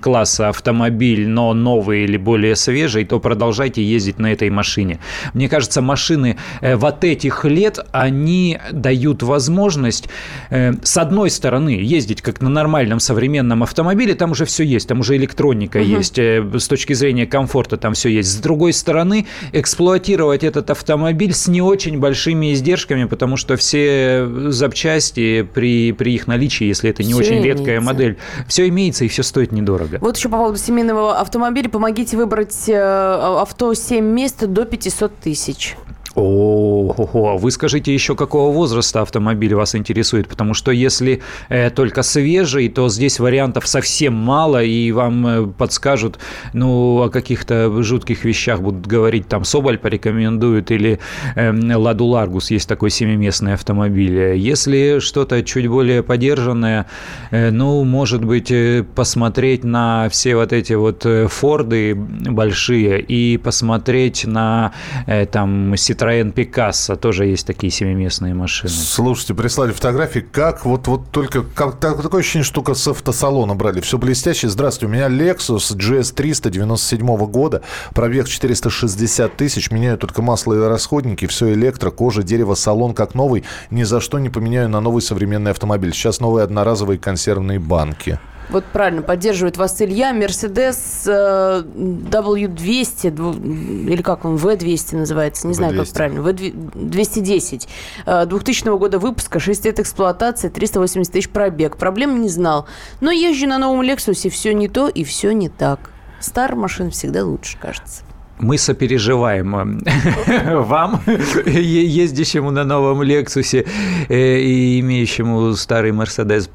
класса 0.01 0.49
автомобиль, 0.49 1.29
но 1.29 1.55
новый 1.55 2.05
или 2.05 2.17
более 2.17 2.55
свежий, 2.57 3.05
то 3.05 3.21
продолжайте 3.21 3.85
ездить 3.85 4.19
на 4.19 4.33
этой 4.33 4.51
машине. 4.51 4.99
Мне 5.35 5.49
кажется, 5.49 5.83
машины 5.83 6.37
э, 6.61 6.77
вот 6.77 7.05
этих 7.05 7.45
лет, 7.45 7.79
они 7.93 8.59
дают 8.73 9.23
возможность, 9.23 10.09
э, 10.51 10.73
с 10.83 10.97
одной 10.97 11.31
стороны, 11.31 11.71
ездить 11.71 12.23
как 12.23 12.41
на 12.41 12.49
нормальном 12.49 13.00
современном 13.01 13.63
автомобиле 13.63 14.15
там 14.15 14.33
уже 14.33 14.45
все 14.45 14.65
есть, 14.65 14.89
там 14.89 15.01
уже 15.01 15.17
электроника 15.17 15.79
угу. 15.79 15.87
есть, 15.87 16.19
э, 16.19 16.45
с 16.59 16.69
точки 16.69 16.93
зрения 16.93 17.27
комфорта 17.27 17.77
там 17.77 17.95
все 17.95 18.09
есть. 18.09 18.31
С 18.31 18.37
другой 18.37 18.73
стороны, 18.73 19.27
эксплуатировать 19.53 20.45
этот 20.45 20.71
автомобиль 20.71 21.33
с 21.33 21.49
не 21.49 21.63
очень 21.63 21.99
большими 21.99 22.53
издержками, 22.53 23.05
потому 23.05 23.37
что 23.37 23.57
все 23.57 24.29
запчасти 24.49 25.43
при, 25.43 25.93
при 25.93 26.15
их 26.15 26.27
наличии, 26.27 26.65
если 26.65 26.91
это 26.91 27.03
не 27.03 27.13
все 27.13 27.21
очень 27.21 27.39
имеется. 27.41 27.59
редкая 27.59 27.81
модель, 27.81 28.17
все 28.47 28.69
имеется 28.69 29.05
и 29.05 29.09
все 29.09 29.23
стоит 29.23 29.53
недорого. 29.53 29.99
Вот 30.01 30.17
еще 30.17 30.29
по 30.29 30.37
поводу 30.37 30.59
семейного 30.59 31.19
автомобиля, 31.19 31.69
помогите 31.69 32.17
выбрать 32.17 32.69
э, 32.69 32.77
авто 32.79 33.75
7 33.75 34.05
мест 34.05 34.47
до 34.47 34.65
500 34.65 35.17
тысяч. 35.17 35.77
О, 36.17 37.39
вы 37.39 37.51
скажите 37.53 37.95
еще, 37.95 38.17
какого 38.17 38.53
возраста 38.53 39.03
автомобиль 39.03 39.55
вас 39.55 39.77
интересует, 39.77 40.27
потому 40.27 40.55
что 40.55 40.73
если 40.73 41.23
э, 41.49 41.71
только 41.71 42.03
свежий, 42.03 42.69
то 42.69 42.89
здесь 42.89 43.21
вариантов 43.21 43.69
совсем 43.69 44.15
мало, 44.15 44.61
и 44.61 44.91
вам 44.91 45.27
э, 45.27 45.47
подскажут, 45.47 46.19
ну, 46.53 47.03
о 47.03 47.11
каких-то 47.11 47.83
жутких 47.83 48.25
вещах 48.25 48.61
будут 48.61 48.89
говорить, 48.89 49.29
там, 49.29 49.45
Соболь 49.45 49.79
порекомендует, 49.79 50.73
или 50.73 50.99
э, 51.37 51.77
Ладу 51.77 52.07
Ларгус, 52.07 52.51
есть 52.51 52.69
такой 52.69 52.91
семиместный 52.91 53.55
автомобиль. 53.55 54.35
Если 54.35 54.99
что-то 54.99 55.45
чуть 55.45 55.69
более 55.69 56.03
подержанное, 56.03 56.87
э, 57.31 57.51
ну, 57.53 57.85
может 57.85 58.25
быть, 58.25 58.51
э, 58.51 58.85
посмотреть 58.97 59.63
на 59.63 60.09
все 60.11 60.35
вот 60.35 60.53
эти 60.53 60.73
вот 60.73 61.07
э, 61.07 61.29
Форды 61.29 61.95
большие 61.95 63.01
и 63.01 63.37
посмотреть 63.37 64.25
на, 64.25 64.73
э, 65.07 65.27
там, 65.27 65.75
Citroёn 65.75 66.00
Picasso, 66.33 66.97
тоже 66.97 67.27
есть 67.27 67.47
такие 67.47 67.71
семиместные 67.71 68.35
машины. 68.35 68.71
Слушайте, 68.71 69.35
прислали 69.35 69.73
фотографии, 69.73 70.21
как 70.21 70.65
вот, 70.65 70.87
вот 70.87 71.11
только, 71.11 71.43
как, 71.43 71.79
такое 71.79 72.21
ощущение, 72.21 72.45
штука 72.45 72.75
с 72.75 72.87
автосалона 72.89 73.55
брали. 73.55 73.81
Все 73.81 73.99
блестящее. 73.99 74.51
Здравствуйте, 74.51 74.87
у 74.87 74.95
меня 74.95 75.09
Lexus 75.09 75.77
GS 75.77 76.15
300 76.15 76.51
97 76.51 77.17
года, 77.27 77.63
пробег 77.95 78.29
460 78.29 79.37
тысяч, 79.37 79.71
меняю 79.71 79.99
только 79.99 80.23
масло 80.23 80.55
и 80.55 80.59
расходники, 80.59 81.27
все 81.27 81.53
электро, 81.53 81.91
кожа, 81.91 82.23
дерево, 82.23 82.55
салон 82.55 82.95
как 82.95 83.15
новый, 83.15 83.45
ни 83.71 83.83
за 83.83 84.01
что 84.01 84.19
не 84.19 84.29
поменяю 84.29 84.69
на 84.69 84.81
новый 84.81 85.03
современный 85.03 85.51
автомобиль. 85.51 85.93
Сейчас 85.93 86.21
новые 86.21 86.45
одноразовые 86.45 86.99
консервные 86.99 87.59
банки. 87.59 88.19
Вот 88.51 88.65
правильно, 88.65 89.03
поддерживает 89.03 89.57
вас 89.57 89.81
Илья. 89.81 90.13
Мерседес 90.13 91.05
э, 91.07 91.63
W200, 91.63 93.89
или 93.89 94.03
как 94.03 94.25
он, 94.25 94.37
V200 94.37 94.97
называется, 94.97 95.47
не 95.47 95.55
знаю, 95.55 95.77
как 95.77 95.89
правильно, 95.93 96.21
V210. 96.21 98.27
2000 98.27 98.67
э, 98.67 98.77
года 98.77 98.99
выпуска, 98.99 99.39
6 99.39 99.65
лет 99.67 99.79
эксплуатации, 99.79 100.49
380 100.49 101.13
тысяч 101.13 101.29
пробег. 101.29 101.77
Проблем 101.77 102.21
не 102.21 102.29
знал. 102.29 102.67
Но 103.01 103.11
езжу 103.11 103.47
на 103.47 103.59
новом 103.59 103.83
Лексусе, 103.83 104.31
все 104.31 104.53
не 104.53 104.69
то 104.69 104.89
и 104.89 105.05
все 105.05 105.33
не 105.33 105.49
так. 105.49 105.91
Старая 106.19 106.59
машина 106.59 106.91
всегда 106.91 107.25
лучше, 107.25 107.57
кажется 107.59 108.03
мы 108.41 108.57
сопереживаем 108.57 109.83
э, 109.85 110.57
вам, 110.57 111.03
ездящему 111.47 112.51
на 112.51 112.65
новом 112.65 113.03
Лексусе 113.03 113.67
и 114.09 114.81
имеющему 114.81 115.55
старый 115.55 115.93
Мерседес 115.93 116.49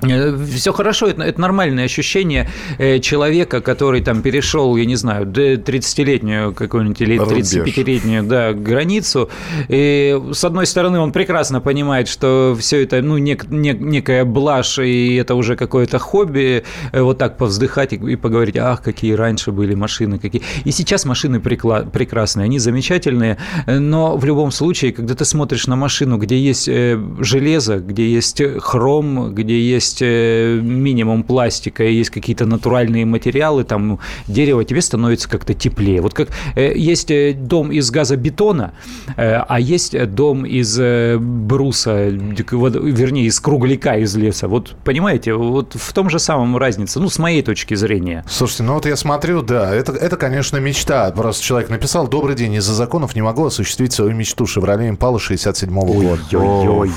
Все 0.00 0.72
хорошо, 0.72 1.08
это, 1.08 1.22
это 1.22 1.40
нормальное 1.40 1.84
ощущение 1.84 2.48
э, 2.78 3.00
человека, 3.00 3.60
который 3.60 4.00
там 4.02 4.22
перешел, 4.22 4.76
я 4.76 4.86
не 4.86 4.96
знаю, 4.96 5.26
30-летнюю 5.26 6.54
какую-нибудь 6.54 7.00
или 7.00 7.18
35-летнюю 7.18 8.22
да, 8.22 8.52
границу. 8.52 9.28
И 9.68 10.18
с 10.32 10.44
одной 10.44 10.66
стороны, 10.66 11.00
он 11.00 11.12
прекрасно 11.12 11.60
понимает, 11.60 12.08
что 12.08 12.56
все 12.58 12.82
это 12.82 13.02
ну, 13.02 13.18
нек, 13.18 13.48
нек, 13.50 13.80
некая 13.80 14.24
блажь, 14.24 14.78
и 14.78 15.16
это 15.16 15.34
уже 15.34 15.56
какое-то 15.56 15.98
хобби, 15.98 16.64
э, 16.92 17.02
вот 17.02 17.18
так 17.18 17.36
повздыхать 17.36 17.92
и, 17.92 17.96
и 17.96 18.16
поговорить, 18.16 18.56
ах, 18.56 18.82
какие 18.82 19.12
раньше 19.12 19.52
были 19.52 19.74
машины, 19.74 20.18
какие. 20.18 20.42
И 20.64 20.70
сейчас 20.70 21.04
машины 21.04 21.36
прекла- 21.36 21.88
прекрасные, 21.88 22.44
они 22.44 22.58
замечательные, 22.58 23.36
но 23.66 24.16
в 24.16 24.24
любом 24.24 24.50
случае, 24.50 24.92
когда 24.92 25.14
ты 25.14 25.24
смотришь 25.24 25.66
на 25.66 25.76
машину, 25.76 26.16
где 26.16 26.38
есть 26.38 26.66
железо, 26.66 27.78
где 27.78 28.10
есть 28.10 28.42
хром, 28.60 29.34
где 29.34 29.60
есть 29.60 29.89
есть 29.90 30.02
э, 30.02 30.60
минимум 30.62 31.22
пластика, 31.22 31.84
и 31.84 31.92
есть 31.92 32.10
какие-то 32.10 32.46
натуральные 32.46 33.04
материалы, 33.04 33.64
там 33.64 33.98
дерево, 34.28 34.64
тебе 34.64 34.80
становится 34.80 35.28
как-то 35.28 35.54
теплее. 35.54 36.00
Вот 36.00 36.14
как 36.14 36.28
э, 36.54 36.72
есть 36.76 37.10
э, 37.10 37.32
дом 37.32 37.72
из 37.72 37.90
газобетона, 37.90 38.72
а 39.16 39.60
есть 39.60 39.96
дом 40.14 40.46
из 40.46 40.78
бруса, 41.18 42.08
вернее, 42.08 43.26
из 43.26 43.40
кругляка 43.40 43.96
из 43.96 44.16
леса. 44.16 44.48
Вот 44.48 44.76
понимаете, 44.84 45.34
вот 45.34 45.74
в 45.74 45.92
том 45.92 46.10
же 46.10 46.18
самом 46.18 46.56
разница, 46.56 47.00
ну, 47.00 47.08
с 47.08 47.18
моей 47.18 47.42
точки 47.42 47.74
зрения. 47.74 48.24
Слушайте, 48.28 48.62
ну 48.62 48.74
вот 48.74 48.86
я 48.86 48.96
смотрю, 48.96 49.42
да, 49.42 49.74
это, 49.74 49.92
это 49.92 50.16
конечно, 50.16 50.58
мечта. 50.58 51.10
Просто 51.10 51.44
человек 51.44 51.70
написал, 51.70 52.08
добрый 52.08 52.36
день, 52.36 52.54
из-за 52.54 52.74
законов 52.74 53.14
не 53.14 53.22
могу 53.22 53.46
осуществить 53.46 53.92
свою 53.92 54.12
мечту 54.12 54.46
Шевроле 54.46 54.88
Импала 54.88 55.18
67 55.18 55.70
-го 55.70 55.92
года. 55.92 56.22
Ой-ой-ой. 56.32 56.90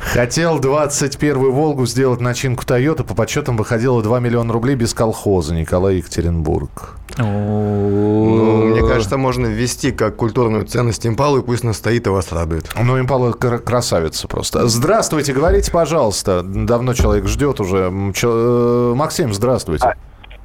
Хотел 0.00 0.58
21-ю 0.58 1.52
Волгу 1.52 1.86
сделать 1.86 2.20
на 2.20 2.27
начинку 2.28 2.64
Toyota 2.64 3.04
по 3.04 3.14
подсчетам 3.14 3.56
выходило 3.56 4.02
2 4.02 4.20
миллиона 4.20 4.52
рублей 4.52 4.76
без 4.76 4.94
колхоза. 4.94 5.54
Николай 5.54 5.96
Екатеринбург. 5.96 6.96
Ну, 7.16 8.66
мне 8.66 8.86
кажется, 8.86 9.16
можно 9.16 9.46
ввести 9.46 9.90
как 9.90 10.16
культурную 10.16 10.64
ценность 10.66 11.06
импалу, 11.06 11.38
и 11.38 11.42
пусть 11.42 11.64
она 11.64 11.72
стоит 11.72 12.06
и 12.06 12.10
вас 12.10 12.30
радует. 12.30 12.70
Ну, 12.80 13.00
импала 13.00 13.32
красавица 13.32 14.28
просто. 14.28 14.68
Здравствуйте, 14.68 15.32
говорите, 15.32 15.72
пожалуйста. 15.72 16.42
Давно 16.44 16.94
человек 16.94 17.26
ждет 17.26 17.60
уже. 17.60 17.90
Э, 17.90 18.92
Максим, 18.94 19.34
здравствуйте. 19.34 19.94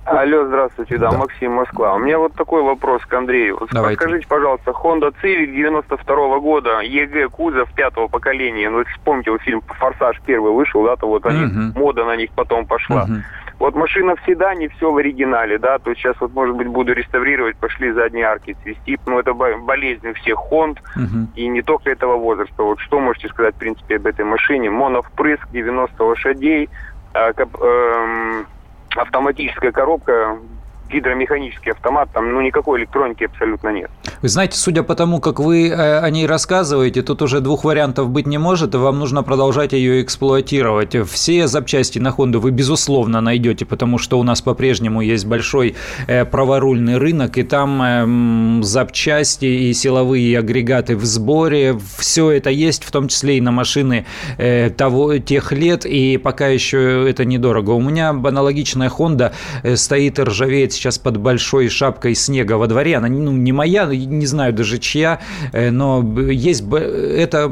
Алло, 0.05 0.45
здравствуйте, 0.45 0.97
да, 0.97 1.11
да, 1.11 1.17
Максим, 1.17 1.53
Москва. 1.53 1.95
У 1.95 1.99
меня 1.99 2.19
вот 2.19 2.33
такой 2.33 2.61
вопрос 2.61 3.01
к 3.05 3.13
Андрею. 3.13 3.57
Вот 3.59 3.69
Скажите, 3.69 4.27
пожалуйста, 4.27 4.71
Honda 4.71 5.13
Civic 5.23 5.53
92 5.53 6.15
-го 6.15 6.41
года, 6.41 6.81
EG 6.81 7.29
кузов 7.29 7.71
пятого 7.73 8.07
поколения. 8.07 8.69
Ну, 8.69 8.83
вспомните, 8.83 9.31
вот 9.31 9.41
фильм 9.41 9.61
«Форсаж» 9.61 10.19
первый 10.25 10.51
вышел, 10.51 10.83
да, 10.83 10.97
то 10.97 11.07
вот 11.07 11.25
они, 11.25 11.45
угу. 11.45 11.79
мода 11.79 12.03
на 12.03 12.17
них 12.17 12.31
потом 12.35 12.65
пошла. 12.65 13.03
Угу. 13.03 13.13
Вот 13.59 13.75
машина 13.75 14.15
в 14.17 14.25
седане, 14.25 14.67
все 14.67 14.91
в 14.91 14.97
оригинале, 14.97 15.57
да, 15.57 15.79
то 15.79 15.91
есть 15.91 16.01
сейчас 16.01 16.15
вот, 16.19 16.33
может 16.33 16.55
быть, 16.55 16.67
буду 16.67 16.91
реставрировать, 16.91 17.55
пошли 17.55 17.91
задние 17.93 18.25
арки 18.25 18.57
цвести, 18.61 18.99
ну, 19.05 19.19
это 19.19 19.33
болезнь 19.33 20.09
у 20.09 20.13
всех 20.15 20.37
Хонд, 20.37 20.81
угу. 20.97 21.27
и 21.35 21.47
не 21.47 21.61
только 21.61 21.89
этого 21.89 22.17
возраста. 22.17 22.61
Вот 22.63 22.79
что 22.81 22.99
можете 22.99 23.29
сказать, 23.29 23.55
в 23.55 23.59
принципе, 23.59 23.95
об 23.95 24.05
этой 24.07 24.25
машине? 24.25 24.69
Моновпрыск, 24.69 25.47
90 25.51 26.03
лошадей, 26.03 26.69
э, 27.13 27.31
э, 27.37 28.43
автоматическая 28.95 29.71
коробка, 29.71 30.37
гидромеханический 30.93 31.71
автомат, 31.71 32.09
там 32.13 32.31
ну 32.31 32.41
никакой 32.41 32.81
электроники 32.81 33.23
абсолютно 33.23 33.69
нет. 33.69 33.89
Вы 34.21 34.29
знаете, 34.29 34.57
судя 34.57 34.83
по 34.83 34.95
тому, 34.95 35.19
как 35.19 35.39
вы 35.39 35.69
э, 35.69 35.99
о 35.99 36.09
ней 36.09 36.27
рассказываете, 36.27 37.01
тут 37.01 37.21
уже 37.21 37.41
двух 37.41 37.63
вариантов 37.63 38.09
быть 38.09 38.27
не 38.27 38.37
может, 38.37 38.75
и 38.75 38.77
вам 38.77 38.99
нужно 38.99 39.23
продолжать 39.23 39.73
ее 39.73 40.01
эксплуатировать. 40.01 40.95
Все 41.09 41.47
запчасти 41.47 41.99
на 41.99 42.09
Honda 42.09 42.37
вы, 42.37 42.51
безусловно, 42.51 43.21
найдете, 43.21 43.65
потому 43.65 43.97
что 43.97 44.19
у 44.19 44.23
нас 44.23 44.41
по-прежнему 44.41 45.01
есть 45.01 45.25
большой 45.25 45.75
э, 46.07 46.25
праворульный 46.25 46.97
рынок, 46.97 47.37
и 47.37 47.43
там 47.43 47.81
эм, 47.81 48.63
запчасти 48.63 49.45
и 49.45 49.73
силовые 49.73 50.37
агрегаты 50.39 50.95
в 50.95 51.05
сборе, 51.05 51.77
все 51.97 52.31
это 52.31 52.49
есть, 52.49 52.83
в 52.83 52.91
том 52.91 53.07
числе 53.07 53.37
и 53.37 53.41
на 53.41 53.51
машины 53.51 54.05
э, 54.37 54.69
того, 54.69 55.17
тех 55.17 55.51
лет, 55.51 55.85
и 55.85 56.17
пока 56.17 56.47
еще 56.47 57.09
это 57.09 57.25
недорого. 57.25 57.71
У 57.71 57.81
меня 57.81 58.09
аналогичная 58.09 58.89
Honda 58.89 59.33
стоит 59.75 60.19
и 60.19 60.21
ржавеет 60.21 60.71
сейчас 60.83 60.99
под 60.99 61.15
большой 61.17 61.69
шапкой 61.69 62.13
снега 62.13 62.53
во 62.53 62.67
дворе. 62.67 62.97
Она 62.97 63.07
ну, 63.07 63.31
не 63.31 63.53
моя, 63.53 63.85
не 63.85 64.25
знаю 64.25 64.51
даже 64.51 64.79
чья, 64.79 65.21
э, 65.53 65.71
но 65.71 66.03
есть 66.29 66.63
это, 66.71 67.49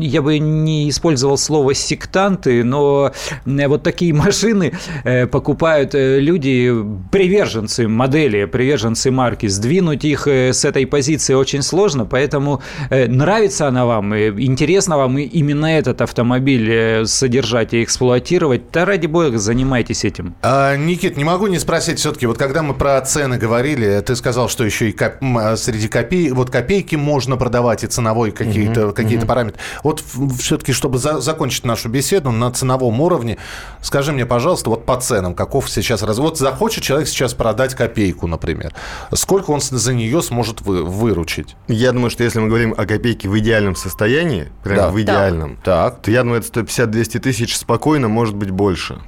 я 0.00 0.22
бы 0.22 0.38
не 0.38 0.88
использовал 0.88 1.36
слово 1.38 1.74
сектанты, 1.74 2.62
но 2.62 3.10
э, 3.44 3.66
вот 3.66 3.82
такие 3.82 4.14
машины 4.14 4.72
э, 5.02 5.26
покупают 5.26 5.90
люди, 5.94 6.72
приверженцы 7.10 7.88
модели, 7.88 8.44
приверженцы 8.44 9.10
марки. 9.10 9.48
Сдвинуть 9.48 10.04
их 10.04 10.28
с 10.28 10.64
этой 10.64 10.86
позиции 10.86 11.34
очень 11.34 11.62
сложно, 11.62 12.04
поэтому 12.04 12.62
нравится 12.90 13.66
она 13.66 13.86
вам, 13.86 14.16
интересно 14.16 14.96
вам 14.96 15.18
именно 15.18 15.66
этот 15.66 16.00
автомобиль 16.00 17.06
содержать 17.06 17.74
и 17.74 17.82
эксплуатировать, 17.82 18.70
да 18.72 18.84
ради 18.84 19.06
бога, 19.06 19.38
занимайтесь 19.38 20.04
этим. 20.04 20.34
А, 20.42 20.76
Никит, 20.76 21.16
не 21.16 21.24
могу 21.24 21.48
не 21.48 21.58
спросить 21.58 21.98
все-таки, 21.98 22.26
вот 22.26 22.35
вот 22.36 22.42
когда 22.42 22.62
мы 22.62 22.74
про 22.74 23.00
цены 23.00 23.38
говорили, 23.38 23.98
ты 24.00 24.14
сказал, 24.14 24.50
что 24.50 24.62
еще 24.62 24.90
и 24.90 24.92
коп... 24.92 25.14
А, 25.22 25.56
среди 25.56 25.88
копей... 25.88 26.30
вот 26.32 26.50
копейки 26.50 26.94
можно 26.94 27.38
продавать 27.38 27.82
и 27.82 27.86
ценовой 27.86 28.30
какие-то 28.30 28.80
mm-hmm. 28.80 28.92
какие 28.92 29.18
mm-hmm. 29.18 29.26
параметры. 29.26 29.60
Вот 29.82 30.04
все-таки, 30.38 30.72
чтобы 30.74 30.98
за... 30.98 31.20
закончить 31.20 31.64
нашу 31.64 31.88
беседу 31.88 32.30
на 32.32 32.50
ценовом 32.50 33.00
уровне, 33.00 33.38
скажи 33.80 34.12
мне, 34.12 34.26
пожалуйста, 34.26 34.68
вот 34.68 34.84
по 34.84 35.00
ценам, 35.00 35.34
каков 35.34 35.70
сейчас 35.70 36.02
раз... 36.02 36.18
Вот 36.18 36.36
захочет 36.36 36.84
человек 36.84 37.08
сейчас 37.08 37.32
продать 37.32 37.74
копейку, 37.74 38.26
например. 38.26 38.74
Сколько 39.14 39.52
он 39.52 39.62
за 39.62 39.94
нее 39.94 40.20
сможет 40.20 40.60
вы... 40.60 40.84
выручить? 40.84 41.56
Я 41.68 41.92
думаю, 41.92 42.10
что 42.10 42.22
если 42.22 42.38
мы 42.40 42.48
говорим 42.48 42.74
о 42.76 42.84
копейке 42.84 43.30
в 43.30 43.38
идеальном 43.38 43.76
состоянии, 43.76 44.48
прям 44.62 44.76
да. 44.76 44.90
в 44.90 45.00
идеальном, 45.00 45.58
так. 45.64 46.02
то 46.02 46.10
я 46.10 46.22
думаю, 46.22 46.42
это 46.42 46.60
150-200 46.60 47.18
тысяч 47.18 47.56
спокойно, 47.56 48.08
может 48.08 48.34
быть, 48.34 48.50
больше. 48.50 49.00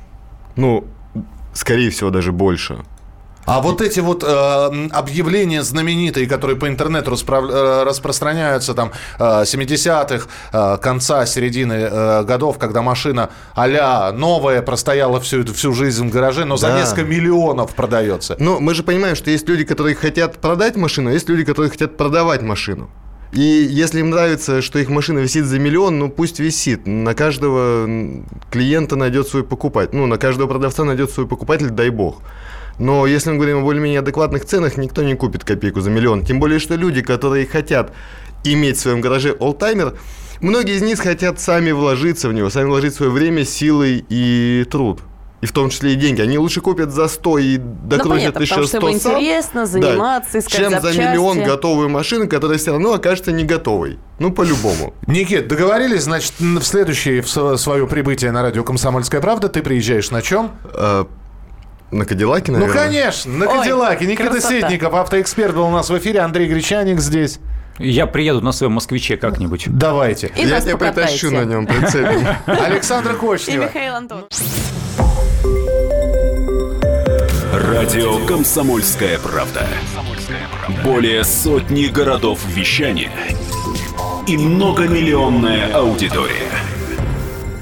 Ну, 0.57 0.87
скорее 1.53 1.91
всего, 1.91 2.09
даже 2.09 2.33
больше. 2.33 2.79
А 3.49 3.63
вот 3.63 3.81
эти 3.81 4.01
вот 4.01 4.23
э, 4.25 4.89
объявления 4.91 5.63
знаменитые, 5.63 6.27
которые 6.27 6.59
по 6.59 6.69
интернету 6.69 7.11
распров... 7.11 7.45
Э, 7.51 7.83
распространяются 7.83 8.75
там 8.75 8.93
э, 9.19 9.23
70-х, 9.23 10.27
э, 10.53 10.77
конца, 10.83 11.25
середины 11.25 11.73
э, 11.73 12.25
годов, 12.25 12.59
когда 12.59 12.83
машина 12.83 13.31
а 13.55 14.13
новая 14.13 14.61
простояла 14.61 15.19
всю, 15.21 15.47
всю 15.55 15.73
жизнь 15.73 16.11
в 16.11 16.13
гараже, 16.13 16.45
но 16.45 16.59
за 16.59 16.69
да. 16.69 16.81
несколько 16.81 17.05
миллионов 17.05 17.75
продается. 17.75 18.37
Но 18.39 18.61
мы 18.61 18.75
же 18.75 18.83
понимаем, 18.83 19.17
что 19.17 19.31
есть 19.31 19.49
люди, 19.49 19.65
которые 19.65 19.95
хотят 19.95 20.37
продать 20.37 20.77
машину, 20.77 21.09
а 21.09 21.15
есть 21.15 21.31
люди, 21.31 21.45
которые 21.45 21.71
хотят 21.71 21.97
продавать 21.97 22.43
машину. 22.43 22.91
И 23.33 23.41
если 23.41 24.01
им 24.01 24.11
нравится, 24.11 24.61
что 24.61 24.79
их 24.79 24.91
машина 24.91 25.21
висит 25.21 25.47
за 25.47 25.59
миллион, 25.59 25.99
ну 25.99 26.11
пусть 26.11 26.39
висит. 26.39 26.87
На 26.87 27.15
каждого 27.15 27.89
клиента 28.51 28.97
найдет 28.97 29.27
свой 29.27 29.43
покупатель. 29.43 29.97
Ну, 29.97 30.07
на 30.07 30.19
каждого 30.19 30.49
продавца 30.49 30.85
найдет 30.85 31.11
свой 31.11 31.27
покупатель, 31.27 31.71
дай 31.71 31.89
бог. 31.89 32.21
Но 32.79 33.07
если 33.07 33.31
мы 33.31 33.37
говорим 33.37 33.59
о 33.59 33.63
более-менее 33.63 34.01
адекватных 34.01 34.45
ценах, 34.45 34.77
никто 34.77 35.03
не 35.03 35.15
купит 35.15 35.45
копейку 35.45 35.81
за 35.81 35.91
миллион. 35.91 36.25
Тем 36.25 36.41
более, 36.41 36.59
что 36.59 36.75
люди, 36.75 37.03
которые 37.03 37.47
хотят 37.47 37.93
иметь 38.45 38.77
в 38.77 38.81
своем 38.81 39.01
гараже 39.01 39.33
олдтаймер, 39.33 39.99
многие 40.41 40.77
из 40.77 40.83
них 40.83 41.01
хотят 41.01 41.41
сами 41.41 41.73
вложиться 41.73 42.29
в 42.29 42.33
него, 42.33 42.51
сами 42.51 42.67
вложить 42.67 42.95
свое 42.95 43.11
время, 43.11 43.45
силы 43.45 44.05
и 44.09 44.65
труд 44.71 45.01
и 45.41 45.47
в 45.47 45.53
том 45.53 45.71
числе 45.71 45.93
и 45.93 45.95
деньги. 45.95 46.21
Они 46.21 46.37
лучше 46.37 46.61
купят 46.61 46.91
за 46.91 47.07
100 47.07 47.39
и 47.39 47.57
докрутят 47.59 48.05
ну, 48.05 48.11
понятно, 48.11 48.41
еще 48.41 48.67
100 48.67 48.81
потому 48.81 48.99
что 48.99 49.13
интересно 49.13 49.67
заниматься, 49.67 50.33
да, 50.33 50.39
искать 50.41 50.57
чем 50.57 50.71
запчасти. 50.71 50.97
за 50.97 51.03
миллион 51.03 51.45
готовую 51.45 51.89
машину, 51.89 52.29
которая 52.29 52.59
все 52.59 52.73
равно 52.73 52.95
окажется 52.95 53.31
не 53.31 53.45
готовой. 53.45 53.99
Ну, 54.19 54.33
по-любому. 54.33 54.95
Никит, 55.07 55.47
договорились, 55.47 56.03
значит, 56.03 56.33
в 56.41 56.63
следующее 56.63 57.23
в 57.23 57.57
свое 57.57 57.87
прибытие 57.87 58.33
на 58.33 58.43
радио 58.43 58.65
«Комсомольская 58.65 59.21
правда» 59.21 59.49
ты 59.49 59.63
приезжаешь 59.63 60.11
на 60.11 60.23
чем? 60.23 60.51
На 61.91 62.05
Кадиллаке, 62.05 62.53
наверное? 62.53 62.75
Ну, 62.75 62.81
конечно, 62.81 63.33
на 63.33 63.47
Ой, 63.49 63.59
Кадиллаке. 63.59 64.07
Никита 64.07 64.31
красота. 64.31 64.61
Сетников, 64.61 64.95
автоэксперт, 64.95 65.55
был 65.55 65.67
у 65.67 65.71
нас 65.71 65.89
в 65.89 65.97
эфире. 65.99 66.21
Андрей 66.21 66.47
Гречаник 66.47 67.01
здесь. 67.01 67.39
Я 67.79 68.07
приеду 68.07 68.41
на 68.41 68.53
своем 68.53 68.73
москвиче 68.73 69.17
как-нибудь. 69.17 69.65
Давайте. 69.69 70.31
И 70.37 70.47
Я 70.47 70.61
тебя 70.61 70.77
притащу 70.77 71.31
на 71.31 71.45
нем, 71.45 71.67
прицепим. 71.67 72.27
Александр 72.47 73.15
Кочнева. 73.15 73.65
И 73.65 73.67
Михаил 73.67 73.95
Антон. 73.95 74.25
Радио 77.53 78.27
«Комсомольская 78.27 79.19
правда». 79.19 79.67
Более 80.85 81.25
сотни 81.25 81.87
городов 81.87 82.41
вещания 82.49 83.11
и 84.27 84.37
многомиллионная 84.37 85.73
аудитория. 85.73 86.51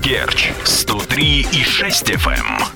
Керчь 0.02 0.50
103 0.64 1.46
и 1.52 1.62
6 1.62 2.10
FM. 2.10 2.75